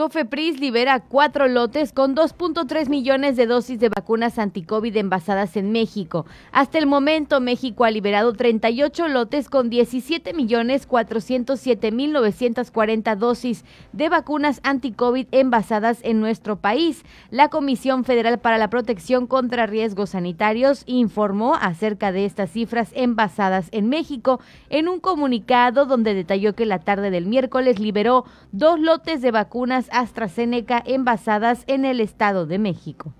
Cofepris 0.00 0.58
libera 0.58 1.00
cuatro 1.00 1.46
lotes 1.46 1.92
con 1.92 2.16
2.3 2.16 2.88
millones 2.88 3.36
de 3.36 3.44
dosis 3.44 3.78
de 3.78 3.90
vacunas 3.90 4.38
anticovid 4.38 4.96
envasadas 4.96 5.58
en 5.58 5.72
México. 5.72 6.24
Hasta 6.52 6.78
el 6.78 6.86
momento, 6.86 7.38
México 7.38 7.84
ha 7.84 7.90
liberado 7.90 8.32
38 8.32 9.08
lotes 9.08 9.50
con 9.50 9.68
17 9.68 10.32
millones 10.32 10.86
407 10.86 11.92
mil 11.92 12.14
940 12.14 13.14
dosis 13.16 13.66
de 13.92 14.08
vacunas 14.08 14.60
anticovid 14.62 15.26
envasadas 15.32 15.98
en 16.02 16.18
nuestro 16.18 16.56
país. 16.56 17.04
La 17.30 17.50
Comisión 17.50 18.04
Federal 18.04 18.38
para 18.38 18.56
la 18.56 18.70
Protección 18.70 19.26
contra 19.26 19.66
Riesgos 19.66 20.08
Sanitarios 20.10 20.82
informó 20.86 21.56
acerca 21.56 22.10
de 22.10 22.24
estas 22.24 22.52
cifras 22.52 22.88
envasadas 22.94 23.68
en 23.70 23.90
México 23.90 24.40
en 24.70 24.88
un 24.88 24.98
comunicado 24.98 25.84
donde 25.84 26.14
detalló 26.14 26.54
que 26.54 26.64
la 26.64 26.78
tarde 26.78 27.10
del 27.10 27.26
miércoles 27.26 27.78
liberó 27.78 28.24
dos 28.50 28.80
lotes 28.80 29.20
de 29.20 29.30
vacunas 29.30 29.89
AstraZeneca 29.92 30.82
envasadas 30.84 31.64
en 31.66 31.84
el 31.84 32.00
Estado 32.00 32.46
de 32.46 32.58
México. 32.58 33.14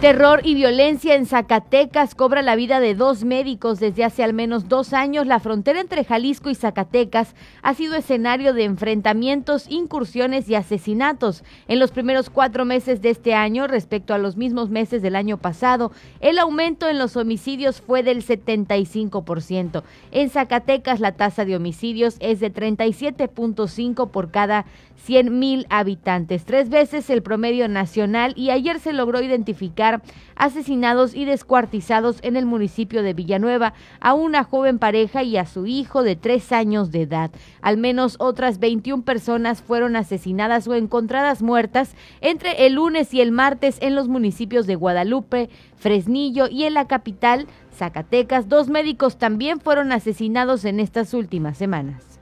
Terror 0.00 0.42
y 0.44 0.54
violencia 0.54 1.16
en 1.16 1.26
Zacatecas 1.26 2.14
cobra 2.14 2.40
la 2.40 2.54
vida 2.54 2.78
de 2.78 2.94
dos 2.94 3.24
médicos 3.24 3.80
desde 3.80 4.04
hace 4.04 4.22
al 4.22 4.32
menos 4.32 4.68
dos 4.68 4.92
años. 4.92 5.26
La 5.26 5.40
frontera 5.40 5.80
entre 5.80 6.04
Jalisco 6.04 6.50
y 6.50 6.54
Zacatecas 6.54 7.34
ha 7.62 7.74
sido 7.74 7.96
escenario 7.96 8.54
de 8.54 8.62
enfrentamientos, 8.62 9.66
incursiones 9.68 10.48
y 10.48 10.54
asesinatos. 10.54 11.42
En 11.66 11.80
los 11.80 11.90
primeros 11.90 12.30
cuatro 12.30 12.64
meses 12.64 13.02
de 13.02 13.10
este 13.10 13.34
año, 13.34 13.66
respecto 13.66 14.14
a 14.14 14.18
los 14.18 14.36
mismos 14.36 14.70
meses 14.70 15.02
del 15.02 15.16
año 15.16 15.36
pasado, 15.36 15.90
el 16.20 16.38
aumento 16.38 16.88
en 16.88 16.98
los 16.98 17.16
homicidios 17.16 17.80
fue 17.80 18.04
del 18.04 18.24
75%. 18.24 19.82
En 20.12 20.30
Zacatecas 20.30 21.00
la 21.00 21.16
tasa 21.16 21.44
de 21.44 21.56
homicidios 21.56 22.18
es 22.20 22.38
de 22.38 22.54
37.5 22.54 24.12
por 24.12 24.30
cada 24.30 24.64
100 25.04 25.38
mil 25.38 25.66
habitantes, 25.70 26.44
tres 26.44 26.68
veces 26.68 27.08
el 27.08 27.22
promedio 27.22 27.68
nacional 27.68 28.34
y 28.36 28.50
ayer 28.50 28.80
se 28.80 28.92
logró 28.92 29.22
identificar 29.22 29.87
asesinados 30.36 31.14
y 31.14 31.24
descuartizados 31.24 32.18
en 32.22 32.36
el 32.36 32.46
municipio 32.46 33.02
de 33.02 33.14
Villanueva 33.14 33.74
a 34.00 34.14
una 34.14 34.44
joven 34.44 34.78
pareja 34.78 35.22
y 35.22 35.36
a 35.36 35.46
su 35.46 35.66
hijo 35.66 36.02
de 36.02 36.16
tres 36.16 36.52
años 36.52 36.90
de 36.90 37.02
edad. 37.02 37.30
Al 37.60 37.76
menos 37.76 38.16
otras 38.18 38.58
21 38.58 39.02
personas 39.02 39.62
fueron 39.62 39.96
asesinadas 39.96 40.68
o 40.68 40.74
encontradas 40.74 41.42
muertas 41.42 41.94
entre 42.20 42.66
el 42.66 42.74
lunes 42.74 43.12
y 43.14 43.20
el 43.20 43.32
martes 43.32 43.78
en 43.80 43.94
los 43.94 44.08
municipios 44.08 44.66
de 44.66 44.76
Guadalupe, 44.76 45.50
Fresnillo 45.76 46.48
y 46.48 46.64
en 46.64 46.74
la 46.74 46.86
capital, 46.86 47.46
Zacatecas. 47.74 48.48
Dos 48.48 48.68
médicos 48.68 49.18
también 49.18 49.60
fueron 49.60 49.92
asesinados 49.92 50.64
en 50.64 50.80
estas 50.80 51.14
últimas 51.14 51.56
semanas. 51.56 52.17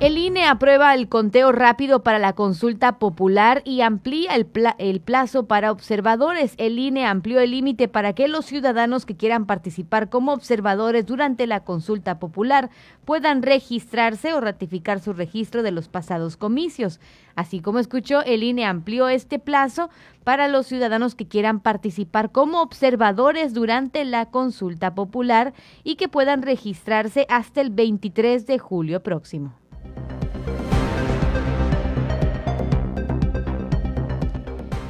El 0.00 0.16
INE 0.16 0.46
aprueba 0.46 0.94
el 0.94 1.10
conteo 1.10 1.52
rápido 1.52 2.02
para 2.02 2.18
la 2.18 2.32
consulta 2.32 2.98
popular 2.98 3.60
y 3.66 3.82
amplía 3.82 4.30
el, 4.34 5.00
plazo 5.02 5.44
para 5.44 5.70
observadores. 5.70 6.54
El 6.56 6.78
INE 6.78 7.04
amplió 7.04 7.38
el 7.38 7.50
límite 7.50 7.86
para 7.86 8.14
que 8.14 8.26
los 8.26 8.46
ciudadanos 8.46 9.04
que 9.04 9.14
quieran 9.14 9.44
participar 9.44 10.08
como 10.08 10.32
observadores 10.32 11.04
durante 11.04 11.46
la 11.46 11.64
consulta 11.64 12.18
popular 12.18 12.70
puedan 13.04 13.42
registrarse 13.42 14.32
o 14.32 14.40
ratificar 14.40 15.00
su 15.00 15.12
registro 15.12 15.62
de 15.62 15.70
los 15.70 15.88
pasados 15.88 16.38
comicios. 16.38 16.98
Así 17.34 17.60
como 17.60 17.78
escuchó, 17.78 18.22
el 18.22 18.42
INE 18.42 18.64
amplió 18.64 19.06
este 19.08 19.38
plazo 19.38 19.90
para 20.24 20.48
los 20.48 20.66
ciudadanos 20.66 21.14
que 21.14 21.28
quieran 21.28 21.60
participar 21.60 22.32
como 22.32 22.62
observadores 22.62 23.52
durante 23.52 24.06
la 24.06 24.30
consulta 24.30 24.94
popular 24.94 25.52
y 25.84 25.96
que 25.96 26.08
puedan 26.08 26.40
registrarse 26.40 27.26
hasta 27.28 27.60
el 27.60 27.68
23 27.68 28.46
de 28.46 28.58
julio 28.58 29.02
próximo. 29.02 29.60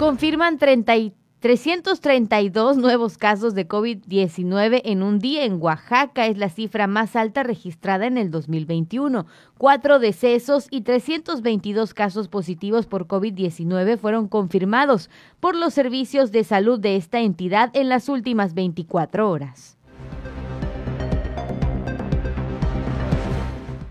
Confirman 0.00 0.56
332 0.56 2.78
nuevos 2.78 3.18
casos 3.18 3.54
de 3.54 3.68
COVID-19 3.68 4.80
en 4.84 5.02
un 5.02 5.18
día 5.18 5.44
en 5.44 5.60
Oaxaca. 5.60 6.26
Es 6.26 6.38
la 6.38 6.48
cifra 6.48 6.86
más 6.86 7.16
alta 7.16 7.42
registrada 7.42 8.06
en 8.06 8.16
el 8.16 8.30
2021. 8.30 9.26
Cuatro 9.58 9.98
decesos 9.98 10.68
y 10.70 10.80
322 10.80 11.92
casos 11.92 12.28
positivos 12.28 12.86
por 12.86 13.08
COVID-19 13.08 13.98
fueron 13.98 14.26
confirmados 14.26 15.10
por 15.38 15.54
los 15.54 15.74
servicios 15.74 16.32
de 16.32 16.44
salud 16.44 16.80
de 16.80 16.96
esta 16.96 17.20
entidad 17.20 17.68
en 17.74 17.90
las 17.90 18.08
últimas 18.08 18.54
24 18.54 19.28
horas. 19.28 19.76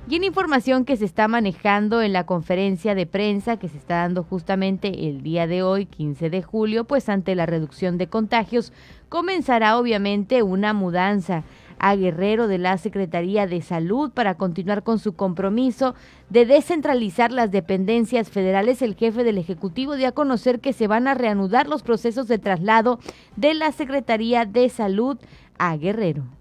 Y 0.10 0.16
en 0.16 0.24
información 0.24 0.86
que 0.86 0.98
se 0.98 1.06
está 1.06 1.28
manejando 1.28 2.02
en 2.02 2.14
la 2.14 2.26
conferencia 2.26 2.96
de 2.96 3.06
prensa 3.06 3.58
que 3.58 3.68
se 3.68 3.78
está 3.78 3.98
dando 3.98 4.24
justamente 4.24 5.08
el 5.08 5.22
día 5.22 5.46
de 5.46 5.62
hoy, 5.62 5.86
15 5.86 6.32
de 6.32 6.42
julio, 6.42 6.86
pues 6.86 7.10
ante 7.10 7.36
la 7.36 7.46
reducción 7.46 8.00
de 8.00 8.08
contagios, 8.08 8.74
comenzará 9.08 9.78
obviamente 9.78 10.42
una 10.42 10.74
mudanza 10.74 11.44
a 11.78 11.96
Guerrero 11.96 12.48
de 12.48 12.58
la 12.58 12.80
Secretaría 12.80 13.46
de 13.46 13.62
Salud 13.62 14.10
para 14.10 14.34
continuar 14.34 14.82
con 14.82 14.98
su 14.98 15.14
compromiso 15.14 15.94
de 16.32 16.48
descentralizar 16.48 17.32
las 17.32 17.52
dependencias 17.52 18.32
federales. 18.32 18.82
El 18.82 18.96
jefe 18.96 19.24
del 19.24 19.38
Ejecutivo 19.38 19.96
dio 19.96 20.08
a 20.08 20.14
conocer 20.14 20.60
que 20.60 20.74
se 20.74 20.88
van 20.88 21.08
a 21.08 21.14
reanudar 21.14 21.68
los 21.68 21.84
procesos 21.84 22.28
de 22.28 22.40
traslado 22.40 23.00
de 23.36 23.54
la 23.54 23.72
Secretaría 23.72 24.46
de 24.46 24.70
Salud 24.70 25.20
a 25.60 25.78
Guerrero. 25.78 26.39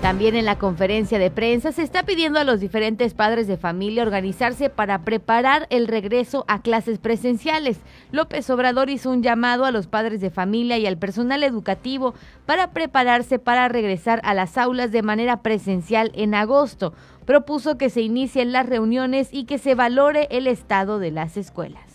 También 0.00 0.34
en 0.34 0.46
la 0.46 0.56
conferencia 0.56 1.18
de 1.18 1.30
prensa 1.30 1.72
se 1.72 1.82
está 1.82 2.04
pidiendo 2.04 2.40
a 2.40 2.44
los 2.44 2.58
diferentes 2.58 3.12
padres 3.12 3.46
de 3.46 3.58
familia 3.58 4.02
organizarse 4.02 4.70
para 4.70 5.04
preparar 5.04 5.66
el 5.68 5.86
regreso 5.86 6.46
a 6.48 6.62
clases 6.62 6.98
presenciales. 6.98 7.78
López 8.10 8.48
Obrador 8.48 8.88
hizo 8.88 9.10
un 9.10 9.22
llamado 9.22 9.66
a 9.66 9.70
los 9.70 9.88
padres 9.88 10.22
de 10.22 10.30
familia 10.30 10.78
y 10.78 10.86
al 10.86 10.96
personal 10.96 11.42
educativo 11.42 12.14
para 12.46 12.70
prepararse 12.70 13.38
para 13.38 13.68
regresar 13.68 14.22
a 14.24 14.32
las 14.32 14.56
aulas 14.56 14.90
de 14.90 15.02
manera 15.02 15.42
presencial 15.42 16.12
en 16.14 16.34
agosto. 16.34 16.94
Propuso 17.26 17.76
que 17.76 17.90
se 17.90 18.00
inicien 18.00 18.52
las 18.52 18.66
reuniones 18.66 19.28
y 19.30 19.44
que 19.44 19.58
se 19.58 19.74
valore 19.74 20.28
el 20.30 20.46
estado 20.46 20.98
de 20.98 21.10
las 21.10 21.36
escuelas. 21.36 21.89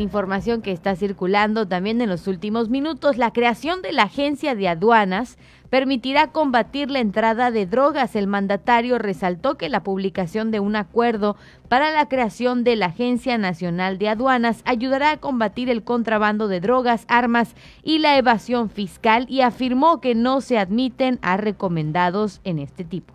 Información 0.00 0.62
que 0.62 0.72
está 0.72 0.96
circulando 0.96 1.66
también 1.66 2.00
en 2.00 2.08
los 2.08 2.26
últimos 2.26 2.68
minutos, 2.68 3.16
la 3.16 3.32
creación 3.32 3.82
de 3.82 3.92
la 3.92 4.04
agencia 4.04 4.54
de 4.54 4.68
aduanas 4.68 5.38
permitirá 5.70 6.32
combatir 6.32 6.90
la 6.90 7.00
entrada 7.00 7.50
de 7.50 7.66
drogas. 7.66 8.16
El 8.16 8.26
mandatario 8.26 8.98
resaltó 8.98 9.56
que 9.56 9.68
la 9.68 9.82
publicación 9.82 10.50
de 10.50 10.60
un 10.60 10.76
acuerdo 10.76 11.36
para 11.68 11.90
la 11.90 12.08
creación 12.08 12.64
de 12.64 12.76
la 12.76 12.86
Agencia 12.86 13.38
Nacional 13.38 13.98
de 13.98 14.08
Aduanas 14.08 14.62
ayudará 14.64 15.10
a 15.10 15.16
combatir 15.18 15.70
el 15.70 15.82
contrabando 15.82 16.48
de 16.48 16.60
drogas, 16.60 17.04
armas 17.08 17.54
y 17.82 17.98
la 17.98 18.16
evasión 18.16 18.70
fiscal 18.70 19.26
y 19.28 19.40
afirmó 19.40 20.00
que 20.00 20.14
no 20.14 20.40
se 20.40 20.58
admiten 20.58 21.18
a 21.22 21.36
recomendados 21.36 22.40
en 22.44 22.58
este 22.58 22.84
tipo. 22.84 23.14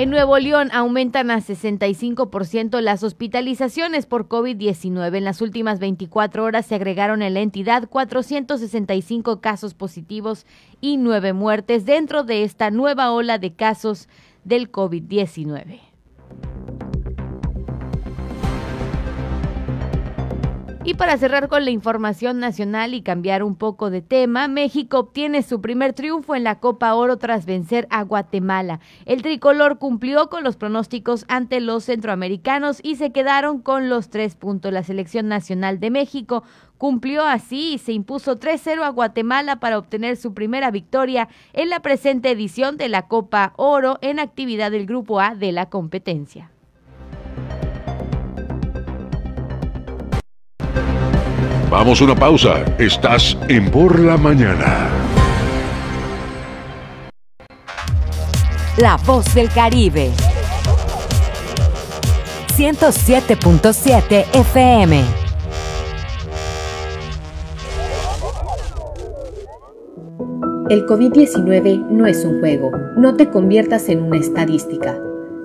En 0.00 0.08
Nuevo 0.08 0.38
León 0.38 0.70
aumentan 0.72 1.30
a 1.30 1.42
65% 1.42 2.80
las 2.80 3.02
hospitalizaciones 3.02 4.06
por 4.06 4.28
COVID-19. 4.28 5.14
En 5.14 5.24
las 5.24 5.42
últimas 5.42 5.78
24 5.78 6.42
horas 6.42 6.64
se 6.64 6.76
agregaron 6.76 7.20
en 7.20 7.34
la 7.34 7.40
entidad 7.40 7.86
465 7.86 9.42
casos 9.42 9.74
positivos 9.74 10.46
y 10.80 10.96
9 10.96 11.34
muertes 11.34 11.84
dentro 11.84 12.24
de 12.24 12.44
esta 12.44 12.70
nueva 12.70 13.12
ola 13.12 13.36
de 13.36 13.52
casos 13.52 14.08
del 14.42 14.72
COVID-19. 14.72 15.89
Y 20.82 20.94
para 20.94 21.18
cerrar 21.18 21.48
con 21.48 21.66
la 21.66 21.70
información 21.70 22.40
nacional 22.40 22.94
y 22.94 23.02
cambiar 23.02 23.42
un 23.42 23.54
poco 23.54 23.90
de 23.90 24.00
tema, 24.00 24.48
México 24.48 24.98
obtiene 24.98 25.42
su 25.42 25.60
primer 25.60 25.92
triunfo 25.92 26.34
en 26.34 26.42
la 26.42 26.58
Copa 26.58 26.94
Oro 26.94 27.18
tras 27.18 27.44
vencer 27.44 27.86
a 27.90 28.02
Guatemala. 28.02 28.80
El 29.04 29.20
tricolor 29.20 29.78
cumplió 29.78 30.30
con 30.30 30.42
los 30.42 30.56
pronósticos 30.56 31.26
ante 31.28 31.60
los 31.60 31.84
centroamericanos 31.84 32.80
y 32.82 32.96
se 32.96 33.12
quedaron 33.12 33.60
con 33.60 33.90
los 33.90 34.08
tres 34.08 34.36
puntos. 34.36 34.72
La 34.72 34.82
selección 34.82 35.28
nacional 35.28 35.80
de 35.80 35.90
México 35.90 36.44
cumplió 36.78 37.26
así 37.26 37.74
y 37.74 37.78
se 37.78 37.92
impuso 37.92 38.40
3-0 38.40 38.82
a 38.82 38.88
Guatemala 38.88 39.60
para 39.60 39.76
obtener 39.76 40.16
su 40.16 40.32
primera 40.32 40.70
victoria 40.70 41.28
en 41.52 41.68
la 41.68 41.80
presente 41.80 42.30
edición 42.30 42.78
de 42.78 42.88
la 42.88 43.06
Copa 43.06 43.52
Oro 43.56 43.98
en 44.00 44.18
actividad 44.18 44.70
del 44.70 44.86
Grupo 44.86 45.20
A 45.20 45.34
de 45.34 45.52
la 45.52 45.68
competencia. 45.68 46.50
Vamos 51.70 52.00
a 52.00 52.04
una 52.04 52.16
pausa. 52.16 52.64
Estás 52.78 53.38
en 53.48 53.70
Por 53.70 54.00
la 54.00 54.16
Mañana. 54.16 54.88
La 58.76 58.96
voz 58.96 59.32
del 59.36 59.48
Caribe. 59.50 60.10
107.7 62.56 64.24
FM. 64.32 65.04
El 70.70 70.86
COVID-19 70.86 71.86
no 71.88 72.06
es 72.06 72.24
un 72.24 72.40
juego. 72.40 72.72
No 72.96 73.14
te 73.14 73.30
conviertas 73.30 73.88
en 73.88 74.02
una 74.02 74.18
estadística. 74.18 74.98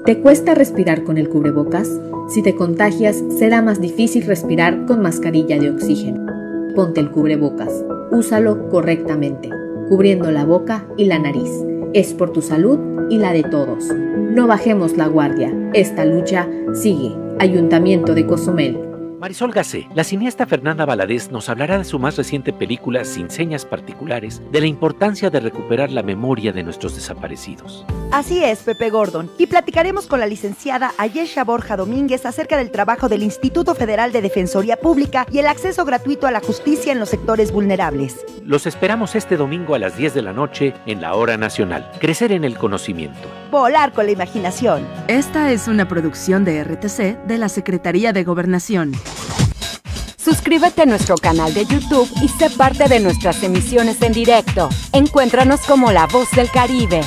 ¿Te 0.05 0.19
cuesta 0.19 0.53
respirar 0.53 1.03
con 1.03 1.17
el 1.17 1.29
cubrebocas? 1.29 1.89
Si 2.29 2.43
te 2.43 2.53
contagias, 2.53 3.23
será 3.39 3.63
más 3.63 3.81
difícil 3.81 4.23
respirar 4.27 4.85
con 4.85 5.01
mascarilla 5.01 5.57
de 5.57 5.71
oxígeno. 5.71 6.27
Ponte 6.75 6.99
el 6.99 7.09
cubrebocas. 7.09 7.83
Úsalo 8.11 8.69
correctamente, 8.69 9.49
cubriendo 9.89 10.29
la 10.29 10.45
boca 10.45 10.85
y 10.95 11.05
la 11.05 11.17
nariz. 11.17 11.49
Es 11.93 12.13
por 12.13 12.31
tu 12.31 12.43
salud 12.43 12.77
y 13.09 13.17
la 13.17 13.33
de 13.33 13.45
todos. 13.45 13.85
No 14.15 14.45
bajemos 14.45 14.95
la 14.95 15.07
guardia. 15.07 15.51
Esta 15.73 16.05
lucha 16.05 16.47
sigue. 16.75 17.15
Ayuntamiento 17.39 18.13
de 18.13 18.27
Cozumel. 18.27 18.84
Marisol 19.19 19.51
Gacé, 19.51 19.87
la 19.95 20.03
cineasta 20.03 20.45
Fernanda 20.45 20.85
Valadez 20.85 21.31
nos 21.31 21.47
hablará 21.47 21.77
de 21.77 21.85
su 21.85 21.99
más 21.99 22.17
reciente 22.17 22.51
película 22.51 23.05
Sin 23.05 23.29
señas 23.29 23.65
particulares, 23.65 24.41
de 24.51 24.59
la 24.59 24.67
importancia 24.67 25.29
de 25.29 25.39
recuperar 25.39 25.89
la 25.91 26.03
memoria 26.03 26.51
de 26.51 26.63
nuestros 26.63 26.95
desaparecidos. 26.95 27.85
Así 28.11 28.43
es, 28.43 28.59
Pepe 28.59 28.89
Gordon, 28.89 29.31
y 29.37 29.47
platicaremos 29.47 30.07
con 30.07 30.19
la 30.19 30.27
licenciada 30.27 30.93
Ayesha 30.97 31.43
Borja 31.45 31.77
Domínguez 31.77 32.25
acerca 32.25 32.57
del 32.57 32.71
trabajo 32.71 33.07
del 33.07 33.23
Instituto 33.23 33.73
Federal 33.73 34.11
de 34.11 34.21
Defensoría 34.21 34.77
Pública 34.77 35.25
y 35.31 35.39
el 35.39 35.47
acceso 35.47 35.85
gratuito 35.85 36.27
a 36.27 36.31
la 36.31 36.41
justicia 36.41 36.91
en 36.91 36.99
los 36.99 37.09
sectores 37.09 37.51
vulnerables. 37.51 38.25
Los 38.43 38.67
esperamos 38.67 39.15
este 39.15 39.37
domingo 39.37 39.75
a 39.75 39.79
las 39.79 39.97
10 39.97 40.13
de 40.13 40.21
la 40.21 40.33
noche 40.33 40.73
en 40.85 41.01
la 41.01 41.15
Hora 41.15 41.37
Nacional. 41.37 41.89
Crecer 41.99 42.31
en 42.31 42.43
el 42.43 42.57
conocimiento. 42.57 43.27
Volar 43.55 43.93
con 43.93 44.05
la 44.05 44.11
imaginación. 44.11 44.85
Esta 45.07 45.49
es 45.49 45.69
una 45.69 45.87
producción 45.87 46.43
de 46.43 46.61
RTC 46.61 47.25
de 47.25 47.37
la 47.37 47.47
Secretaría 47.47 48.11
de 48.11 48.25
Gobernación. 48.25 48.91
Suscríbete 50.17 50.81
a 50.81 50.85
nuestro 50.85 51.15
canal 51.15 51.53
de 51.53 51.63
YouTube 51.63 52.09
y 52.21 52.27
sé 52.27 52.49
parte 52.49 52.89
de 52.89 52.99
nuestras 52.99 53.41
emisiones 53.43 54.01
en 54.01 54.11
directo. 54.11 54.67
Encuéntranos 54.91 55.61
como 55.61 55.93
La 55.93 56.05
Voz 56.05 56.29
del 56.31 56.51
Caribe. 56.51 56.99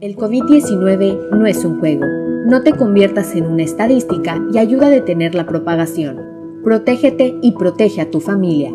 El 0.00 0.16
COVID-19 0.16 1.30
no 1.30 1.46
es 1.46 1.64
un 1.64 1.78
juego. 1.78 2.04
No 2.46 2.64
te 2.64 2.72
conviertas 2.72 3.32
en 3.36 3.46
una 3.46 3.62
estadística 3.62 4.42
y 4.52 4.58
ayuda 4.58 4.88
a 4.88 4.90
detener 4.90 5.36
la 5.36 5.46
propagación. 5.46 6.18
Protégete 6.64 7.38
y 7.42 7.52
protege 7.52 8.00
a 8.00 8.10
tu 8.10 8.20
familia. 8.20 8.74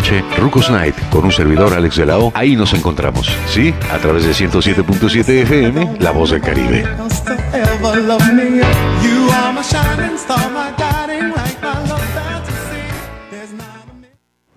Rucos 0.37 0.69
Night, 0.71 0.95
con 1.09 1.23
un 1.25 1.31
servidor 1.31 1.73
Alex 1.73 1.97
de 1.97 2.05
la 2.05 2.17
O. 2.17 2.31
Ahí 2.35 2.55
nos 2.55 2.73
encontramos, 2.73 3.29
¿sí? 3.47 3.73
A 3.91 3.97
través 3.99 4.25
de 4.25 4.31
107.7 4.31 5.29
FM, 5.43 5.97
La 5.99 6.11
Voz 6.11 6.31
del 6.31 6.41
Caribe. 6.41 6.85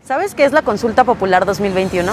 ¿Sabes 0.02 0.34
qué 0.34 0.44
es 0.44 0.52
la 0.52 0.62
Consulta 0.62 1.04
Popular 1.04 1.44
2021? 1.44 2.12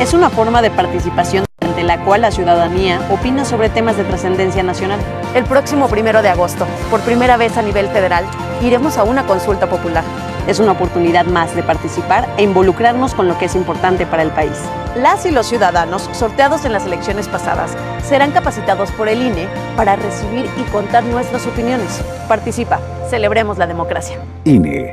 Es 0.00 0.14
una 0.14 0.30
forma 0.30 0.62
de 0.62 0.70
participación 0.70 1.44
ante 1.60 1.82
la 1.82 2.04
cual 2.04 2.20
la 2.20 2.30
ciudadanía 2.30 3.00
opina 3.10 3.44
sobre 3.44 3.70
temas 3.70 3.96
de 3.96 4.04
trascendencia 4.04 4.62
nacional. 4.62 5.00
El 5.34 5.44
próximo 5.44 5.88
primero 5.88 6.22
de 6.22 6.28
agosto, 6.28 6.66
por 6.90 7.00
primera 7.00 7.36
vez 7.36 7.56
a 7.56 7.62
nivel 7.62 7.88
federal, 7.88 8.24
iremos 8.62 8.98
a 8.98 9.04
una 9.04 9.26
consulta 9.26 9.68
popular 9.68 10.04
es 10.46 10.58
una 10.58 10.72
oportunidad 10.72 11.26
más 11.26 11.54
de 11.54 11.62
participar 11.62 12.28
e 12.36 12.42
involucrarnos 12.42 13.14
con 13.14 13.28
lo 13.28 13.38
que 13.38 13.46
es 13.46 13.54
importante 13.54 14.06
para 14.06 14.22
el 14.22 14.30
país. 14.30 14.58
Las 14.96 15.24
y 15.26 15.30
los 15.30 15.46
ciudadanos 15.46 16.08
sorteados 16.12 16.64
en 16.64 16.72
las 16.72 16.86
elecciones 16.86 17.28
pasadas 17.28 17.76
serán 18.04 18.32
capacitados 18.32 18.90
por 18.92 19.08
el 19.08 19.22
INE 19.22 19.48
para 19.76 19.96
recibir 19.96 20.46
y 20.58 20.62
contar 20.70 21.04
nuestras 21.04 21.46
opiniones. 21.46 22.02
Participa, 22.28 22.80
celebremos 23.08 23.58
la 23.58 23.66
democracia. 23.66 24.18
INE. 24.44 24.92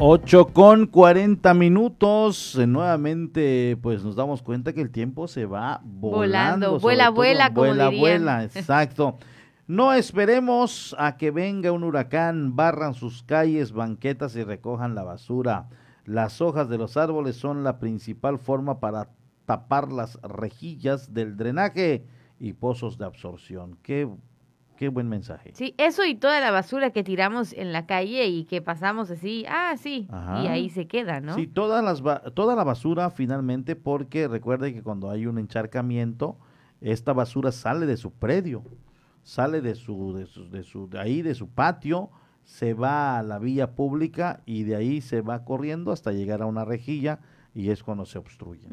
8 0.00 0.46
con 0.52 0.86
40 0.86 1.54
minutos. 1.54 2.54
Eh, 2.56 2.68
nuevamente, 2.68 3.76
pues 3.82 4.04
nos 4.04 4.14
damos 4.14 4.42
cuenta 4.42 4.72
que 4.72 4.80
el 4.80 4.90
tiempo 4.90 5.26
se 5.26 5.44
va 5.44 5.80
volando. 5.82 6.78
vuela, 6.78 7.10
vuela, 7.10 7.52
como 7.52 7.66
Vuela, 7.66 7.90
vuela, 7.90 8.44
exacto. 8.54 9.18
No 9.66 9.92
esperemos 9.92 10.94
a 11.00 11.16
que 11.16 11.32
venga 11.32 11.72
un 11.72 11.82
huracán, 11.82 12.54
barran 12.54 12.94
sus 12.94 13.24
calles, 13.24 13.72
banquetas 13.72 14.36
y 14.36 14.44
recojan 14.44 14.94
la 14.94 15.02
basura. 15.02 15.68
Las 16.04 16.40
hojas 16.40 16.68
de 16.68 16.78
los 16.78 16.96
árboles 16.96 17.34
son 17.34 17.64
la 17.64 17.80
principal 17.80 18.38
forma 18.38 18.78
para 18.78 19.10
tapar 19.46 19.90
las 19.90 20.20
rejillas 20.22 21.12
del 21.12 21.36
drenaje 21.36 22.06
y 22.38 22.52
pozos 22.52 22.98
de 22.98 23.04
absorción. 23.04 23.76
Qué 23.82 24.08
Qué 24.78 24.88
buen 24.90 25.08
mensaje. 25.08 25.50
Sí, 25.54 25.74
eso 25.76 26.04
y 26.04 26.14
toda 26.14 26.38
la 26.38 26.52
basura 26.52 26.90
que 26.90 27.02
tiramos 27.02 27.52
en 27.52 27.72
la 27.72 27.84
calle 27.84 28.28
y 28.28 28.44
que 28.44 28.62
pasamos 28.62 29.10
así, 29.10 29.44
ah, 29.48 29.74
sí, 29.76 30.06
y 30.08 30.46
ahí 30.46 30.70
se 30.70 30.86
queda, 30.86 31.20
¿no? 31.20 31.34
Sí, 31.34 31.48
todas 31.48 31.82
las, 31.82 32.00
toda 32.32 32.54
la 32.54 32.62
basura 32.62 33.10
finalmente, 33.10 33.74
porque 33.74 34.28
recuerde 34.28 34.72
que 34.72 34.84
cuando 34.84 35.10
hay 35.10 35.26
un 35.26 35.38
encharcamiento, 35.38 36.38
esta 36.80 37.12
basura 37.12 37.50
sale 37.50 37.86
de 37.86 37.96
su 37.96 38.12
predio, 38.12 38.62
sale 39.24 39.60
de 39.62 39.74
su, 39.74 40.14
de 40.14 40.26
su, 40.26 40.48
de 40.48 40.62
su, 40.62 40.88
de 40.88 41.00
ahí, 41.00 41.22
de 41.22 41.34
su 41.34 41.48
patio, 41.48 42.10
se 42.44 42.72
va 42.72 43.18
a 43.18 43.24
la 43.24 43.40
vía 43.40 43.72
pública 43.74 44.42
y 44.46 44.62
de 44.62 44.76
ahí 44.76 45.00
se 45.00 45.22
va 45.22 45.44
corriendo 45.44 45.90
hasta 45.90 46.12
llegar 46.12 46.40
a 46.40 46.46
una 46.46 46.64
rejilla 46.64 47.18
y 47.58 47.70
es 47.70 47.82
cuando 47.82 48.06
se 48.06 48.18
obstruye. 48.18 48.68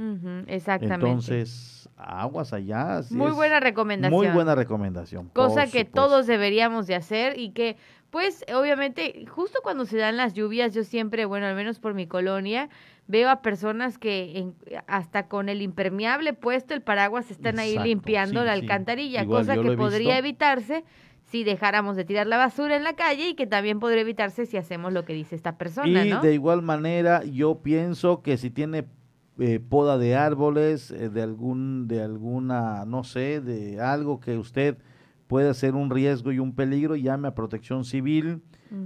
exactamente. 0.45 0.93
Entonces, 0.93 1.89
aguas 1.97 2.53
allá. 2.53 3.01
muy 3.09 3.31
buena 3.31 3.59
recomendación. 3.59 4.15
Muy 4.15 4.27
buena 4.27 4.53
recomendación. 4.53 5.29
Cosa 5.29 5.65
que 5.65 5.85
todos 5.85 6.27
deberíamos 6.27 6.85
de 6.85 6.93
hacer 6.93 7.39
y 7.39 7.49
que, 7.49 7.77
pues, 8.11 8.45
obviamente, 8.53 9.25
justo 9.27 9.57
cuando 9.63 9.85
se 9.85 9.97
dan 9.97 10.17
las 10.17 10.35
lluvias, 10.35 10.75
yo 10.75 10.83
siempre, 10.83 11.25
bueno, 11.25 11.47
al 11.47 11.55
menos 11.55 11.79
por 11.79 11.95
mi 11.95 12.05
colonia, 12.05 12.69
veo 13.07 13.31
a 13.31 13.41
personas 13.41 13.97
que 13.97 14.51
hasta 14.85 15.27
con 15.29 15.49
el 15.49 15.63
impermeable 15.63 16.33
puesto, 16.33 16.75
el 16.75 16.83
paraguas, 16.83 17.31
están 17.31 17.57
ahí 17.57 17.79
limpiando 17.79 18.45
la 18.45 18.53
alcantarilla, 18.53 19.25
cosa 19.25 19.55
que 19.55 19.71
podría 19.71 20.19
evitarse 20.19 20.83
si 21.35 21.43
dejáramos 21.43 21.97
de 21.97 22.05
tirar 22.05 22.27
la 22.27 22.37
basura 22.37 22.77
en 22.77 22.85
la 22.85 22.95
calle 22.95 23.27
y 23.27 23.35
que 23.35 23.45
también 23.45 23.81
podría 23.81 23.99
evitarse 23.99 24.45
si 24.45 24.55
hacemos 24.55 24.93
lo 24.93 25.03
que 25.03 25.11
dice 25.11 25.35
esta 25.35 25.57
persona. 25.57 26.05
Y 26.05 26.13
de 26.13 26.33
igual 26.33 26.61
manera, 26.61 27.25
yo 27.25 27.61
pienso 27.61 28.21
que 28.21 28.37
si 28.37 28.49
tiene 28.49 28.85
eh, 29.39 29.59
poda 29.59 29.97
de 29.97 30.15
árboles, 30.15 30.91
eh, 30.91 31.09
de 31.09 31.21
algún, 31.21 31.89
de 31.89 32.01
alguna, 32.01 32.85
no 32.85 33.03
sé, 33.03 33.41
de 33.41 33.81
algo 33.81 34.21
que 34.21 34.37
usted 34.37 34.77
puede 35.27 35.53
ser 35.55 35.75
un 35.75 35.89
riesgo 35.89 36.31
y 36.31 36.39
un 36.39 36.55
peligro, 36.55 36.95
llame 36.95 37.27
a 37.27 37.35
protección 37.35 37.83
civil 37.83 38.41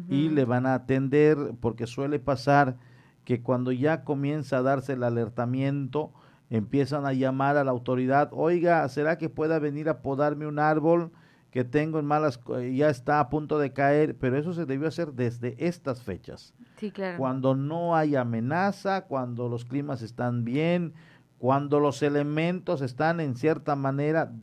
y 0.10 0.30
le 0.30 0.46
van 0.46 0.66
a 0.66 0.74
atender 0.74 1.38
porque 1.60 1.86
suele 1.86 2.18
pasar 2.20 2.78
que 3.26 3.44
cuando 3.44 3.72
ya 3.72 4.04
comienza 4.04 4.58
a 4.58 4.62
darse 4.64 4.94
el 4.94 5.04
alertamiento, 5.04 6.14
empiezan 6.50 7.06
a 7.06 7.14
llamar 7.14 7.58
a 7.58 7.64
la 7.64 7.70
autoridad, 7.70 8.30
oiga, 8.32 8.88
¿será 8.90 9.20
que 9.20 9.30
pueda 9.30 9.60
venir 9.60 9.88
a 9.88 10.02
podarme 10.02 10.48
un 10.48 10.58
árbol 10.58 11.12
que 11.52 11.64
tengo 11.64 12.00
en 12.00 12.06
malas, 12.06 12.40
ya 12.74 12.90
está 12.90 13.20
a 13.20 13.30
punto 13.30 13.58
de 13.60 13.74
caer? 13.74 14.18
Pero 14.18 14.38
eso 14.38 14.54
se 14.54 14.66
debió 14.66 14.88
hacer 14.88 15.14
desde 15.14 15.56
estas 15.66 16.04
fechas. 16.04 16.54
Sí, 16.78 16.92
claro. 16.92 17.18
Cuando 17.18 17.56
no 17.56 17.96
hay 17.96 18.16
amenaza, 18.16 19.06
cuando 19.06 19.50
los 19.50 19.66
climas 19.66 20.02
están 20.02 20.46
bien, 20.46 20.94
cuando 21.38 21.80
los 21.80 22.04
elementos 22.04 22.82
están 22.82 23.20
en 23.20 23.36
cierta 23.36 23.76
manera 23.76 24.34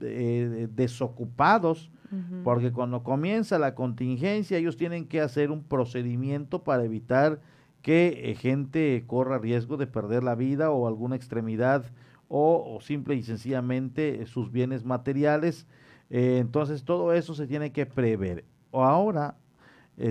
eh, 0.00 0.68
desocupados, 0.70 1.90
porque 2.44 2.70
cuando 2.70 3.02
comienza 3.02 3.58
la 3.58 3.74
contingencia 3.74 4.56
ellos 4.56 4.76
tienen 4.76 5.08
que 5.08 5.20
hacer 5.20 5.50
un 5.50 5.64
procedimiento 5.64 6.62
para 6.62 6.84
evitar 6.84 7.40
que 7.82 8.30
eh, 8.30 8.34
gente 8.36 9.02
corra 9.06 9.38
riesgo 9.38 9.76
de 9.76 9.88
perder 9.88 10.22
la 10.22 10.36
vida 10.36 10.70
o 10.70 10.86
alguna 10.86 11.16
extremidad 11.16 11.84
o, 12.28 12.78
simple 12.80 13.14
y 13.14 13.22
sencillamente 13.22 14.24
sus 14.26 14.50
bienes 14.50 14.84
materiales. 14.84 15.66
Eh, 16.14 16.38
entonces 16.38 16.84
todo 16.84 17.12
eso 17.12 17.34
se 17.34 17.46
tiene 17.48 17.72
que 17.72 17.86
prever. 17.86 18.44
Ahora 18.72 19.36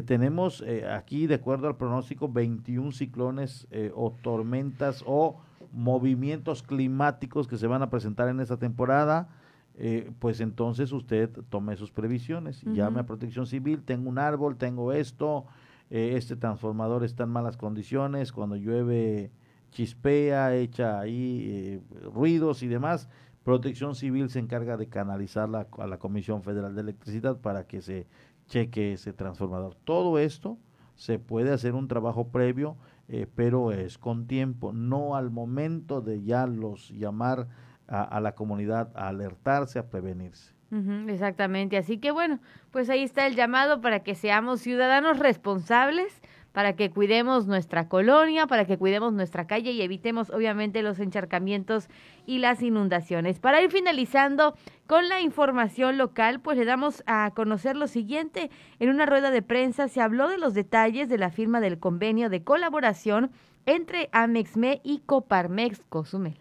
tenemos 0.06 0.64
aquí, 0.89 1.28
de 1.28 1.36
acuerdo 1.36 1.68
al 1.68 1.76
pronóstico, 1.76 2.30
21 2.30 2.93
ciclones 2.93 3.68
o 3.93 4.16
tormentas 4.24 5.04
o 5.06 5.41
movimientos 5.74 6.64
climáticos 6.64 7.47
que 7.47 7.58
se 7.58 7.68
van 7.68 7.82
a 7.82 7.89
presentar 7.89 8.30
en 8.30 8.39
esta 8.39 8.58
temporada, 8.58 9.28
eh, 9.76 10.12
pues 10.20 10.39
entonces 10.39 10.91
usted 10.91 11.30
tome 11.49 11.76
sus 11.76 11.91
previsiones, 11.91 12.62
llame 12.62 12.99
a 12.99 13.06
protección 13.06 13.47
civil, 13.47 13.82
tengo 13.84 14.08
un 14.08 14.20
árbol, 14.20 14.56
tengo 14.56 14.93
esto, 14.93 15.45
eh, 15.89 16.14
este 16.16 16.36
transformador 16.36 17.04
está 17.04 17.24
en 17.24 17.30
malas 17.30 17.58
condiciones, 17.58 18.32
cuando 18.32 18.56
llueve 18.56 19.32
chispea, 19.72 20.56
echa 20.56 20.99
ahí 20.99 21.47
eh, 21.49 21.82
ruidos 22.14 22.62
y 22.62 22.68
demás, 22.68 23.10
protección 23.44 23.96
civil 23.96 24.30
se 24.30 24.39
encarga 24.39 24.78
de 24.78 24.88
canalizarla 24.88 25.68
a 25.78 25.88
la 25.88 25.98
Comisión 25.98 26.44
Federal 26.44 26.76
de 26.76 26.82
Electricidad 26.82 27.38
para 27.38 27.68
que 27.68 27.82
se 27.82 28.08
cheque 28.48 28.94
ese 28.94 29.14
transformador. 29.14 29.76
Todo 29.84 30.20
esto 30.20 30.58
se 30.96 31.20
puede 31.20 31.52
hacer 31.52 31.74
un 31.74 31.88
trabajo 31.88 32.30
previo 32.30 32.78
eh, 33.10 33.28
pero 33.36 33.72
es 33.72 33.98
con 33.98 34.28
tiempo, 34.28 34.72
no 34.72 35.16
al 35.16 35.30
momento 35.30 36.02
de 36.02 36.24
ya 36.24 36.48
los 36.48 36.89
llamar 36.89 37.48
a, 37.88 38.20
la 38.22 38.34
comunidad 38.34 38.91
a 38.96 39.10
alertarse, 39.10 39.78
a 39.78 39.89
prevenirse. 39.89 40.54
exactamente, 41.08 41.78
así 41.78 41.98
que 41.98 42.12
bueno, 42.12 42.39
pues 42.72 42.89
ahí 42.89 43.04
está 43.04 43.28
el 43.28 43.36
llamado 43.36 43.82
para 43.82 44.00
que 44.00 44.16
seamos 44.16 44.62
ciudadanos 44.62 45.20
responsables 45.20 46.22
para 46.54 46.76
que 46.76 46.91
cuidemos 46.91 47.47
nuestra 47.47 47.89
colonia, 47.89 48.47
para 48.47 48.66
que 48.66 48.78
cuidemos 48.78 49.12
nuestra 49.12 49.45
calle 49.45 49.72
y 49.72 49.82
evitemos 49.82 50.30
obviamente 50.30 50.82
los 50.82 50.99
encharcamientos 50.99 51.89
y 52.26 52.38
las 52.38 52.62
inundaciones. 52.62 53.39
Para 53.39 53.62
ir 53.62 53.72
finalizando 53.72 54.56
con 54.88 55.10
la 55.10 55.20
información 55.20 55.97
local, 55.97 56.39
pues 56.39 56.58
le 56.58 56.66
damos 56.66 57.04
a 57.08 57.32
conocer 57.36 57.76
lo 57.76 57.88
siguiente. 57.88 58.49
En 58.80 58.89
una 58.89 59.06
rueda 59.06 59.32
de 59.32 59.41
prensa 59.41 59.88
se 59.88 59.99
habló 59.99 60.30
de 60.30 60.38
los 60.38 60.54
detalles 60.54 61.10
de 61.10 61.18
la 61.18 61.32
firma 61.32 61.60
del 61.60 61.80
convenio 61.80 62.30
de 62.30 62.43
colaboración 62.43 63.32
entre 63.66 64.10
Amexme 64.12 64.80
y 64.84 64.99
Coparmex 64.99 65.82
Cozumel 65.89 66.38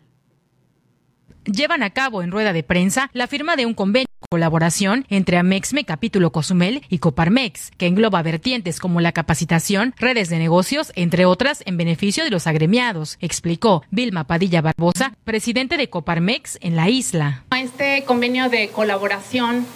llevan 1.45 1.83
a 1.83 1.91
cabo 1.91 2.23
en 2.23 2.31
rueda 2.31 2.53
de 2.53 2.63
prensa 2.63 3.11
la 3.13 3.27
firma 3.27 3.57
de 3.57 3.67
un 3.67 3.75
convenio 3.75 4.12
colaboración 4.33 5.05
entre 5.11 5.37
Amexme 5.37 5.85
Capítulo 5.85 6.33
Cozumel 6.33 6.81
y 6.89 7.01
Coparmex, 7.01 7.71
que 7.77 7.87
engloba 7.87 8.23
vertientes 8.23 8.79
como 8.79 9.03
la 9.03 9.13
capacitación, 9.13 9.93
redes 9.99 10.31
de 10.31 10.39
negocios, 10.39 10.91
entre 10.97 11.27
otras, 11.27 11.63
en 11.67 11.77
beneficio 11.77 12.25
de 12.25 12.31
los 12.31 12.47
agremiados, 12.47 13.19
explicó 13.21 13.83
Vilma 13.91 14.27
Padilla 14.27 14.63
Barbosa, 14.63 15.13
presidente 15.25 15.77
de 15.77 15.91
Coparmex 15.91 16.57
en 16.63 16.77
la 16.77 16.89
isla. 16.89 17.45
Este 17.55 18.05
convenio 18.05 18.49
de 18.49 18.69
colaboración 18.69 19.67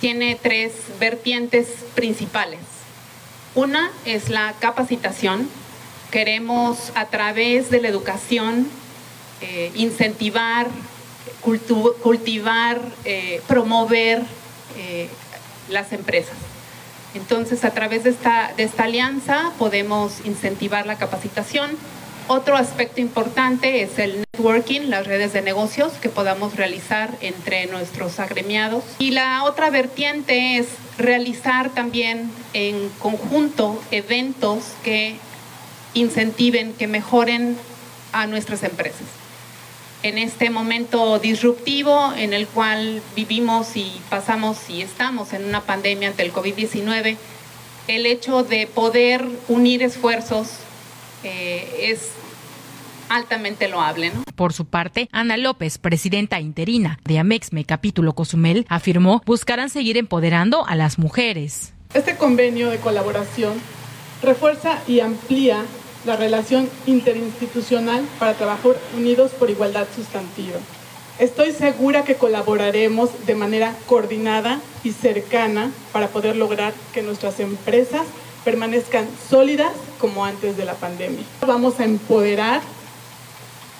tiene 0.00 0.38
tres 0.42 0.72
vertientes 0.98 1.68
principales. 1.94 2.60
Una 3.54 3.90
es 4.06 4.30
la 4.30 4.54
capacitación. 4.60 5.46
Queremos 6.10 6.90
a 6.94 7.04
través 7.08 7.68
de 7.68 7.82
la 7.82 7.88
educación 7.88 8.66
eh, 9.42 9.72
incentivar, 9.74 10.68
cultivar, 11.44 12.80
eh, 13.04 13.40
promover 13.46 14.22
eh, 14.76 15.08
las 15.68 15.92
empresas. 15.92 16.36
Entonces, 17.14 17.64
a 17.64 17.70
través 17.70 18.04
de 18.04 18.10
esta, 18.10 18.52
de 18.56 18.64
esta 18.64 18.84
alianza 18.84 19.52
podemos 19.58 20.24
incentivar 20.24 20.86
la 20.86 20.96
capacitación. 20.96 21.70
Otro 22.26 22.56
aspecto 22.56 23.00
importante 23.00 23.82
es 23.82 23.98
el 23.98 24.24
networking, 24.32 24.88
las 24.88 25.06
redes 25.06 25.34
de 25.34 25.42
negocios 25.42 25.92
que 26.00 26.08
podamos 26.08 26.56
realizar 26.56 27.10
entre 27.20 27.66
nuestros 27.66 28.18
agremiados. 28.18 28.82
Y 28.98 29.10
la 29.10 29.44
otra 29.44 29.70
vertiente 29.70 30.56
es 30.56 30.66
realizar 30.98 31.70
también 31.70 32.30
en 32.54 32.88
conjunto 32.98 33.80
eventos 33.90 34.64
que 34.82 35.16
incentiven, 35.92 36.72
que 36.72 36.86
mejoren 36.86 37.58
a 38.12 38.26
nuestras 38.26 38.62
empresas 38.62 39.06
en 40.04 40.18
este 40.18 40.50
momento 40.50 41.18
disruptivo 41.18 42.12
en 42.14 42.34
el 42.34 42.46
cual 42.46 43.00
vivimos 43.16 43.74
y 43.74 43.90
pasamos 44.10 44.68
y 44.68 44.82
estamos 44.82 45.32
en 45.32 45.46
una 45.46 45.62
pandemia 45.62 46.10
ante 46.10 46.22
el 46.22 46.32
COVID-19, 46.32 47.16
el 47.88 48.06
hecho 48.06 48.44
de 48.44 48.66
poder 48.66 49.24
unir 49.48 49.82
esfuerzos 49.82 50.58
eh, 51.24 51.88
es 51.90 52.10
altamente 53.08 53.66
loable. 53.66 54.12
Por 54.36 54.52
su 54.52 54.66
parte, 54.66 55.08
Ana 55.10 55.38
López, 55.38 55.78
presidenta 55.78 56.38
interina 56.38 56.98
de 57.04 57.18
Amexme 57.18 57.64
Capítulo 57.64 58.14
Cozumel, 58.14 58.66
afirmó 58.68 59.22
buscarán 59.24 59.70
seguir 59.70 59.96
empoderando 59.96 60.66
a 60.66 60.76
las 60.76 60.98
mujeres. 60.98 61.72
Este 61.94 62.16
convenio 62.16 62.68
de 62.68 62.76
colaboración 62.76 63.54
refuerza 64.22 64.82
y 64.86 65.00
amplía 65.00 65.64
la 66.04 66.16
relación 66.16 66.68
interinstitucional 66.86 68.04
para 68.18 68.34
trabajar 68.34 68.76
unidos 68.96 69.32
por 69.32 69.50
igualdad 69.50 69.86
sustantiva. 69.94 70.58
Estoy 71.18 71.52
segura 71.52 72.04
que 72.04 72.16
colaboraremos 72.16 73.10
de 73.26 73.34
manera 73.36 73.74
coordinada 73.86 74.60
y 74.82 74.90
cercana 74.90 75.70
para 75.92 76.08
poder 76.08 76.36
lograr 76.36 76.74
que 76.92 77.02
nuestras 77.02 77.38
empresas 77.38 78.02
permanezcan 78.44 79.06
sólidas 79.30 79.72
como 80.00 80.24
antes 80.24 80.56
de 80.56 80.64
la 80.64 80.74
pandemia. 80.74 81.24
Vamos 81.46 81.78
a 81.78 81.84
empoderar 81.84 82.60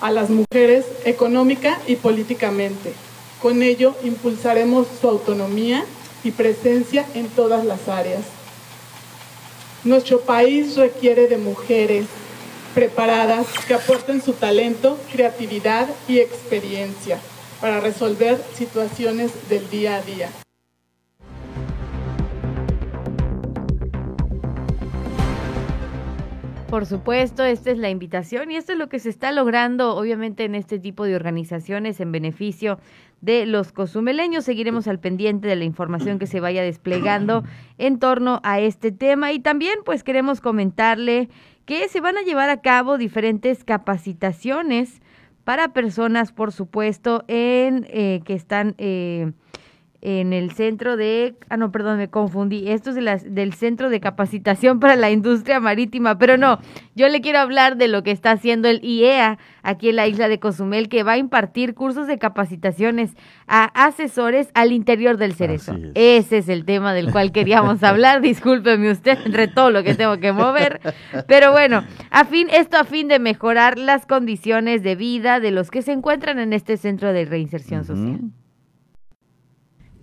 a 0.01 0.11
las 0.11 0.29
mujeres 0.29 0.85
económica 1.03 1.79
y 1.87 1.97
políticamente. 1.97 2.93
Con 3.41 3.61
ello 3.61 3.95
impulsaremos 4.03 4.87
su 4.99 5.07
autonomía 5.07 5.85
y 6.23 6.31
presencia 6.31 7.05
en 7.13 7.27
todas 7.27 7.65
las 7.65 7.87
áreas. 7.87 8.21
Nuestro 9.85 10.21
país 10.21 10.77
requiere 10.77 11.27
de 11.27 11.37
mujeres 11.37 12.07
preparadas 12.73 13.45
que 13.67 13.75
aporten 13.75 14.19
su 14.19 14.33
talento, 14.33 14.97
creatividad 15.11 15.87
y 16.07 16.17
experiencia 16.17 17.19
para 17.61 17.79
resolver 17.79 18.43
situaciones 18.57 19.31
del 19.47 19.69
día 19.69 19.97
a 19.97 20.01
día. 20.01 20.44
Por 26.75 26.85
supuesto, 26.85 27.45
esta 27.45 27.71
es 27.71 27.77
la 27.77 27.89
invitación 27.89 28.51
y 28.51 28.57
esto 28.57 28.73
es 28.73 28.77
lo 28.77 28.89
que 28.89 28.99
se 28.99 29.07
está 29.07 29.31
logrando, 29.31 29.95
obviamente, 29.95 30.43
en 30.43 30.55
este 30.55 30.77
tipo 30.77 31.05
de 31.05 31.15
organizaciones 31.15 32.01
en 32.01 32.11
beneficio 32.11 32.79
de 33.21 33.45
los 33.45 33.71
cozumeleños. 33.71 34.43
Seguiremos 34.43 34.89
al 34.89 34.99
pendiente 34.99 35.47
de 35.47 35.55
la 35.55 35.63
información 35.63 36.19
que 36.19 36.27
se 36.27 36.41
vaya 36.41 36.63
desplegando 36.63 37.45
en 37.77 37.97
torno 37.97 38.41
a 38.43 38.59
este 38.59 38.91
tema 38.91 39.31
y 39.31 39.39
también, 39.39 39.79
pues, 39.85 40.03
queremos 40.03 40.41
comentarle 40.41 41.29
que 41.63 41.87
se 41.87 42.01
van 42.01 42.17
a 42.17 42.23
llevar 42.23 42.49
a 42.49 42.59
cabo 42.59 42.97
diferentes 42.97 43.63
capacitaciones 43.63 45.01
para 45.45 45.71
personas, 45.71 46.33
por 46.33 46.51
supuesto, 46.51 47.23
en 47.29 47.87
eh, 47.89 48.19
que 48.25 48.33
están 48.33 48.75
eh, 48.79 49.31
en 50.07 50.33
el 50.33 50.51
centro 50.51 50.97
de, 50.97 51.33
ah 51.49 51.57
no, 51.57 51.71
perdón, 51.71 51.97
me 51.97 52.11
confundí, 52.11 52.69
esto 52.69 52.91
es 52.91 52.95
de 52.95 53.01
las, 53.01 53.33
del 53.33 53.53
Centro 53.53 53.89
de 53.89 53.99
Capacitación 53.99 54.79
para 54.79 54.95
la 54.95 55.09
Industria 55.09 55.59
Marítima, 55.59 56.19
pero 56.19 56.37
no, 56.37 56.59
yo 56.93 57.09
le 57.09 57.21
quiero 57.21 57.39
hablar 57.39 57.75
de 57.75 57.87
lo 57.87 58.03
que 58.03 58.11
está 58.11 58.29
haciendo 58.29 58.67
el 58.67 58.85
IEA 58.85 59.39
aquí 59.63 59.89
en 59.89 59.95
la 59.95 60.05
isla 60.05 60.27
de 60.27 60.39
Cozumel, 60.39 60.89
que 60.89 61.01
va 61.01 61.13
a 61.13 61.17
impartir 61.17 61.73
cursos 61.73 62.05
de 62.05 62.19
capacitaciones 62.19 63.15
a 63.47 63.63
asesores 63.83 64.51
al 64.53 64.73
interior 64.73 65.17
del 65.17 65.33
cerezo. 65.33 65.75
Ese 65.95 66.37
es 66.37 66.49
el 66.49 66.65
tema 66.65 66.93
del 66.93 67.11
cual 67.11 67.31
queríamos 67.31 67.81
hablar, 67.83 68.21
discúlpeme 68.21 68.91
usted 68.91 69.17
entre 69.25 69.47
todo 69.47 69.71
lo 69.71 69.81
que 69.81 69.95
tengo 69.95 70.19
que 70.19 70.31
mover, 70.31 70.81
pero 71.27 71.51
bueno, 71.51 71.83
a 72.11 72.25
fin, 72.25 72.47
esto 72.51 72.77
a 72.77 72.83
fin 72.83 73.07
de 73.07 73.17
mejorar 73.17 73.79
las 73.79 74.05
condiciones 74.05 74.83
de 74.83 74.93
vida 74.93 75.39
de 75.39 75.49
los 75.49 75.71
que 75.71 75.81
se 75.81 75.93
encuentran 75.93 76.37
en 76.37 76.53
este 76.53 76.77
centro 76.77 77.11
de 77.11 77.25
reinserción 77.25 77.85
social. 77.85 78.19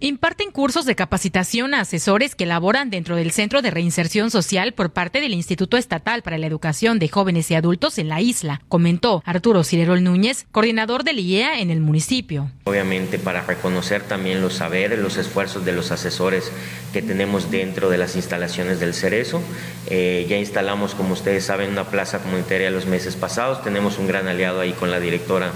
Imparten 0.05 0.50
cursos 0.50 0.84
de 0.84 0.96
capacitación 0.96 1.74
a 1.74 1.82
asesores 1.82 2.34
que 2.34 2.44
laboran 2.44 2.90
dentro 2.90 3.14
del 3.14 3.30
Centro 3.30 3.62
de 3.62 3.70
Reinserción 3.70 4.32
Social 4.32 4.72
por 4.72 4.90
parte 4.90 5.20
del 5.20 5.32
Instituto 5.32 5.76
Estatal 5.76 6.22
para 6.22 6.38
la 6.38 6.48
Educación 6.48 6.98
de 6.98 7.07
Jóvenes 7.07 7.48
y 7.53 7.55
Adultos 7.55 7.98
en 7.98 8.09
la 8.09 8.20
isla, 8.20 8.62
comentó 8.68 9.22
Arturo 9.24 9.62
Cirerol 9.62 10.03
Núñez, 10.03 10.46
coordinador 10.50 11.05
del 11.05 11.20
IEA 11.20 11.61
en 11.61 11.70
el 11.70 11.78
municipio. 11.78 12.50
Obviamente 12.64 13.20
para 13.20 13.42
reconocer 13.42 14.03
también 14.03 14.42
los 14.42 14.55
saberes, 14.55 14.98
los 14.98 15.18
esfuerzos 15.18 15.64
de 15.64 15.70
los 15.70 15.92
asesores 15.92 16.50
que 16.92 17.00
tenemos 17.00 17.53
dentro 17.53 17.88
de 17.88 17.98
las 17.98 18.16
instalaciones 18.16 18.80
del 18.80 18.94
Cerezo. 18.94 19.40
Eh, 19.88 20.26
ya 20.28 20.36
instalamos, 20.36 20.96
como 20.96 21.12
ustedes 21.12 21.44
saben, 21.44 21.70
una 21.70 21.84
plaza 21.84 22.18
comunitaria 22.18 22.72
los 22.72 22.86
meses 22.86 23.14
pasados. 23.14 23.62
Tenemos 23.62 23.98
un 23.98 24.09
gran 24.09 24.26
aliado 24.26 24.62
ahí 24.62 24.72
con 24.72 24.90
la 24.90 24.98
directora 24.98 25.53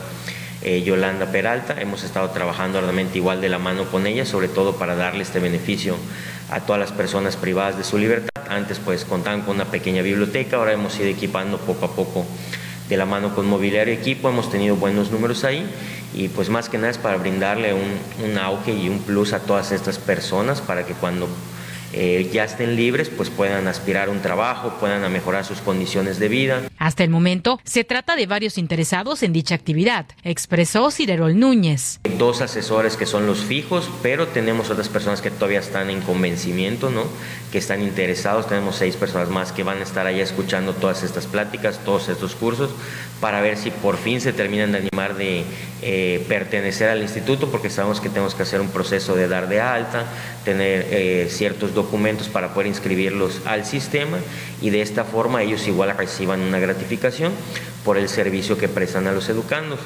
eh, 0.62 0.82
Yolanda 0.82 1.26
Peralta. 1.26 1.80
Hemos 1.80 2.02
estado 2.04 2.30
trabajando 2.30 2.78
arduamente 2.78 3.18
igual 3.18 3.40
de 3.40 3.48
la 3.48 3.58
mano 3.58 3.84
con 3.84 4.06
ella, 4.06 4.24
sobre 4.24 4.48
todo 4.48 4.76
para 4.76 4.94
darle 4.96 5.22
este 5.22 5.40
beneficio 5.40 5.96
a 6.50 6.60
todas 6.60 6.80
las 6.80 6.92
personas 6.92 7.36
privadas 7.36 7.76
de 7.76 7.84
su 7.84 7.98
libertad. 7.98 8.30
Antes 8.48 8.78
pues 8.78 9.04
contaban 9.04 9.42
con 9.42 9.56
una 9.56 9.66
pequeña 9.66 10.02
biblioteca, 10.02 10.56
ahora 10.56 10.72
hemos 10.72 10.98
ido 10.98 11.08
equipando 11.08 11.58
poco 11.58 11.86
a 11.86 11.96
poco 11.96 12.24
de 12.88 12.96
la 12.96 13.04
mano 13.04 13.34
con 13.34 13.46
mobiliario 13.46 13.92
y 13.92 13.96
equipo, 13.96 14.28
hemos 14.28 14.50
tenido 14.50 14.76
buenos 14.76 15.10
números 15.10 15.42
ahí 15.42 15.68
y 16.14 16.28
pues 16.28 16.48
más 16.48 16.68
que 16.68 16.78
nada 16.78 16.90
es 16.90 16.98
para 16.98 17.16
brindarle 17.16 17.74
un, 17.74 18.30
un 18.30 18.38
auge 18.38 18.72
y 18.72 18.88
un 18.88 19.00
plus 19.00 19.32
a 19.32 19.40
todas 19.40 19.72
estas 19.72 19.98
personas 19.98 20.60
para 20.60 20.86
que 20.86 20.92
cuando 20.94 21.28
eh, 21.98 22.28
ya 22.30 22.44
estén 22.44 22.76
libres, 22.76 23.08
pues 23.08 23.30
puedan 23.30 23.68
aspirar 23.68 24.08
a 24.08 24.10
un 24.10 24.20
trabajo, 24.20 24.74
puedan 24.78 25.10
mejorar 25.10 25.46
sus 25.46 25.62
condiciones 25.62 26.18
de 26.18 26.28
vida. 26.28 26.62
Hasta 26.76 27.04
el 27.04 27.08
momento, 27.08 27.58
se 27.64 27.84
trata 27.84 28.16
de 28.16 28.26
varios 28.26 28.58
interesados 28.58 29.22
en 29.22 29.32
dicha 29.32 29.54
actividad, 29.54 30.04
expresó 30.22 30.90
Ciderol 30.90 31.40
Núñez. 31.40 32.00
Dos 32.18 32.42
asesores 32.42 32.98
que 32.98 33.06
son 33.06 33.26
los 33.26 33.40
fijos, 33.40 33.88
pero 34.02 34.28
tenemos 34.28 34.68
otras 34.68 34.90
personas 34.90 35.22
que 35.22 35.30
todavía 35.30 35.60
están 35.60 35.88
en 35.88 36.02
convencimiento, 36.02 36.90
¿no? 36.90 37.04
Que 37.50 37.56
están 37.56 37.80
interesados. 37.80 38.46
Tenemos 38.46 38.76
seis 38.76 38.94
personas 38.96 39.30
más 39.30 39.52
que 39.52 39.62
van 39.62 39.78
a 39.78 39.82
estar 39.82 40.06
allá 40.06 40.22
escuchando 40.22 40.74
todas 40.74 41.02
estas 41.02 41.26
pláticas, 41.26 41.80
todos 41.82 42.10
estos 42.10 42.34
cursos, 42.34 42.72
para 43.22 43.40
ver 43.40 43.56
si 43.56 43.70
por 43.70 43.96
fin 43.96 44.20
se 44.20 44.34
terminan 44.34 44.72
de 44.72 44.78
animar 44.78 45.16
de 45.16 45.44
eh, 45.80 46.22
pertenecer 46.28 46.90
al 46.90 47.00
instituto, 47.00 47.50
porque 47.50 47.70
sabemos 47.70 48.02
que 48.02 48.10
tenemos 48.10 48.34
que 48.34 48.42
hacer 48.42 48.60
un 48.60 48.68
proceso 48.68 49.16
de 49.16 49.28
dar 49.28 49.48
de 49.48 49.62
alta, 49.62 50.04
tener 50.44 50.86
eh, 50.90 51.28
ciertos 51.30 51.72
documentos 51.72 51.85
para 52.32 52.52
poder 52.52 52.66
inscribirlos 52.66 53.40
al 53.46 53.64
sistema 53.64 54.18
y 54.60 54.70
de 54.70 54.82
esta 54.82 55.04
forma 55.04 55.42
ellos 55.42 55.66
igual 55.66 55.96
reciban 55.96 56.40
una 56.40 56.58
gratificación 56.58 57.32
por 57.84 57.96
el 57.96 58.08
servicio 58.08 58.58
que 58.58 58.68
prestan 58.68 59.06
a 59.06 59.12
los 59.12 59.28
educandos. 59.28 59.80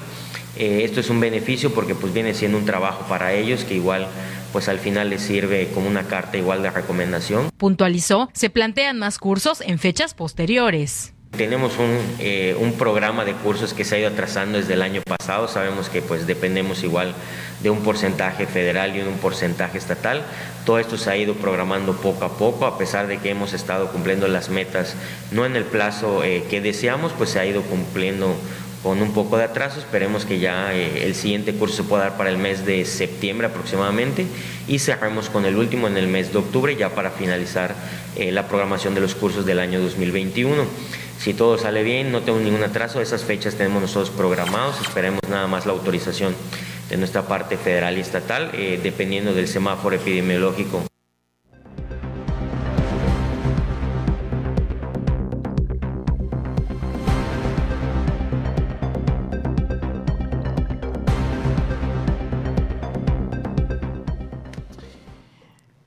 Eh, 0.56 0.82
esto 0.84 1.00
es 1.00 1.10
un 1.10 1.20
beneficio 1.20 1.72
porque 1.72 1.94
pues 1.94 2.12
viene 2.12 2.34
siendo 2.34 2.58
un 2.58 2.64
trabajo 2.64 3.06
para 3.08 3.32
ellos 3.32 3.64
que 3.64 3.74
igual 3.74 4.08
pues 4.52 4.68
al 4.68 4.78
final 4.78 5.10
les 5.10 5.22
sirve 5.22 5.68
como 5.72 5.88
una 5.88 6.04
carta 6.04 6.36
igual 6.36 6.62
de 6.62 6.70
recomendación. 6.70 7.50
Puntualizó, 7.56 8.28
se 8.32 8.50
plantean 8.50 8.98
más 8.98 9.18
cursos 9.18 9.60
en 9.60 9.78
fechas 9.78 10.14
posteriores. 10.14 11.14
Tenemos 11.36 11.78
un, 11.78 11.96
eh, 12.18 12.56
un, 12.58 12.72
programa 12.74 13.24
de 13.24 13.34
cursos 13.34 13.72
que 13.72 13.84
se 13.84 13.94
ha 13.94 13.98
ido 13.98 14.08
atrasando 14.08 14.58
desde 14.58 14.74
el 14.74 14.82
año 14.82 15.00
pasado. 15.02 15.46
Sabemos 15.46 15.88
que 15.88 16.02
pues 16.02 16.26
dependemos 16.26 16.82
igual 16.82 17.14
de 17.62 17.70
un 17.70 17.82
porcentaje 17.82 18.46
federal 18.46 18.96
y 18.96 19.00
un 19.00 19.16
porcentaje 19.18 19.78
estatal. 19.78 20.22
Todo 20.66 20.80
esto 20.80 20.98
se 20.98 21.08
ha 21.08 21.16
ido 21.16 21.34
programando 21.34 21.96
poco 21.96 22.24
a 22.24 22.36
poco, 22.36 22.66
a 22.66 22.76
pesar 22.76 23.06
de 23.06 23.18
que 23.18 23.30
hemos 23.30 23.52
estado 23.52 23.92
cumpliendo 23.92 24.26
las 24.26 24.50
metas, 24.50 24.96
no 25.30 25.46
en 25.46 25.54
el 25.54 25.64
plazo 25.64 26.24
eh, 26.24 26.44
que 26.50 26.60
deseamos, 26.60 27.12
pues 27.12 27.30
se 27.30 27.38
ha 27.38 27.46
ido 27.46 27.62
cumpliendo 27.62 28.34
con 28.82 29.00
un 29.00 29.12
poco 29.12 29.38
de 29.38 29.44
atraso. 29.44 29.78
Esperemos 29.78 30.24
que 30.24 30.40
ya 30.40 30.74
eh, 30.74 31.06
el 31.06 31.14
siguiente 31.14 31.54
curso 31.54 31.76
se 31.76 31.82
pueda 31.84 32.04
dar 32.04 32.16
para 32.16 32.30
el 32.30 32.38
mes 32.38 32.66
de 32.66 32.84
septiembre 32.84 33.46
aproximadamente 33.46 34.26
y 34.66 34.80
cerremos 34.80 35.30
con 35.30 35.44
el 35.44 35.56
último 35.56 35.86
en 35.86 35.96
el 35.96 36.08
mes 36.08 36.32
de 36.32 36.38
octubre 36.38 36.74
ya 36.74 36.90
para 36.90 37.12
finalizar 37.12 37.74
la 38.18 38.48
programación 38.48 38.94
de 38.94 39.00
los 39.00 39.14
cursos 39.14 39.46
del 39.46 39.60
año 39.60 39.80
2021. 39.80 40.64
Si 41.20 41.34
todo 41.34 41.58
sale 41.58 41.82
bien, 41.82 42.12
no 42.12 42.22
tengo 42.22 42.38
ningún 42.38 42.62
atraso, 42.62 43.02
esas 43.02 43.24
fechas 43.24 43.54
tenemos 43.54 43.82
nosotros 43.82 44.08
programados, 44.08 44.80
esperemos 44.80 45.20
nada 45.28 45.46
más 45.46 45.66
la 45.66 45.72
autorización 45.72 46.34
de 46.88 46.96
nuestra 46.96 47.28
parte 47.28 47.58
federal 47.58 47.98
y 47.98 48.00
estatal, 48.00 48.50
eh, 48.54 48.80
dependiendo 48.82 49.34
del 49.34 49.46
semáforo 49.46 49.96
epidemiológico 49.96 50.89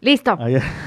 Listo. 0.04 0.38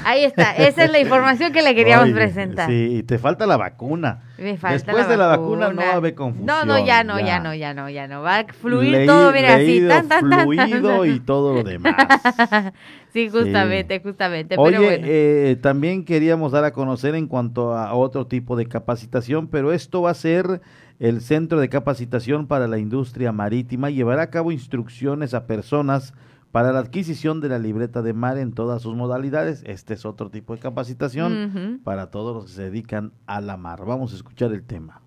Ahí, 0.05 0.23
está. 0.23 0.51
Esa 0.51 0.85
es 0.85 0.91
la 0.91 0.99
información 0.99 1.51
que 1.51 1.63
le 1.63 1.73
queríamos 1.73 2.11
presentar. 2.11 2.69
Sí, 2.69 2.97
y 2.99 3.03
te 3.03 3.17
falta 3.17 3.47
la 3.47 3.57
vacuna. 3.57 4.21
Me 4.37 4.57
falta 4.57 4.73
Después 4.75 5.09
de 5.09 5.17
la 5.17 5.25
vacuna 5.25 5.73
no 5.73 5.81
va 5.81 5.93
a 5.93 5.95
haber 5.95 6.13
confusión. 6.13 6.45
No, 6.45 6.65
no, 6.65 6.85
ya 6.85 7.03
no, 7.03 7.19
ya, 7.19 7.39
no, 7.39 7.55
ya 7.55 7.73
no, 7.73 7.89
ya 7.89 8.07
no. 8.07 8.21
Va 8.21 8.39
a 8.39 8.45
fluir 8.45 9.07
todo, 9.07 9.31
mira, 9.31 9.55
así, 9.55 9.83
tan, 9.87 10.07
tan, 10.07 10.29
tan. 10.29 10.43
Fluido 10.43 11.05
y 11.05 11.19
todo 11.19 11.55
lo 11.55 11.63
demás. 11.63 11.95
sí, 13.13 13.29
justamente, 13.29 13.99
justamente. 14.01 14.55
Oye, 14.57 14.77
pero 14.77 14.87
bueno. 14.87 15.07
eh, 15.09 15.57
también 15.61 16.05
queríamos 16.05 16.51
dar 16.51 16.63
a 16.63 16.71
conocer 16.71 17.15
en 17.15 17.25
cuanto 17.25 17.73
a 17.73 17.95
otro 17.95 18.27
tipo 18.27 18.55
de 18.55 18.67
capacitación, 18.67 19.47
pero 19.47 19.73
esto 19.73 20.03
va 20.03 20.11
a 20.11 20.13
ser 20.13 20.61
el 20.99 21.21
Centro 21.21 21.59
de 21.59 21.69
Capacitación 21.69 22.45
para 22.45 22.67
la 22.67 22.77
Industria 22.77 23.31
Marítima. 23.31 23.89
Llevará 23.89 24.23
a 24.23 24.29
cabo 24.29 24.51
instrucciones 24.51 25.33
a 25.33 25.47
personas 25.47 26.13
para 26.57 26.71
la 26.71 26.79
adquisición 26.79 27.39
de 27.39 27.49
la 27.49 27.59
libreta 27.59 28.01
de 28.01 28.13
mar 28.13 28.39
en 28.39 28.51
todas 28.51 28.81
sus 28.81 28.95
modalidades. 28.95 29.61
Este 29.67 29.93
es 29.93 30.05
otro 30.07 30.31
tipo 30.31 30.55
de 30.55 30.59
capacitación 30.59 31.81
para 31.83 32.09
todos 32.09 32.35
los 32.35 32.45
que 32.45 32.51
se 32.51 32.63
dedican 32.63 33.13
a 33.27 33.41
la 33.41 33.57
mar. 33.57 33.85
Vamos 33.85 34.11
a 34.11 34.15
escuchar 34.15 34.51
el 34.51 34.63
tema. 34.63 35.03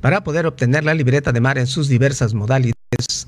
Para 0.00 0.24
poder 0.24 0.46
obtener 0.46 0.82
la 0.82 0.94
libreta 0.94 1.30
de 1.30 1.40
mar 1.40 1.58
en 1.58 1.68
sus 1.68 1.86
diversas 1.86 2.34
modalidades, 2.34 2.75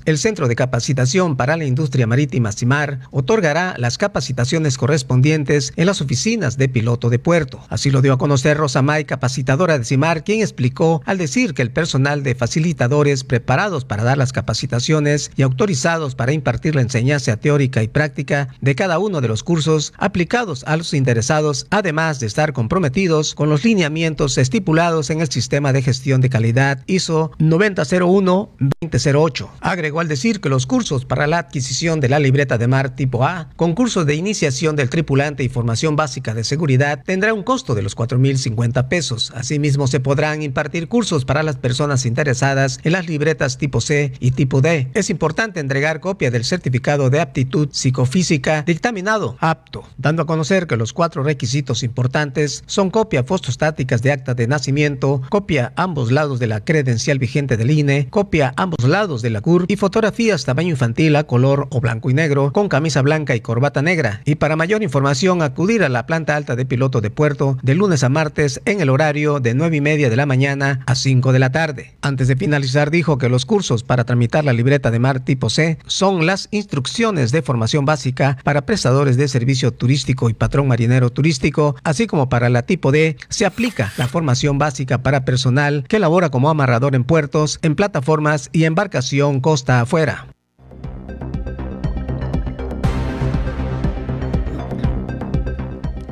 el 0.09 0.17
Centro 0.17 0.47
de 0.47 0.55
Capacitación 0.55 1.37
para 1.37 1.55
la 1.55 1.65
Industria 1.65 2.07
Marítima 2.07 2.51
CIMAR 2.51 3.01
otorgará 3.11 3.75
las 3.77 3.99
capacitaciones 3.99 4.75
correspondientes 4.75 5.71
en 5.75 5.85
las 5.85 6.01
oficinas 6.01 6.57
de 6.57 6.67
piloto 6.67 7.11
de 7.11 7.19
puerto. 7.19 7.61
Así 7.69 7.91
lo 7.91 8.01
dio 8.01 8.13
a 8.13 8.17
conocer 8.17 8.57
Rosa 8.57 8.81
May, 8.81 9.05
capacitadora 9.05 9.77
de 9.77 9.85
CIMAR, 9.85 10.23
quien 10.23 10.41
explicó 10.41 11.03
al 11.05 11.19
decir 11.19 11.53
que 11.53 11.61
el 11.61 11.69
personal 11.69 12.23
de 12.23 12.33
facilitadores 12.33 13.23
preparados 13.23 13.85
para 13.85 14.03
dar 14.03 14.17
las 14.17 14.33
capacitaciones 14.33 15.29
y 15.35 15.43
autorizados 15.43 16.15
para 16.15 16.33
impartir 16.33 16.73
la 16.73 16.81
enseñanza 16.81 17.37
teórica 17.37 17.83
y 17.83 17.87
práctica 17.87 18.47
de 18.61 18.73
cada 18.73 18.97
uno 18.97 19.21
de 19.21 19.27
los 19.27 19.43
cursos 19.43 19.93
aplicados 19.97 20.63
a 20.65 20.75
los 20.75 20.95
interesados, 20.95 21.67
además 21.69 22.19
de 22.19 22.25
estar 22.25 22.53
comprometidos 22.53 23.35
con 23.35 23.49
los 23.49 23.63
lineamientos 23.63 24.39
estipulados 24.39 25.11
en 25.11 25.21
el 25.21 25.29
Sistema 25.29 25.71
de 25.71 25.83
Gestión 25.83 26.19
de 26.21 26.29
Calidad 26.29 26.83
ISO 26.87 27.29
9001-2008. 27.37 29.49
Agregó 29.61 29.99
al 29.99 30.07
decir 30.07 30.41
que 30.41 30.49
los 30.49 30.65
cursos 30.65 31.05
para 31.05 31.27
la 31.27 31.39
adquisición 31.39 31.99
de 31.99 32.09
la 32.09 32.19
libreta 32.19 32.57
de 32.57 32.67
mar 32.67 32.95
tipo 32.95 33.25
A, 33.25 33.49
concurso 33.55 34.05
de 34.05 34.15
iniciación 34.15 34.75
del 34.75 34.89
tripulante 34.89 35.43
y 35.43 35.49
formación 35.49 35.95
básica 35.95 36.33
de 36.33 36.43
seguridad, 36.43 37.03
tendrá 37.05 37.33
un 37.33 37.43
costo 37.43 37.75
de 37.75 37.81
los 37.81 37.95
4.050 37.95 38.87
pesos. 38.87 39.31
Asimismo, 39.35 39.87
se 39.87 39.99
podrán 39.99 40.41
impartir 40.41 40.87
cursos 40.87 41.25
para 41.25 41.43
las 41.43 41.57
personas 41.57 42.05
interesadas 42.05 42.79
en 42.83 42.93
las 42.93 43.07
libretas 43.07 43.57
tipo 43.57 43.81
C 43.81 44.13
y 44.19 44.31
tipo 44.31 44.61
D. 44.61 44.89
Es 44.93 45.09
importante 45.09 45.59
entregar 45.59 45.99
copia 45.99 46.31
del 46.31 46.45
certificado 46.45 47.09
de 47.09 47.19
aptitud 47.19 47.69
psicofísica 47.71 48.63
dictaminado 48.63 49.37
apto, 49.39 49.83
dando 49.97 50.23
a 50.23 50.25
conocer 50.25 50.67
que 50.67 50.77
los 50.77 50.93
cuatro 50.93 51.23
requisitos 51.23 51.83
importantes 51.83 52.63
son 52.65 52.89
copia 52.89 53.23
fotostáticas 53.23 54.01
de 54.01 54.11
acta 54.11 54.33
de 54.33 54.47
nacimiento, 54.47 55.21
copia 55.29 55.73
ambos 55.75 56.11
lados 56.11 56.39
de 56.39 56.47
la 56.47 56.63
credencial 56.63 57.19
vigente 57.19 57.57
del 57.57 57.71
INE, 57.71 58.07
copia 58.09 58.53
ambos 58.55 58.83
lados 58.87 59.21
de 59.21 59.29
la 59.29 59.41
y 59.67 59.75
fotografías 59.77 60.45
tamaño 60.45 60.69
infantil 60.69 61.15
a 61.15 61.23
color 61.23 61.67
o 61.71 61.81
blanco 61.81 62.09
y 62.09 62.13
negro 62.13 62.53
con 62.53 62.69
camisa 62.69 63.01
blanca 63.01 63.35
y 63.35 63.41
corbata 63.41 63.81
negra. 63.81 64.21
Y 64.25 64.35
para 64.35 64.55
mayor 64.55 64.83
información 64.83 65.41
acudir 65.41 65.83
a 65.83 65.89
la 65.89 66.05
planta 66.05 66.35
alta 66.35 66.55
de 66.55 66.65
piloto 66.65 67.01
de 67.01 67.09
puerto 67.09 67.57
de 67.63 67.73
lunes 67.73 68.03
a 68.03 68.09
martes 68.09 68.61
en 68.65 68.79
el 68.79 68.89
horario 68.89 69.39
de 69.39 69.55
9 69.55 69.77
y 69.77 69.81
media 69.81 70.09
de 70.09 70.15
la 70.15 70.27
mañana 70.27 70.81
a 70.85 70.93
5 70.93 71.33
de 71.33 71.39
la 71.39 71.51
tarde. 71.51 71.93
Antes 72.01 72.27
de 72.27 72.35
finalizar 72.35 72.91
dijo 72.91 73.17
que 73.17 73.29
los 73.29 73.45
cursos 73.45 73.83
para 73.83 74.03
tramitar 74.03 74.45
la 74.45 74.53
libreta 74.53 74.91
de 74.91 74.99
mar 74.99 75.19
tipo 75.19 75.49
C 75.49 75.79
son 75.87 76.25
las 76.25 76.47
instrucciones 76.51 77.31
de 77.31 77.41
formación 77.41 77.85
básica 77.85 78.37
para 78.43 78.65
prestadores 78.65 79.17
de 79.17 79.27
servicio 79.27 79.71
turístico 79.71 80.29
y 80.29 80.33
patrón 80.33 80.67
marinero 80.67 81.09
turístico, 81.09 81.75
así 81.83 82.05
como 82.05 82.29
para 82.29 82.49
la 82.49 82.63
tipo 82.63 82.91
D 82.91 83.17
se 83.29 83.45
aplica 83.47 83.91
la 83.97 84.07
formación 84.07 84.59
básica 84.59 85.01
para 85.01 85.25
personal 85.25 85.85
que 85.87 85.97
labora 85.97 86.29
como 86.29 86.49
amarrador 86.49 86.93
en 86.93 87.03
puertos, 87.03 87.57
en 87.63 87.75
plataformas 87.75 88.49
y 88.51 88.65
embarcación 88.65 89.38
costa 89.41 89.81
afuera. 89.81 90.27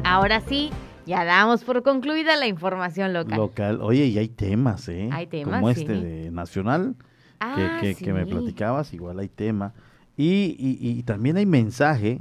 Ahora 0.03 0.41
sí, 0.41 0.71
ya 1.05 1.23
damos 1.23 1.63
por 1.63 1.83
concluida 1.83 2.35
la 2.35 2.47
información 2.47 3.13
local. 3.13 3.37
Local. 3.37 3.79
Oye, 3.81 4.05
y 4.05 4.17
hay 4.17 4.27
temas, 4.27 4.89
¿eh? 4.89 5.09
Hay 5.11 5.27
temas, 5.27 5.55
Como 5.55 5.69
este 5.69 5.93
de 5.93 6.31
Nacional, 6.31 6.95
que, 7.39 7.45
ah, 7.45 7.79
que, 7.81 8.13
me 8.13 8.25
platicabas, 8.25 8.93
igual 8.93 9.19
hay 9.19 9.29
tema. 9.29 9.73
Y, 10.17 11.03
también 11.03 11.37
hay 11.37 11.45
mensaje. 11.45 12.19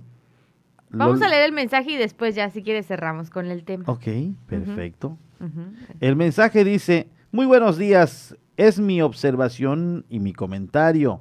Vamos 0.91 1.21
a 1.23 1.29
leer 1.29 1.45
el 1.45 1.53
mensaje 1.53 1.93
y 1.93 1.97
después 1.97 2.35
ya, 2.35 2.51
si 2.51 2.63
quieres, 2.63 2.87
cerramos 2.87 3.31
con 3.31 3.47
el 3.47 3.65
tema. 3.65 3.85
Ok, 3.87 4.07
perfecto. 4.47 5.19
El 6.01 6.17
mensaje 6.17 6.65
dice, 6.65 7.09
muy 7.33 7.47
buenos 7.47 7.79
días, 7.79 8.37
es 8.57 8.79
mi 8.79 9.03
observación 9.03 10.05
y 10.09 10.21
mi 10.21 10.33
comentario. 10.33 11.21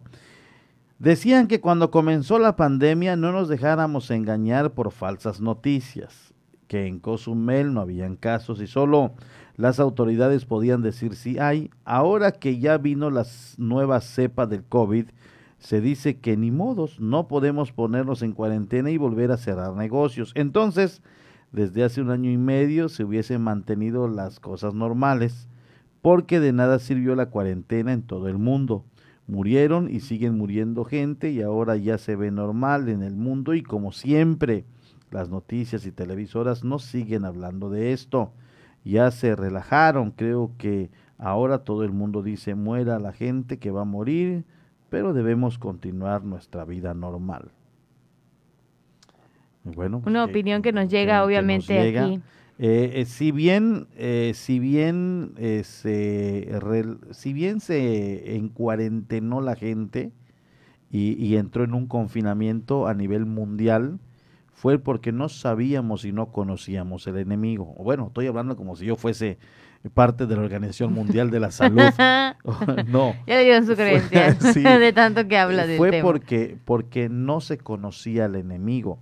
Decían 1.00 1.48
que 1.48 1.60
cuando 1.60 1.92
comenzó 1.92 2.40
la 2.40 2.56
pandemia 2.56 3.16
no 3.16 3.32
nos 3.32 3.50
dejáramos 3.50 4.10
engañar 4.12 4.72
por 4.72 4.92
falsas 4.92 5.42
noticias, 5.42 6.34
que 6.68 6.88
en 6.88 7.00
Cozumel 7.00 7.74
no 7.74 7.82
habían 7.82 8.16
casos 8.16 8.62
y 8.62 8.68
solo 8.68 9.14
las 9.58 9.80
autoridades 9.80 10.46
podían 10.46 10.82
decir 10.82 11.16
si 11.16 11.38
hay. 11.38 11.70
Ahora 11.84 12.32
que 12.32 12.60
ya 12.60 12.78
vino 12.78 13.10
la 13.10 13.26
nueva 13.58 14.00
cepa 14.02 14.46
del 14.46 14.64
COVID, 14.64 15.06
se 15.60 15.82
dice 15.82 16.18
que 16.20 16.38
ni 16.38 16.52
modos, 16.52 17.00
no 17.00 17.28
podemos 17.28 17.72
ponernos 17.72 18.22
en 18.22 18.34
cuarentena 18.34 18.92
y 18.92 18.98
volver 18.98 19.32
a 19.32 19.38
cerrar 19.38 19.74
negocios. 19.74 20.32
Entonces, 20.36 21.02
desde 21.52 21.84
hace 21.84 22.02
un 22.02 22.12
año 22.12 22.30
y 22.30 22.38
medio 22.38 22.88
se 22.88 23.04
hubiesen 23.04 23.42
mantenido 23.42 24.08
las 24.08 24.40
cosas 24.40 24.74
normales, 24.74 25.48
porque 26.06 26.40
de 26.40 26.54
nada 26.54 26.78
sirvió 26.78 27.16
la 27.16 27.32
cuarentena 27.32 27.92
en 27.92 28.04
todo 28.04 28.28
el 28.28 28.38
mundo 28.38 28.86
murieron 29.26 29.90
y 29.90 30.02
siguen 30.02 30.38
muriendo 30.38 30.86
gente 30.86 31.32
y 31.32 31.42
ahora 31.42 31.78
ya 31.78 31.98
se 31.98 32.16
ve 32.16 32.30
normal 32.30 32.90
en 32.90 33.02
el 33.02 33.16
mundo 33.16 33.56
y 33.56 33.64
como 33.64 33.92
siempre 33.92 34.66
las 35.10 35.32
noticias 35.32 35.84
y 35.88 35.92
televisoras 35.92 36.64
no 36.64 36.78
siguen 36.78 37.26
hablando 37.26 37.72
de 37.72 37.92
esto. 37.92 38.34
Ya 38.84 39.10
se 39.10 39.36
relajaron, 39.36 40.12
creo 40.12 40.52
que 40.60 40.92
ahora 41.18 41.64
todo 41.64 41.84
el 41.84 41.92
mundo 41.92 42.22
dice 42.22 42.54
muera 42.54 43.00
la 43.00 43.12
gente 43.12 43.58
que 43.58 43.72
va 43.72 43.82
a 43.82 43.86
morir, 43.86 44.46
pero 44.92 45.12
debemos 45.12 45.58
continuar 45.58 46.24
nuestra 46.24 46.66
vida 46.66 46.94
normal. 46.94 47.50
Bueno, 49.64 50.02
pues 50.02 50.12
una 50.12 50.24
opinión 50.24 50.62
que 50.62 50.72
nos 50.72 50.88
llega 50.88 51.26
obviamente 51.26 51.98
aquí. 51.98 52.22
Eh, 52.58 53.02
eh, 53.02 53.06
si 53.06 53.32
bien, 53.32 53.88
eh, 53.98 54.32
si 54.34 54.60
bien 54.60 55.34
se, 55.64 56.60
si 57.12 57.34
bien 57.34 57.60
se 57.60 58.36
encuarentenó 58.38 59.42
la 59.42 59.56
gente 59.56 60.14
y, 60.90 61.36
entró 61.36 61.66
en 61.66 61.74
un 61.74 61.88
confinamiento 61.88 62.88
a 62.88 62.94
nivel 62.94 63.26
mundial, 63.26 64.00
fue 64.54 64.80
porque 64.80 65.12
no 65.12 65.28
sabíamos 65.28 66.06
y 66.06 66.14
no 66.14 66.32
conocíamos 66.32 67.06
el 67.08 67.18
enemigo. 67.18 67.76
Bueno, 67.78 68.08
estoy 68.08 68.28
hablando 68.28 68.56
como 68.56 68.78
si 68.78 68.86
yo 68.86 68.96
fuese 68.96 69.38
parte 69.94 70.26
de 70.26 70.36
la 70.36 70.42
Organización 70.42 70.94
Mundial 70.94 71.30
de 71.32 71.40
la 71.42 71.52
Salud. 71.52 71.82
no. 72.88 73.14
Ya 73.28 73.36
le 73.36 73.44
dieron 73.44 73.68
su 73.68 73.76
creencia 73.76 74.80
de 74.80 74.94
tanto 74.94 75.28
que 75.28 75.38
habla 75.38 75.68
del 75.68 75.78
Fue 75.78 76.02
porque 76.02 76.58
porque 76.64 77.10
no 77.10 77.42
se 77.42 77.58
conocía 77.58 78.26
el 78.26 78.36
enemigo 78.36 79.00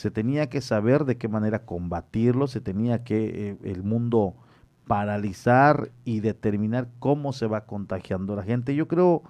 se 0.00 0.10
tenía 0.10 0.48
que 0.48 0.62
saber 0.62 1.04
de 1.04 1.18
qué 1.18 1.28
manera 1.28 1.66
combatirlo, 1.66 2.46
se 2.46 2.62
tenía 2.62 3.04
que 3.04 3.50
eh, 3.50 3.56
el 3.64 3.82
mundo 3.82 4.34
paralizar 4.86 5.90
y 6.06 6.20
determinar 6.20 6.88
cómo 6.98 7.34
se 7.34 7.46
va 7.46 7.66
contagiando 7.66 8.34
la 8.34 8.42
gente. 8.42 8.74
Yo 8.74 8.88
creo 8.88 9.22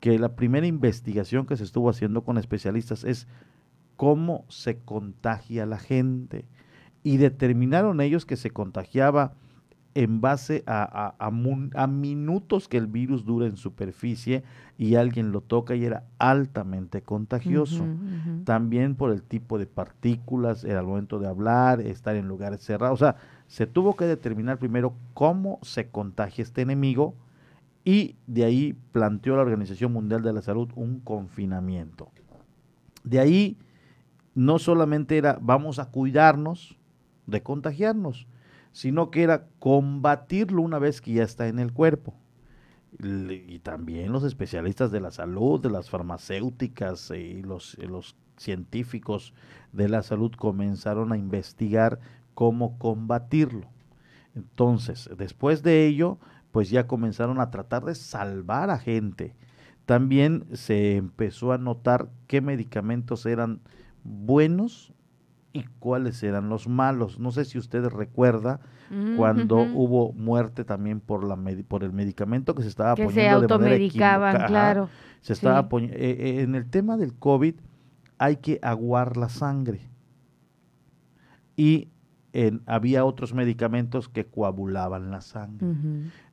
que 0.00 0.18
la 0.18 0.34
primera 0.34 0.66
investigación 0.66 1.46
que 1.46 1.56
se 1.56 1.62
estuvo 1.62 1.88
haciendo 1.88 2.24
con 2.24 2.38
especialistas 2.38 3.04
es 3.04 3.28
cómo 3.94 4.44
se 4.48 4.80
contagia 4.80 5.64
la 5.64 5.78
gente. 5.78 6.44
Y 7.04 7.18
determinaron 7.18 8.00
ellos 8.00 8.26
que 8.26 8.36
se 8.36 8.50
contagiaba 8.50 9.34
en 9.96 10.20
base 10.20 10.62
a, 10.66 11.14
a, 11.18 11.86
minutos 11.86 12.68
que 12.68 12.76
el 12.76 12.86
virus 12.86 13.24
dura 13.24 13.46
en 13.46 13.56
superficie 13.56 14.44
y 14.76 14.96
alguien 14.96 15.32
lo 15.32 15.40
toca 15.40 15.74
y 15.74 15.86
era 15.86 16.04
altamente 16.18 17.00
contagioso. 17.00 17.82
También 18.44 18.94
por 18.94 19.10
el 19.10 19.22
tipo 19.22 19.58
de 19.58 19.64
partículas, 19.64 20.64
era 20.64 20.80
el 20.80 20.86
momento 20.86 21.18
de 21.18 21.28
hablar, 21.28 21.80
estar 21.80 22.14
en 22.14 22.28
lugares 22.28 22.60
cerrados. 22.60 23.00
O 23.00 23.04
sea, 23.06 23.16
se 23.46 23.66
tuvo 23.66 23.96
que 23.96 24.04
determinar 24.04 24.58
primero 24.58 24.92
cómo 25.14 25.60
se 25.62 25.88
contagia 25.88 26.42
este 26.42 26.60
enemigo 26.60 27.14
y 27.82 28.16
de 28.26 28.44
ahí 28.44 28.76
planteó 28.92 29.36
la 29.36 29.42
Organización 29.42 29.94
Mundial 29.94 30.20
de 30.20 30.34
la 30.34 30.42
Salud 30.42 30.68
un 30.74 31.00
confinamiento. 31.00 32.10
De 33.02 33.18
ahí 33.18 33.56
no 34.34 34.58
solamente 34.58 35.16
era 35.16 35.38
vamos 35.40 35.78
a 35.78 35.90
cuidarnos 35.90 36.76
de 37.26 37.42
contagiarnos, 37.42 38.26
sino 38.76 39.10
que 39.10 39.22
era 39.22 39.46
combatirlo 39.58 40.60
una 40.60 40.78
vez 40.78 41.00
que 41.00 41.14
ya 41.14 41.22
está 41.22 41.48
en 41.48 41.58
el 41.60 41.72
cuerpo. 41.72 42.12
Y 43.00 43.58
también 43.60 44.12
los 44.12 44.22
especialistas 44.22 44.90
de 44.90 45.00
la 45.00 45.10
salud, 45.10 45.58
de 45.58 45.70
las 45.70 45.88
farmacéuticas 45.88 47.10
y 47.10 47.40
los, 47.40 47.78
los 47.78 48.16
científicos 48.36 49.32
de 49.72 49.88
la 49.88 50.02
salud 50.02 50.30
comenzaron 50.36 51.10
a 51.12 51.16
investigar 51.16 52.00
cómo 52.34 52.78
combatirlo. 52.78 53.66
Entonces, 54.34 55.08
después 55.16 55.62
de 55.62 55.86
ello, 55.86 56.18
pues 56.52 56.68
ya 56.68 56.86
comenzaron 56.86 57.40
a 57.40 57.50
tratar 57.50 57.86
de 57.86 57.94
salvar 57.94 58.68
a 58.68 58.78
gente. 58.78 59.34
También 59.86 60.44
se 60.52 60.96
empezó 60.96 61.52
a 61.52 61.58
notar 61.58 62.10
qué 62.26 62.42
medicamentos 62.42 63.24
eran 63.24 63.62
buenos 64.04 64.92
y 65.56 65.64
cuáles 65.78 66.22
eran 66.22 66.50
los 66.50 66.68
malos. 66.68 67.18
No 67.18 67.30
sé 67.30 67.46
si 67.46 67.56
usted 67.56 67.84
recuerda 67.86 68.60
mm, 68.90 69.16
cuando 69.16 69.56
hubo 69.56 70.12
muerte 70.12 70.64
también 70.64 71.00
por 71.00 71.24
la 71.24 71.36
por 71.66 71.82
el 71.82 71.92
medicamento 71.92 72.54
que 72.54 72.62
se 72.62 72.68
estaba 72.68 72.94
que 72.94 73.08
se 73.08 73.28
automedicaban, 73.28 74.46
claro. 74.46 74.90
Se 75.22 75.32
estaba 75.32 75.66
eh, 75.80 75.88
eh, 75.92 76.40
en 76.42 76.54
el 76.54 76.68
tema 76.68 76.98
del 76.98 77.14
COVID 77.14 77.54
hay 78.18 78.36
que 78.36 78.58
aguar 78.62 79.16
la 79.16 79.30
sangre. 79.30 79.80
Y 81.56 81.88
había 82.66 83.06
otros 83.06 83.32
medicamentos 83.32 84.10
que 84.10 84.26
coagulaban 84.26 85.10
la 85.10 85.22
sangre. 85.22 85.68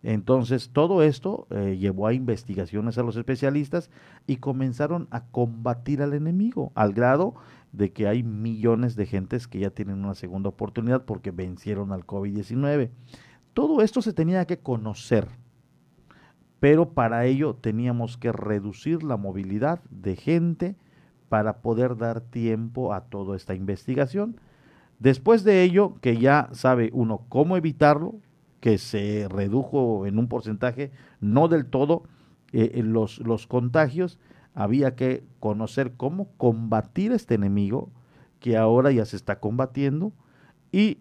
Entonces, 0.01 0.71
todo 0.73 1.01
esto 1.01 1.47
eh, 1.49 1.77
llevó 1.79 2.07
a 2.07 2.13
investigaciones 2.13 2.97
a 2.97 3.03
los 3.03 3.15
especialistas 3.15 3.89
y 4.27 4.35
comenzaron 4.35 5.07
a 5.11 5.23
combatir 5.27 6.01
al 6.01 6.13
enemigo, 6.13 6.73
al 6.75 6.91
grado 6.91 7.35
de 7.73 7.91
que 7.91 8.07
hay 8.07 8.23
millones 8.23 8.95
de 8.95 9.05
gentes 9.05 9.47
que 9.47 9.59
ya 9.59 9.71
tienen 9.71 10.03
una 10.05 10.13
segunda 10.13 10.49
oportunidad 10.49 11.03
porque 11.03 11.31
vencieron 11.31 11.91
al 11.91 12.05
COVID-19. 12.05 12.91
Todo 13.53 13.81
esto 13.81 14.01
se 14.01 14.13
tenía 14.13 14.45
que 14.45 14.59
conocer, 14.59 15.27
pero 16.59 16.93
para 16.93 17.25
ello 17.25 17.55
teníamos 17.55 18.17
que 18.17 18.31
reducir 18.31 19.03
la 19.03 19.17
movilidad 19.17 19.81
de 19.89 20.15
gente 20.15 20.75
para 21.29 21.61
poder 21.61 21.97
dar 21.97 22.21
tiempo 22.21 22.93
a 22.93 23.01
toda 23.01 23.35
esta 23.35 23.55
investigación. 23.55 24.39
Después 24.99 25.43
de 25.43 25.63
ello, 25.63 25.95
que 25.99 26.17
ya 26.17 26.49
sabe 26.51 26.91
uno 26.93 27.25
cómo 27.27 27.57
evitarlo, 27.57 28.15
que 28.59 28.77
se 28.77 29.27
redujo 29.29 30.05
en 30.05 30.19
un 30.19 30.27
porcentaje, 30.27 30.91
no 31.19 31.47
del 31.47 31.65
todo, 31.65 32.03
eh, 32.53 32.81
los, 32.83 33.17
los 33.19 33.47
contagios, 33.47 34.19
había 34.53 34.95
que 34.95 35.23
conocer 35.39 35.93
cómo 35.97 36.29
combatir 36.37 37.11
este 37.11 37.35
enemigo 37.35 37.89
que 38.39 38.57
ahora 38.57 38.91
ya 38.91 39.05
se 39.05 39.15
está 39.15 39.39
combatiendo 39.39 40.11
y 40.71 40.99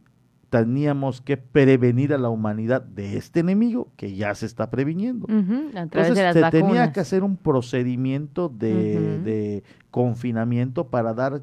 teníamos 0.52 1.22
que 1.22 1.38
prevenir 1.38 2.12
a 2.12 2.18
la 2.18 2.28
humanidad 2.28 2.82
de 2.82 3.16
este 3.16 3.40
enemigo 3.40 3.88
que 3.96 4.14
ya 4.14 4.34
se 4.34 4.44
está 4.44 4.70
previniendo. 4.70 5.26
Entonces 5.28 6.34
se 6.34 6.50
tenía 6.50 6.92
que 6.92 7.00
hacer 7.00 7.24
un 7.24 7.38
procedimiento 7.38 8.50
de, 8.50 9.64
confinamiento 9.90 10.88
para 10.88 11.14
dar 11.14 11.42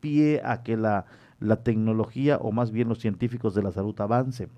pie 0.00 0.42
a 0.44 0.62
que 0.62 0.76
la, 0.76 1.06
la 1.38 1.62
tecnología 1.62 2.36
o 2.38 2.50
más 2.50 2.72
bien 2.72 2.88
los 2.88 2.98
científicos 2.98 3.54
de 3.54 3.62
la 3.62 3.70
salud 3.70 3.98
avance. 4.00 4.48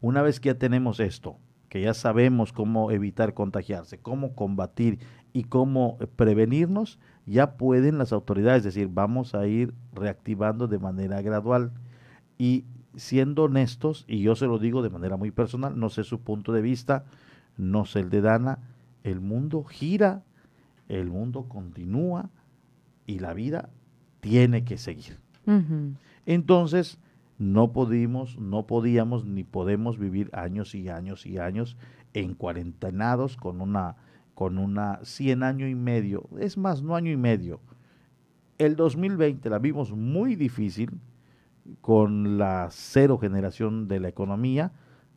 Una 0.00 0.22
vez 0.22 0.40
que 0.40 0.48
ya 0.48 0.58
tenemos 0.58 0.98
esto, 0.98 1.36
que 1.68 1.80
ya 1.80 1.94
sabemos 1.94 2.52
cómo 2.52 2.90
evitar 2.90 3.32
contagiarse, 3.32 3.96
cómo 3.96 4.34
combatir 4.34 4.98
y 5.32 5.44
cómo 5.44 5.98
prevenirnos, 6.16 6.98
ya 7.26 7.56
pueden 7.56 7.98
las 7.98 8.12
autoridades 8.12 8.64
decir, 8.64 8.88
vamos 8.92 9.34
a 9.34 9.46
ir 9.46 9.72
reactivando 9.92 10.68
de 10.68 10.78
manera 10.78 11.22
gradual. 11.22 11.72
Y 12.38 12.64
siendo 12.96 13.44
honestos, 13.44 14.04
y 14.08 14.20
yo 14.20 14.34
se 14.34 14.46
lo 14.46 14.58
digo 14.58 14.82
de 14.82 14.90
manera 14.90 15.16
muy 15.16 15.30
personal, 15.30 15.78
no 15.78 15.88
sé 15.88 16.04
su 16.04 16.20
punto 16.20 16.52
de 16.52 16.60
vista, 16.60 17.04
no 17.56 17.84
sé 17.84 18.00
el 18.00 18.10
de 18.10 18.20
Dana, 18.20 18.58
el 19.04 19.20
mundo 19.20 19.64
gira, 19.64 20.22
el 20.88 21.10
mundo 21.10 21.44
continúa 21.48 22.30
y 23.06 23.18
la 23.18 23.32
vida 23.32 23.70
tiene 24.20 24.64
que 24.64 24.76
seguir. 24.76 25.18
Entonces, 26.26 26.98
no 27.38 27.72
pudimos, 27.72 28.38
no 28.38 28.66
podíamos 28.66 29.24
ni 29.24 29.42
podemos 29.42 29.98
vivir 29.98 30.30
años 30.32 30.74
y 30.74 30.88
años 30.88 31.26
y 31.26 31.38
años 31.38 31.76
en 32.14 32.34
cuarentenados 32.34 33.36
con 33.36 33.60
una 33.60 33.96
con 34.34 34.58
una 34.58 35.00
100 35.02 35.42
año 35.42 35.68
y 35.68 35.74
medio, 35.74 36.28
es 36.38 36.56
más, 36.56 36.82
no 36.82 36.96
año 36.96 37.10
y 37.10 37.16
medio. 37.16 37.60
El 38.58 38.76
2020 38.76 39.50
la 39.50 39.58
vimos 39.58 39.92
muy 39.92 40.36
difícil 40.36 40.90
con 41.80 42.38
la 42.38 42.68
cero 42.70 43.18
generación 43.18 43.88
de 43.88 44.00
la 44.00 44.08
economía. 44.08 44.72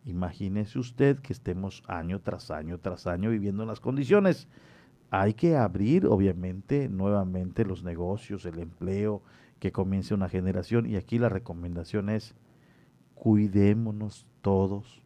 Imagínese 0.05 0.79
usted 0.79 1.19
que 1.19 1.33
estemos 1.33 1.83
año 1.87 2.21
tras 2.21 2.51
año 2.51 2.79
tras 2.79 3.07
año 3.07 3.29
viviendo 3.29 3.63
en 3.63 3.69
las 3.69 3.79
condiciones. 3.79 4.47
hay 5.11 5.33
que 5.33 5.55
abrir, 5.55 6.07
obviamente, 6.07 6.89
nuevamente 6.89 7.63
los 7.63 7.83
negocios, 7.83 8.45
el 8.45 8.59
empleo, 8.59 9.21
que 9.59 9.71
comience 9.71 10.13
una 10.13 10.29
generación. 10.29 10.85
Y 10.85 10.95
aquí 10.95 11.19
la 11.19 11.29
recomendación 11.29 12.09
es, 12.09 12.35
cuidémonos 13.13 14.25
todos, 14.41 15.01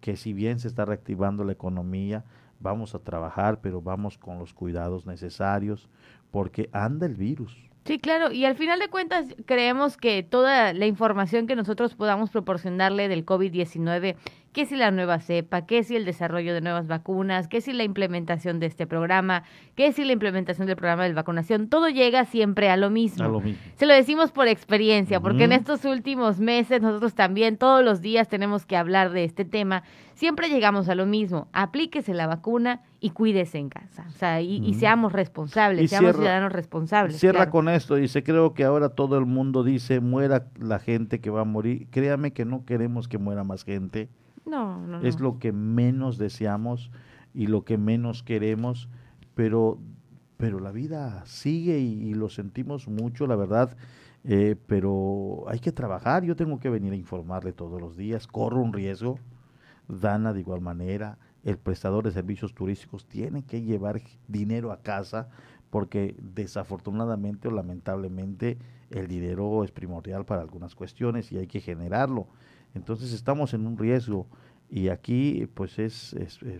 que 0.00 0.16
si 0.16 0.32
bien 0.32 0.58
se 0.58 0.68
está 0.68 0.84
reactivando 0.84 1.44
la 1.44 1.52
economía, 1.52 2.24
vamos 2.60 2.94
a 2.94 2.98
trabajar, 2.98 3.60
pero 3.60 3.80
vamos 3.80 4.18
con 4.18 4.38
los 4.38 4.52
cuidados 4.54 5.06
necesarios, 5.06 5.88
porque 6.30 6.68
anda 6.72 7.06
el 7.06 7.14
virus. 7.14 7.56
Sí, 7.84 7.98
claro, 7.98 8.32
y 8.32 8.44
al 8.44 8.54
final 8.54 8.78
de 8.80 8.88
cuentas 8.88 9.34
creemos 9.46 9.96
que 9.96 10.22
toda 10.22 10.74
la 10.74 10.86
información 10.86 11.46
que 11.46 11.56
nosotros 11.56 11.94
podamos 11.94 12.28
proporcionarle 12.28 13.08
del 13.08 13.24
COVID-19 13.24 14.16
qué 14.52 14.66
si 14.66 14.76
la 14.76 14.90
nueva 14.90 15.20
cepa, 15.20 15.66
qué 15.66 15.82
si 15.82 15.96
el 15.96 16.04
desarrollo 16.04 16.54
de 16.54 16.60
nuevas 16.60 16.86
vacunas, 16.86 17.48
qué 17.48 17.60
si 17.60 17.72
la 17.72 17.84
implementación 17.84 18.60
de 18.60 18.66
este 18.66 18.86
programa, 18.86 19.44
qué 19.74 19.92
si 19.92 20.04
la 20.04 20.12
implementación 20.12 20.66
del 20.66 20.76
programa 20.76 21.04
de 21.04 21.12
vacunación, 21.12 21.68
todo 21.68 21.88
llega 21.88 22.24
siempre 22.24 22.70
a 22.70 22.76
lo 22.76 22.90
mismo. 22.90 23.42
Se 23.76 23.86
lo 23.86 23.94
decimos 23.94 24.32
por 24.32 24.48
experiencia, 24.48 25.20
porque 25.20 25.44
en 25.44 25.52
estos 25.52 25.84
últimos 25.84 26.40
meses 26.40 26.82
nosotros 26.82 27.14
también 27.14 27.56
todos 27.56 27.84
los 27.84 28.00
días 28.00 28.28
tenemos 28.28 28.66
que 28.66 28.76
hablar 28.76 29.10
de 29.10 29.24
este 29.24 29.44
tema. 29.44 29.82
Siempre 30.14 30.48
llegamos 30.48 30.88
a 30.88 30.94
lo 30.94 31.06
mismo, 31.06 31.48
aplíquese 31.52 32.12
la 32.12 32.26
vacuna 32.26 32.82
y 33.00 33.10
cuídese 33.10 33.58
en 33.58 33.68
casa, 33.68 34.04
o 34.08 34.10
sea, 34.10 34.40
y, 34.40 34.74
seamos 34.74 35.12
responsables, 35.12 35.88
seamos 35.88 36.16
ciudadanos 36.16 36.52
responsables. 36.52 37.18
Cierra 37.18 37.50
con 37.50 37.68
esto, 37.68 37.94
dice, 37.94 38.24
creo 38.24 38.54
que 38.54 38.64
ahora 38.64 38.88
todo 38.88 39.16
el 39.18 39.26
mundo 39.26 39.62
dice, 39.62 40.00
muera 40.00 40.46
la 40.58 40.80
gente 40.80 41.20
que 41.20 41.30
va 41.30 41.42
a 41.42 41.44
morir, 41.44 41.86
créame 41.90 42.32
que 42.32 42.44
no 42.44 42.64
queremos 42.64 43.06
que 43.06 43.18
muera 43.18 43.44
más 43.44 43.64
gente, 43.64 44.08
no, 44.48 44.86
no, 44.86 45.00
Es 45.00 45.20
lo 45.20 45.38
que 45.38 45.52
menos 45.52 46.18
deseamos 46.18 46.90
y 47.34 47.46
lo 47.46 47.64
que 47.64 47.78
menos 47.78 48.22
queremos, 48.22 48.88
pero, 49.34 49.78
pero 50.36 50.60
la 50.60 50.72
vida 50.72 51.24
sigue 51.26 51.78
y, 51.78 52.14
lo 52.14 52.28
sentimos 52.28 52.88
mucho, 52.88 53.26
la 53.26 53.36
verdad. 53.36 53.76
Eh, 54.24 54.56
pero 54.66 55.44
hay 55.46 55.60
que 55.60 55.72
trabajar, 55.72 56.24
yo 56.24 56.34
tengo 56.34 56.58
que 56.58 56.68
venir 56.68 56.92
a 56.92 56.96
informarle 56.96 57.52
todos 57.52 57.80
los 57.80 57.96
días, 57.96 58.26
corro 58.26 58.60
un 58.60 58.72
riesgo, 58.72 59.18
Dana 59.88 60.32
de 60.32 60.40
igual 60.40 60.60
manera, 60.60 61.18
el 61.44 61.56
prestador 61.56 62.04
de 62.04 62.10
servicios 62.10 62.54
turísticos 62.54 63.06
tiene 63.06 63.44
que 63.44 63.62
llevar 63.62 64.02
dinero 64.26 64.72
a 64.72 64.82
casa 64.82 65.28
porque 65.70 66.16
desafortunadamente 66.18 67.48
o 67.48 67.50
lamentablemente 67.50 68.58
el 68.90 69.06
dinero 69.06 69.64
es 69.64 69.70
primordial 69.70 70.24
para 70.24 70.42
algunas 70.42 70.74
cuestiones 70.74 71.30
y 71.32 71.38
hay 71.38 71.46
que 71.46 71.60
generarlo. 71.60 72.28
Entonces 72.74 73.12
estamos 73.12 73.54
en 73.54 73.66
un 73.66 73.78
riesgo 73.78 74.26
y 74.70 74.88
aquí 74.88 75.48
pues 75.54 75.78
es, 75.78 76.14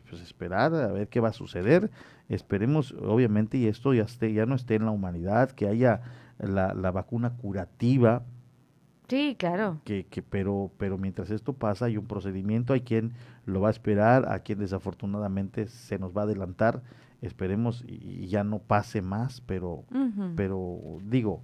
pues, 0.08 0.22
esperar 0.22 0.74
a 0.74 0.88
ver 0.88 1.08
qué 1.08 1.20
va 1.20 1.28
a 1.28 1.32
suceder. 1.32 1.90
Esperemos 2.28 2.92
obviamente 2.92 3.58
y 3.58 3.66
esto 3.66 3.92
ya, 3.94 4.04
esté, 4.04 4.32
ya 4.32 4.46
no 4.46 4.54
esté 4.54 4.76
en 4.76 4.84
la 4.84 4.90
humanidad, 4.90 5.50
que 5.50 5.66
haya 5.66 6.00
la, 6.38 6.74
la 6.74 6.90
vacuna 6.90 7.34
curativa. 7.36 8.22
Sí, 9.08 9.36
claro. 9.38 9.80
Que, 9.84 10.06
que, 10.06 10.22
pero, 10.22 10.70
pero 10.76 10.98
mientras 10.98 11.30
esto 11.30 11.54
pasa 11.54 11.86
hay 11.86 11.96
un 11.96 12.06
procedimiento, 12.06 12.74
hay 12.74 12.82
quien 12.82 13.12
lo 13.46 13.60
va 13.60 13.68
a 13.68 13.70
esperar, 13.70 14.30
a 14.30 14.40
quien 14.40 14.58
desafortunadamente 14.58 15.66
se 15.68 15.98
nos 15.98 16.16
va 16.16 16.22
a 16.22 16.24
adelantar. 16.24 16.82
Esperemos 17.20 17.84
y, 17.86 18.28
ya 18.28 18.44
no 18.44 18.58
pase 18.60 19.02
más, 19.02 19.40
pero, 19.40 19.84
pero 20.36 20.98
digo, 21.02 21.42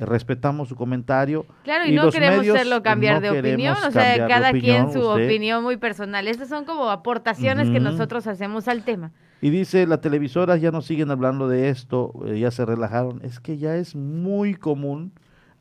respetamos 0.00 0.68
su 0.68 0.76
comentario. 0.76 1.46
Claro, 1.64 1.86
y, 1.86 1.92
no 1.92 2.10
queremos 2.10 2.48
hacerlo 2.48 2.82
cambiar 2.82 3.20
de 3.20 3.30
opinión, 3.30 3.76
o 3.86 3.90
sea, 3.90 4.26
cada 4.26 4.52
quien 4.52 4.92
su 4.92 5.02
opinión 5.02 5.62
muy 5.62 5.76
personal. 5.76 6.26
Estas 6.28 6.48
son 6.48 6.64
como 6.64 6.90
aportaciones 6.90 7.70
que 7.70 7.80
nosotros 7.80 8.26
hacemos 8.26 8.68
al 8.68 8.82
tema. 8.82 9.12
Y 9.42 9.50
dice, 9.50 9.86
las 9.86 10.00
televisoras 10.00 10.60
ya 10.60 10.70
no 10.70 10.82
siguen 10.82 11.10
hablando 11.10 11.48
de 11.48 11.70
esto, 11.70 12.12
eh, 12.26 12.38
ya 12.38 12.50
se 12.50 12.66
relajaron. 12.66 13.20
Es 13.24 13.40
que 13.40 13.56
ya 13.56 13.76
es 13.76 13.96
muy 13.96 14.54
común 14.54 15.12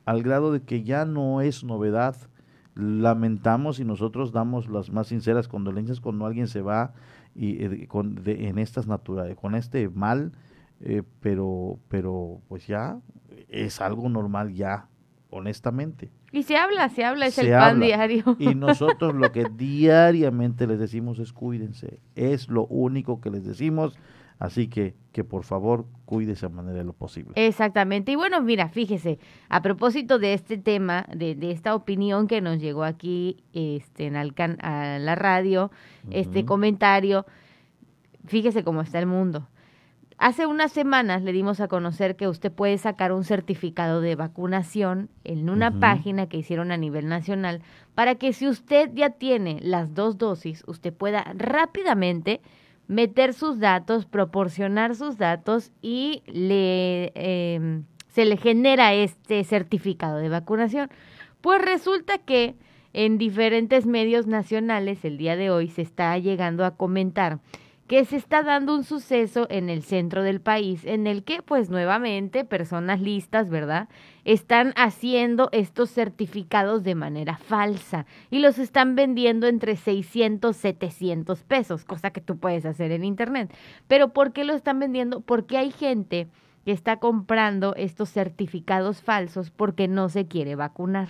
al 0.05 0.21
grado 0.21 0.51
de 0.51 0.61
que 0.61 0.83
ya 0.83 1.05
no 1.05 1.41
es 1.41 1.63
novedad. 1.63 2.15
Lamentamos 2.75 3.79
y 3.79 3.85
nosotros 3.85 4.31
damos 4.31 4.67
las 4.67 4.91
más 4.91 5.07
sinceras 5.07 5.47
condolencias 5.47 6.01
cuando 6.01 6.25
alguien 6.25 6.47
se 6.47 6.61
va 6.61 6.93
y 7.35 7.63
eh, 7.63 7.87
con, 7.87 8.21
en 8.25 8.57
estas 8.57 8.87
naturales, 8.87 9.37
con 9.37 9.55
este 9.55 9.87
mal, 9.89 10.33
eh, 10.81 11.03
pero, 11.19 11.79
pero 11.89 12.41
pues 12.47 12.67
ya 12.67 12.99
es 13.49 13.81
algo 13.81 14.09
normal 14.09 14.53
ya, 14.53 14.87
honestamente. 15.29 16.11
Y 16.31 16.43
se 16.43 16.57
habla, 16.57 16.89
se 16.89 17.03
habla, 17.03 17.25
es 17.25 17.37
el 17.37 17.51
pan 17.51 17.79
diario. 17.79 18.35
Y 18.39 18.55
nosotros 18.55 19.15
lo 19.15 19.31
que 19.31 19.45
diariamente 19.55 20.67
les 20.67 20.79
decimos 20.79 21.19
es 21.19 21.33
cuídense, 21.33 21.99
es 22.15 22.49
lo 22.49 22.65
único 22.67 23.19
que 23.19 23.31
les 23.31 23.43
decimos, 23.43 23.97
así 24.37 24.67
que 24.67 24.95
que 25.11 25.23
por 25.23 25.43
favor 25.43 25.87
cuídese 26.05 26.45
a 26.45 26.49
manera 26.49 26.77
de 26.77 26.83
lo 26.83 26.93
posible. 26.93 27.33
Exactamente, 27.35 28.11
y 28.11 28.15
bueno, 28.15 28.41
mira, 28.41 28.69
fíjese, 28.69 29.19
a 29.49 29.61
propósito 29.61 30.19
de 30.19 30.33
este 30.33 30.57
tema, 30.57 31.07
de, 31.13 31.35
de 31.35 31.51
esta 31.51 31.73
opinión 31.73 32.27
que 32.27 32.39
nos 32.39 32.59
llegó 32.59 32.83
aquí 32.83 33.43
este, 33.53 34.05
en 34.05 34.15
a 34.15 34.99
la 34.99 35.15
radio, 35.15 35.71
este 36.11 36.45
comentario, 36.45 37.25
fíjese 38.25 38.63
cómo 38.63 38.81
está 38.81 38.99
el 38.99 39.07
mundo 39.07 39.47
Hace 40.19 40.45
unas 40.45 40.73
semanas 40.73 41.21
le 41.21 41.31
dimos 41.31 41.61
a 41.61 41.69
conocer 41.69 42.17
que 42.17 42.27
usted 42.27 42.51
puede 42.51 42.77
sacar 42.77 43.13
un 43.13 43.23
certificado 43.23 44.01
de 44.01 44.15
vacunación 44.15 45.09
en 45.23 45.49
una 45.49 45.79
página 45.79 46.27
que 46.27 46.35
hicieron 46.35 46.73
a 46.73 46.77
nivel 46.77 47.07
nacional 47.07 47.61
para 47.95 48.15
que 48.15 48.33
si 48.33 48.45
usted 48.45 48.89
ya 48.93 49.11
tiene 49.11 49.59
las 49.61 49.93
dos 49.93 50.17
dosis, 50.17 50.65
usted 50.67 50.93
pueda 50.93 51.23
rápidamente 51.37 52.41
meter 52.87 53.33
sus 53.33 53.59
datos, 53.59 54.05
proporcionar 54.05 54.93
sus 54.93 55.17
datos 55.17 55.71
y 55.81 56.21
le, 56.25 57.13
em, 57.15 57.85
se 58.09 58.25
le 58.25 58.35
genera 58.35 58.93
este 58.93 59.41
certificado 59.45 60.17
de 60.17 60.27
vacunación. 60.27 60.89
Pues 61.39 61.61
resulta 61.61 62.17
que 62.17 62.55
en 62.91 63.17
diferentes 63.17 63.85
medios 63.85 64.27
nacionales 64.27 65.05
el 65.05 65.17
día 65.17 65.37
de 65.37 65.49
hoy 65.49 65.69
se 65.69 65.81
está 65.81 66.17
llegando 66.17 66.65
a 66.65 66.75
comentar 66.75 67.39
que 67.89 68.05
se 68.05 68.17
está 68.17 68.43
dando 68.43 68.75
un 68.75 68.83
suceso 68.83 69.47
en 69.49 69.67
el 69.67 69.81
centro 69.81 70.21
del 70.21 70.41
país 70.41 70.85
en 70.85 71.07
el 71.07 71.23
que 71.23 71.41
pues 71.41 71.71
nuevamente 71.71 72.45
personas 72.45 73.01
listas, 73.01 73.49
¿verdad? 73.49 73.89
Están 74.25 74.73
haciendo 74.75 75.49
estos 75.53 75.89
certificados 75.89 76.83
de 76.83 76.93
manera 76.93 77.37
falsa 77.37 78.05
y 78.29 78.39
los 78.39 78.59
están 78.59 78.93
vendiendo 78.93 79.47
entre 79.47 79.75
600, 79.75 80.55
700 80.55 81.41
pesos, 81.41 81.83
cosa 81.83 82.11
que 82.11 82.21
tú 82.21 82.37
puedes 82.37 82.63
hacer 82.63 82.91
en 82.91 83.03
internet. 83.03 83.51
Pero 83.87 84.09
¿por 84.09 84.33
qué 84.33 84.43
lo 84.43 84.53
están 84.53 84.77
vendiendo? 84.77 85.21
Porque 85.21 85.57
hay 85.57 85.71
gente 85.71 86.27
que 86.65 86.71
está 86.73 86.97
comprando 86.97 87.73
estos 87.75 88.11
certificados 88.11 89.01
falsos 89.01 89.49
porque 89.49 89.87
no 89.87 90.09
se 90.09 90.27
quiere 90.27 90.53
vacunar. 90.53 91.09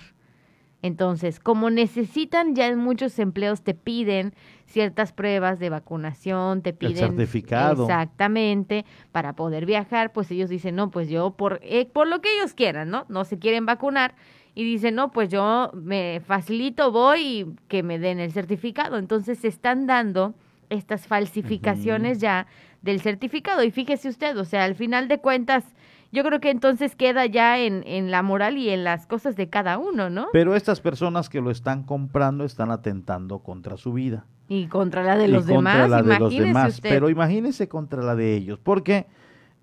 Entonces, 0.82 1.40
como 1.40 1.68
necesitan 1.68 2.54
ya 2.54 2.66
en 2.66 2.78
muchos 2.78 3.18
empleos 3.18 3.62
te 3.62 3.74
piden 3.74 4.32
ciertas 4.66 5.12
pruebas 5.12 5.58
de 5.58 5.68
vacunación, 5.68 6.62
te 6.62 6.72
piden 6.72 6.96
certificado. 7.16 7.84
exactamente 7.84 8.86
para 9.12 9.34
poder 9.34 9.66
viajar, 9.66 10.12
pues 10.12 10.30
ellos 10.30 10.48
dicen, 10.48 10.76
"No, 10.76 10.90
pues 10.90 11.08
yo 11.08 11.32
por 11.32 11.60
eh, 11.62 11.86
por 11.86 12.06
lo 12.06 12.20
que 12.20 12.32
ellos 12.34 12.54
quieran, 12.54 12.88
¿no? 12.90 13.04
No 13.08 13.24
se 13.24 13.38
quieren 13.38 13.66
vacunar." 13.66 14.14
Y 14.54 14.64
dicen, 14.64 14.94
"No, 14.94 15.12
pues 15.12 15.28
yo 15.28 15.70
me 15.74 16.20
facilito, 16.24 16.90
voy 16.92 17.20
y 17.20 17.46
que 17.68 17.82
me 17.82 17.98
den 17.98 18.18
el 18.18 18.32
certificado." 18.32 18.96
Entonces, 18.96 19.38
se 19.38 19.48
están 19.48 19.86
dando 19.86 20.34
estas 20.70 21.06
falsificaciones 21.06 22.20
ya 22.20 22.46
del 22.80 23.00
certificado 23.00 23.62
y 23.64 23.70
fíjese 23.70 24.08
usted, 24.08 24.36
o 24.38 24.44
sea, 24.44 24.64
al 24.64 24.74
final 24.76 25.08
de 25.08 25.18
cuentas 25.18 25.64
yo 26.12 26.24
creo 26.24 26.40
que 26.40 26.50
entonces 26.50 26.96
queda 26.96 27.26
ya 27.26 27.58
en, 27.58 27.82
en 27.86 28.10
la 28.10 28.22
moral 28.22 28.58
y 28.58 28.70
en 28.70 28.84
las 28.84 29.06
cosas 29.06 29.36
de 29.36 29.48
cada 29.48 29.78
uno, 29.78 30.10
¿no? 30.10 30.26
Pero 30.32 30.56
estas 30.56 30.80
personas 30.80 31.28
que 31.28 31.40
lo 31.40 31.50
están 31.50 31.84
comprando 31.84 32.44
están 32.44 32.70
atentando 32.70 33.40
contra 33.40 33.76
su 33.76 33.92
vida. 33.92 34.26
Y 34.48 34.66
contra 34.66 35.04
la 35.04 35.16
de 35.16 35.28
los 35.28 35.46
demás, 35.46 35.88
la 35.88 36.02
de 36.02 36.18
los 36.18 36.36
demás. 36.36 36.80
Pero 36.80 37.08
imagínese 37.08 37.68
contra 37.68 38.02
la 38.02 38.16
de 38.16 38.34
ellos, 38.34 38.58
porque 38.58 39.06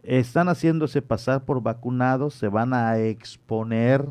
están 0.04 0.48
haciéndose 0.48 1.02
pasar 1.02 1.44
por 1.44 1.62
vacunados, 1.62 2.34
se 2.34 2.48
van 2.48 2.74
a 2.74 2.98
exponer 2.98 4.06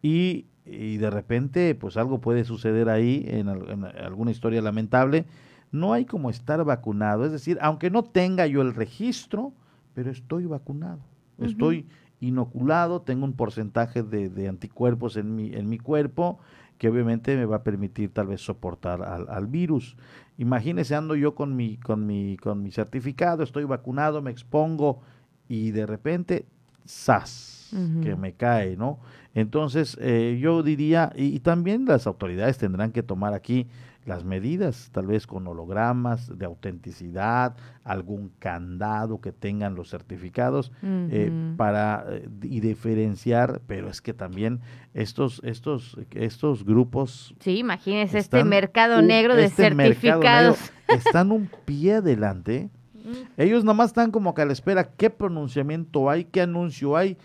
y, 0.00 0.46
y 0.64 0.96
de 0.96 1.10
repente 1.10 1.74
pues 1.74 1.98
algo 1.98 2.22
puede 2.22 2.44
suceder 2.44 2.88
ahí 2.88 3.26
en, 3.28 3.48
en 3.50 3.84
alguna 3.84 4.30
historia 4.30 4.62
lamentable. 4.62 5.26
No 5.70 5.92
hay 5.92 6.06
como 6.06 6.30
estar 6.30 6.64
vacunado, 6.64 7.26
es 7.26 7.32
decir, 7.32 7.58
aunque 7.60 7.90
no 7.90 8.02
tenga 8.02 8.46
yo 8.46 8.62
el 8.62 8.74
registro, 8.74 9.52
pero 9.92 10.10
estoy 10.10 10.46
vacunado. 10.46 11.09
Estoy 11.40 11.86
inoculado, 12.20 13.02
tengo 13.02 13.24
un 13.24 13.32
porcentaje 13.32 14.02
de, 14.02 14.48
anticuerpos 14.48 15.16
en 15.16 15.34
mi, 15.34 15.54
en 15.54 15.68
mi 15.68 15.78
cuerpo 15.78 16.38
que 16.78 16.88
obviamente 16.88 17.36
me 17.36 17.44
va 17.44 17.56
a 17.56 17.62
permitir 17.62 18.10
tal 18.10 18.28
vez 18.28 18.40
soportar 18.40 19.02
al, 19.02 19.46
virus. 19.48 19.98
Imagínese, 20.38 20.94
ando 20.94 21.14
yo 21.14 21.34
con 21.34 21.54
mi, 21.54 21.76
con, 21.76 22.06
mi, 22.06 22.38
con 22.38 22.62
mi 22.62 22.70
certificado, 22.70 23.42
estoy 23.42 23.64
vacunado, 23.64 24.22
me 24.22 24.30
expongo 24.30 25.02
y 25.46 25.72
de 25.72 25.84
repente, 25.84 26.46
¡zas! 26.88 27.60
que 28.02 28.16
me 28.16 28.32
cae, 28.32 28.76
¿no? 28.76 28.98
Entonces, 29.34 29.96
eh, 30.00 30.38
yo 30.40 30.62
diría, 30.62 31.12
y, 31.14 31.38
también 31.40 31.84
las 31.84 32.06
autoridades 32.06 32.58
tendrán 32.58 32.90
que 32.90 33.02
tomar 33.02 33.32
aquí 33.32 33.68
las 34.06 34.24
medidas, 34.24 34.90
tal 34.92 35.06
vez 35.06 35.26
con 35.26 35.46
hologramas 35.46 36.38
de 36.38 36.46
autenticidad, 36.46 37.54
algún 37.84 38.32
candado 38.38 39.20
que 39.20 39.32
tengan 39.32 39.74
los 39.74 39.90
certificados 39.90 40.72
eh, 40.82 41.30
para 41.56 42.04
eh, 42.08 42.28
y 42.42 42.60
diferenciar, 42.60 43.60
pero 43.66 43.90
es 43.90 44.00
que 44.00 44.14
también 44.14 44.60
estos 44.94 45.40
estos 45.44 45.98
estos 46.12 46.64
grupos 46.64 47.34
Sí, 47.40 47.58
imagínese 47.58 48.18
este 48.18 48.42
mercado 48.44 49.02
negro 49.02 49.36
de 49.36 49.44
este 49.44 49.70
certificados. 49.70 50.58
están 50.88 51.30
un 51.30 51.50
pie 51.64 51.94
adelante. 51.96 52.70
Ellos 53.36 53.64
nomás 53.64 53.88
están 53.88 54.10
como 54.10 54.34
que 54.34 54.42
a 54.42 54.46
la 54.46 54.52
espera 54.52 54.84
qué 54.84 55.10
pronunciamiento 55.10 56.10
hay, 56.10 56.24
qué 56.24 56.42
anuncio 56.42 56.96
hay 56.96 57.16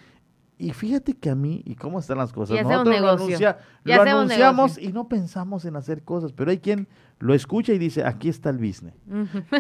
y 0.57 0.71
fíjate 0.71 1.13
que 1.13 1.29
a 1.29 1.35
mí, 1.35 1.61
y 1.65 1.75
cómo 1.75 1.99
están 1.99 2.17
las 2.17 2.31
cosas, 2.31 2.61
nosotros 2.61 3.01
lo, 3.01 3.09
anunciamos 3.09 4.77
y 4.77 4.93
no 4.93 5.09
pensamos 5.09 5.65
en 5.65 5.75
hacer 5.75 6.03
cosas, 6.03 6.31
pero 6.31 6.49
hay 6.49 6.59
quien 6.59 6.87
lo 7.19 7.33
escucha 7.33 7.73
y 7.73 7.77
dice, 7.77 8.05
aquí 8.05 8.29
está 8.29 8.51
el 8.51 8.57
business. 8.57 8.93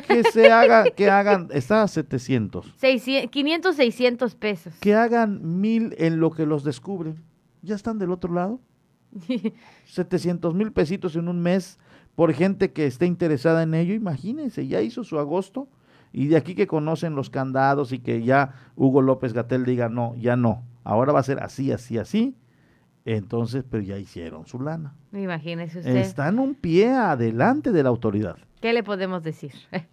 que 0.07 0.23
se 0.23 0.51
haga, 0.51 0.85
que 0.95 1.09
hagan, 1.09 1.49
está 1.51 1.83
a 1.83 1.87
700. 1.89 2.75
500, 3.29 3.75
600 3.75 4.35
pesos. 4.35 4.73
Que 4.79 4.95
hagan 4.95 5.59
mil 5.59 5.93
en 5.97 6.21
lo 6.21 6.31
que 6.31 6.45
los 6.45 6.63
descubren. 6.63 7.21
Ya 7.61 7.75
están 7.75 7.99
del 7.99 8.11
otro 8.11 8.33
lado. 8.33 8.61
700 9.85 10.53
mil 10.53 10.71
pesitos 10.71 11.17
en 11.17 11.27
un 11.27 11.41
mes 11.41 11.77
por 12.15 12.33
gente 12.33 12.71
que 12.71 12.85
esté 12.85 13.05
interesada 13.05 13.63
en 13.63 13.73
ello. 13.73 13.93
Imagínense, 13.93 14.65
ya 14.65 14.81
hizo 14.81 15.03
su 15.03 15.19
agosto. 15.19 15.67
Y 16.13 16.27
de 16.27 16.37
aquí 16.37 16.55
que 16.55 16.67
conocen 16.67 17.15
los 17.15 17.29
candados 17.29 17.91
y 17.91 17.99
que 17.99 18.23
ya 18.23 18.53
Hugo 18.77 19.01
López 19.01 19.33
Gatel 19.33 19.65
diga, 19.65 19.89
no, 19.89 20.15
ya 20.15 20.37
no 20.37 20.63
ahora 20.85 21.11
va 21.11 21.19
a 21.19 21.23
ser 21.23 21.43
así, 21.43 21.73
así, 21.73 21.97
así. 21.97 22.37
Entonces, 23.03 23.65
pero 23.69 23.83
ya 23.83 23.97
hicieron 23.97 24.47
su 24.47 24.59
lana. 24.59 24.95
Imagínese 25.11 25.79
usted. 25.79 25.95
Están 25.97 26.39
un 26.39 26.55
pie 26.55 26.89
adelante 26.89 27.71
de 27.71 27.83
la 27.83 27.89
autoridad. 27.89 28.37
¿Qué 28.61 28.71
le 28.73 28.81
podemos 28.81 29.21
decir? 29.21 29.51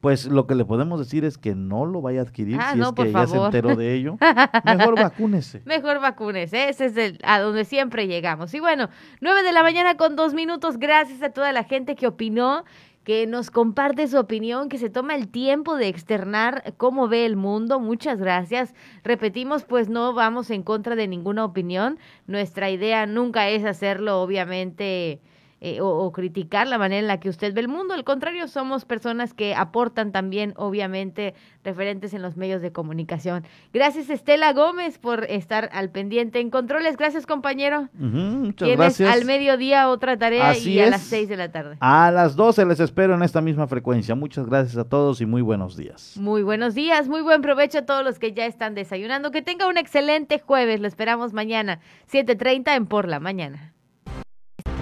Pues 0.00 0.26
lo 0.26 0.46
que 0.46 0.54
le 0.54 0.64
podemos 0.64 1.00
decir 1.00 1.24
es 1.24 1.38
que 1.38 1.54
no 1.54 1.86
lo 1.86 2.02
vaya 2.02 2.20
a 2.20 2.22
adquirir 2.22 2.58
ah, 2.60 2.74
si 2.74 2.80
es 2.80 2.92
que 2.92 3.10
ya 3.10 3.26
se 3.26 3.36
enteró 3.38 3.74
de 3.74 3.94
ello. 3.94 4.18
Mejor 4.64 4.94
vacúnese. 5.02 5.62
Mejor 5.64 6.00
vacúnese. 6.00 6.68
Ese 6.68 6.84
es 6.84 6.96
el, 6.96 7.18
a 7.24 7.40
donde 7.40 7.64
siempre 7.64 8.06
llegamos. 8.06 8.52
Y 8.54 8.60
bueno, 8.60 8.90
nueve 9.20 9.42
de 9.42 9.52
la 9.52 9.62
mañana 9.62 9.96
con 9.96 10.14
dos 10.14 10.34
minutos. 10.34 10.76
Gracias 10.76 11.22
a 11.22 11.30
toda 11.30 11.50
la 11.50 11.64
gente 11.64 11.96
que 11.96 12.06
opinó 12.06 12.64
que 13.06 13.24
nos 13.28 13.52
comparte 13.52 14.08
su 14.08 14.18
opinión, 14.18 14.68
que 14.68 14.78
se 14.78 14.90
toma 14.90 15.14
el 15.14 15.28
tiempo 15.28 15.76
de 15.76 15.86
externar 15.86 16.74
cómo 16.76 17.06
ve 17.06 17.24
el 17.24 17.36
mundo. 17.36 17.78
Muchas 17.78 18.18
gracias. 18.18 18.74
Repetimos, 19.04 19.62
pues 19.62 19.88
no 19.88 20.12
vamos 20.12 20.50
en 20.50 20.64
contra 20.64 20.96
de 20.96 21.06
ninguna 21.06 21.44
opinión. 21.44 22.00
Nuestra 22.26 22.68
idea 22.68 23.06
nunca 23.06 23.48
es 23.48 23.64
hacerlo, 23.64 24.20
obviamente 24.20 25.20
eh, 25.62 25.78
o, 25.80 26.12
criticar 26.12 26.66
la 26.66 26.76
manera 26.76 27.00
en 27.00 27.06
la 27.06 27.18
que 27.18 27.30
usted 27.30 27.54
ve 27.54 27.62
el 27.62 27.68
mundo. 27.68 27.94
Al 27.94 28.04
contrario, 28.04 28.46
somos 28.46 28.84
personas 28.84 29.32
que 29.32 29.54
aportan 29.54 30.12
también, 30.12 30.52
obviamente, 30.56 31.34
referentes 31.64 32.12
en 32.12 32.20
los 32.20 32.36
medios 32.36 32.60
de 32.60 32.72
comunicación. 32.72 33.44
Gracias, 33.72 34.10
Estela 34.10 34.52
Gómez, 34.52 34.98
por 34.98 35.24
estar 35.24 35.70
al 35.72 35.90
pendiente 35.90 36.40
en 36.40 36.50
controles. 36.50 36.98
Gracias, 36.98 37.24
compañero. 37.24 37.88
muchas 37.94 38.68
gracias. 38.68 39.10
al 39.10 39.24
mediodía 39.24 39.88
otra 39.88 40.18
tarea 40.18 40.56
y 40.58 40.78
a 40.78 40.90
las 40.90 41.02
seis 41.02 41.28
de 41.28 41.38
la 41.38 41.50
tarde. 41.50 41.76
A 41.80 42.10
las 42.10 42.36
doce 42.36 42.66
les 42.66 42.80
espero 42.80 43.14
en 43.14 43.22
esta 43.22 43.40
misma 43.40 43.66
frecuencia. 43.66 44.14
Muchas 44.14 44.46
gracias 44.46 44.76
a 44.76 44.86
todos 44.86 45.22
y 45.22 45.26
muy 45.26 45.40
buenos 45.40 45.74
días. 45.76 46.18
Muy 46.20 46.42
buenos 46.42 46.74
días, 46.74 47.08
muy 47.08 47.22
buen 47.22 47.40
provecho 47.40 47.78
a 47.78 47.86
todos 47.86 48.04
los 48.04 48.18
que 48.18 48.34
ya 48.34 48.44
están 48.44 48.74
desayunando. 48.74 49.30
Que 49.30 49.40
tenga 49.40 49.68
un 49.68 49.78
excelente 49.78 50.38
jueves. 50.38 50.80
Lo 50.80 50.88
esperamos 50.88 51.32
mañana, 51.32 51.80
7.30 52.12 52.76
en 52.76 52.86
Por 52.86 53.08
la 53.08 53.20
Mañana. 53.20 53.75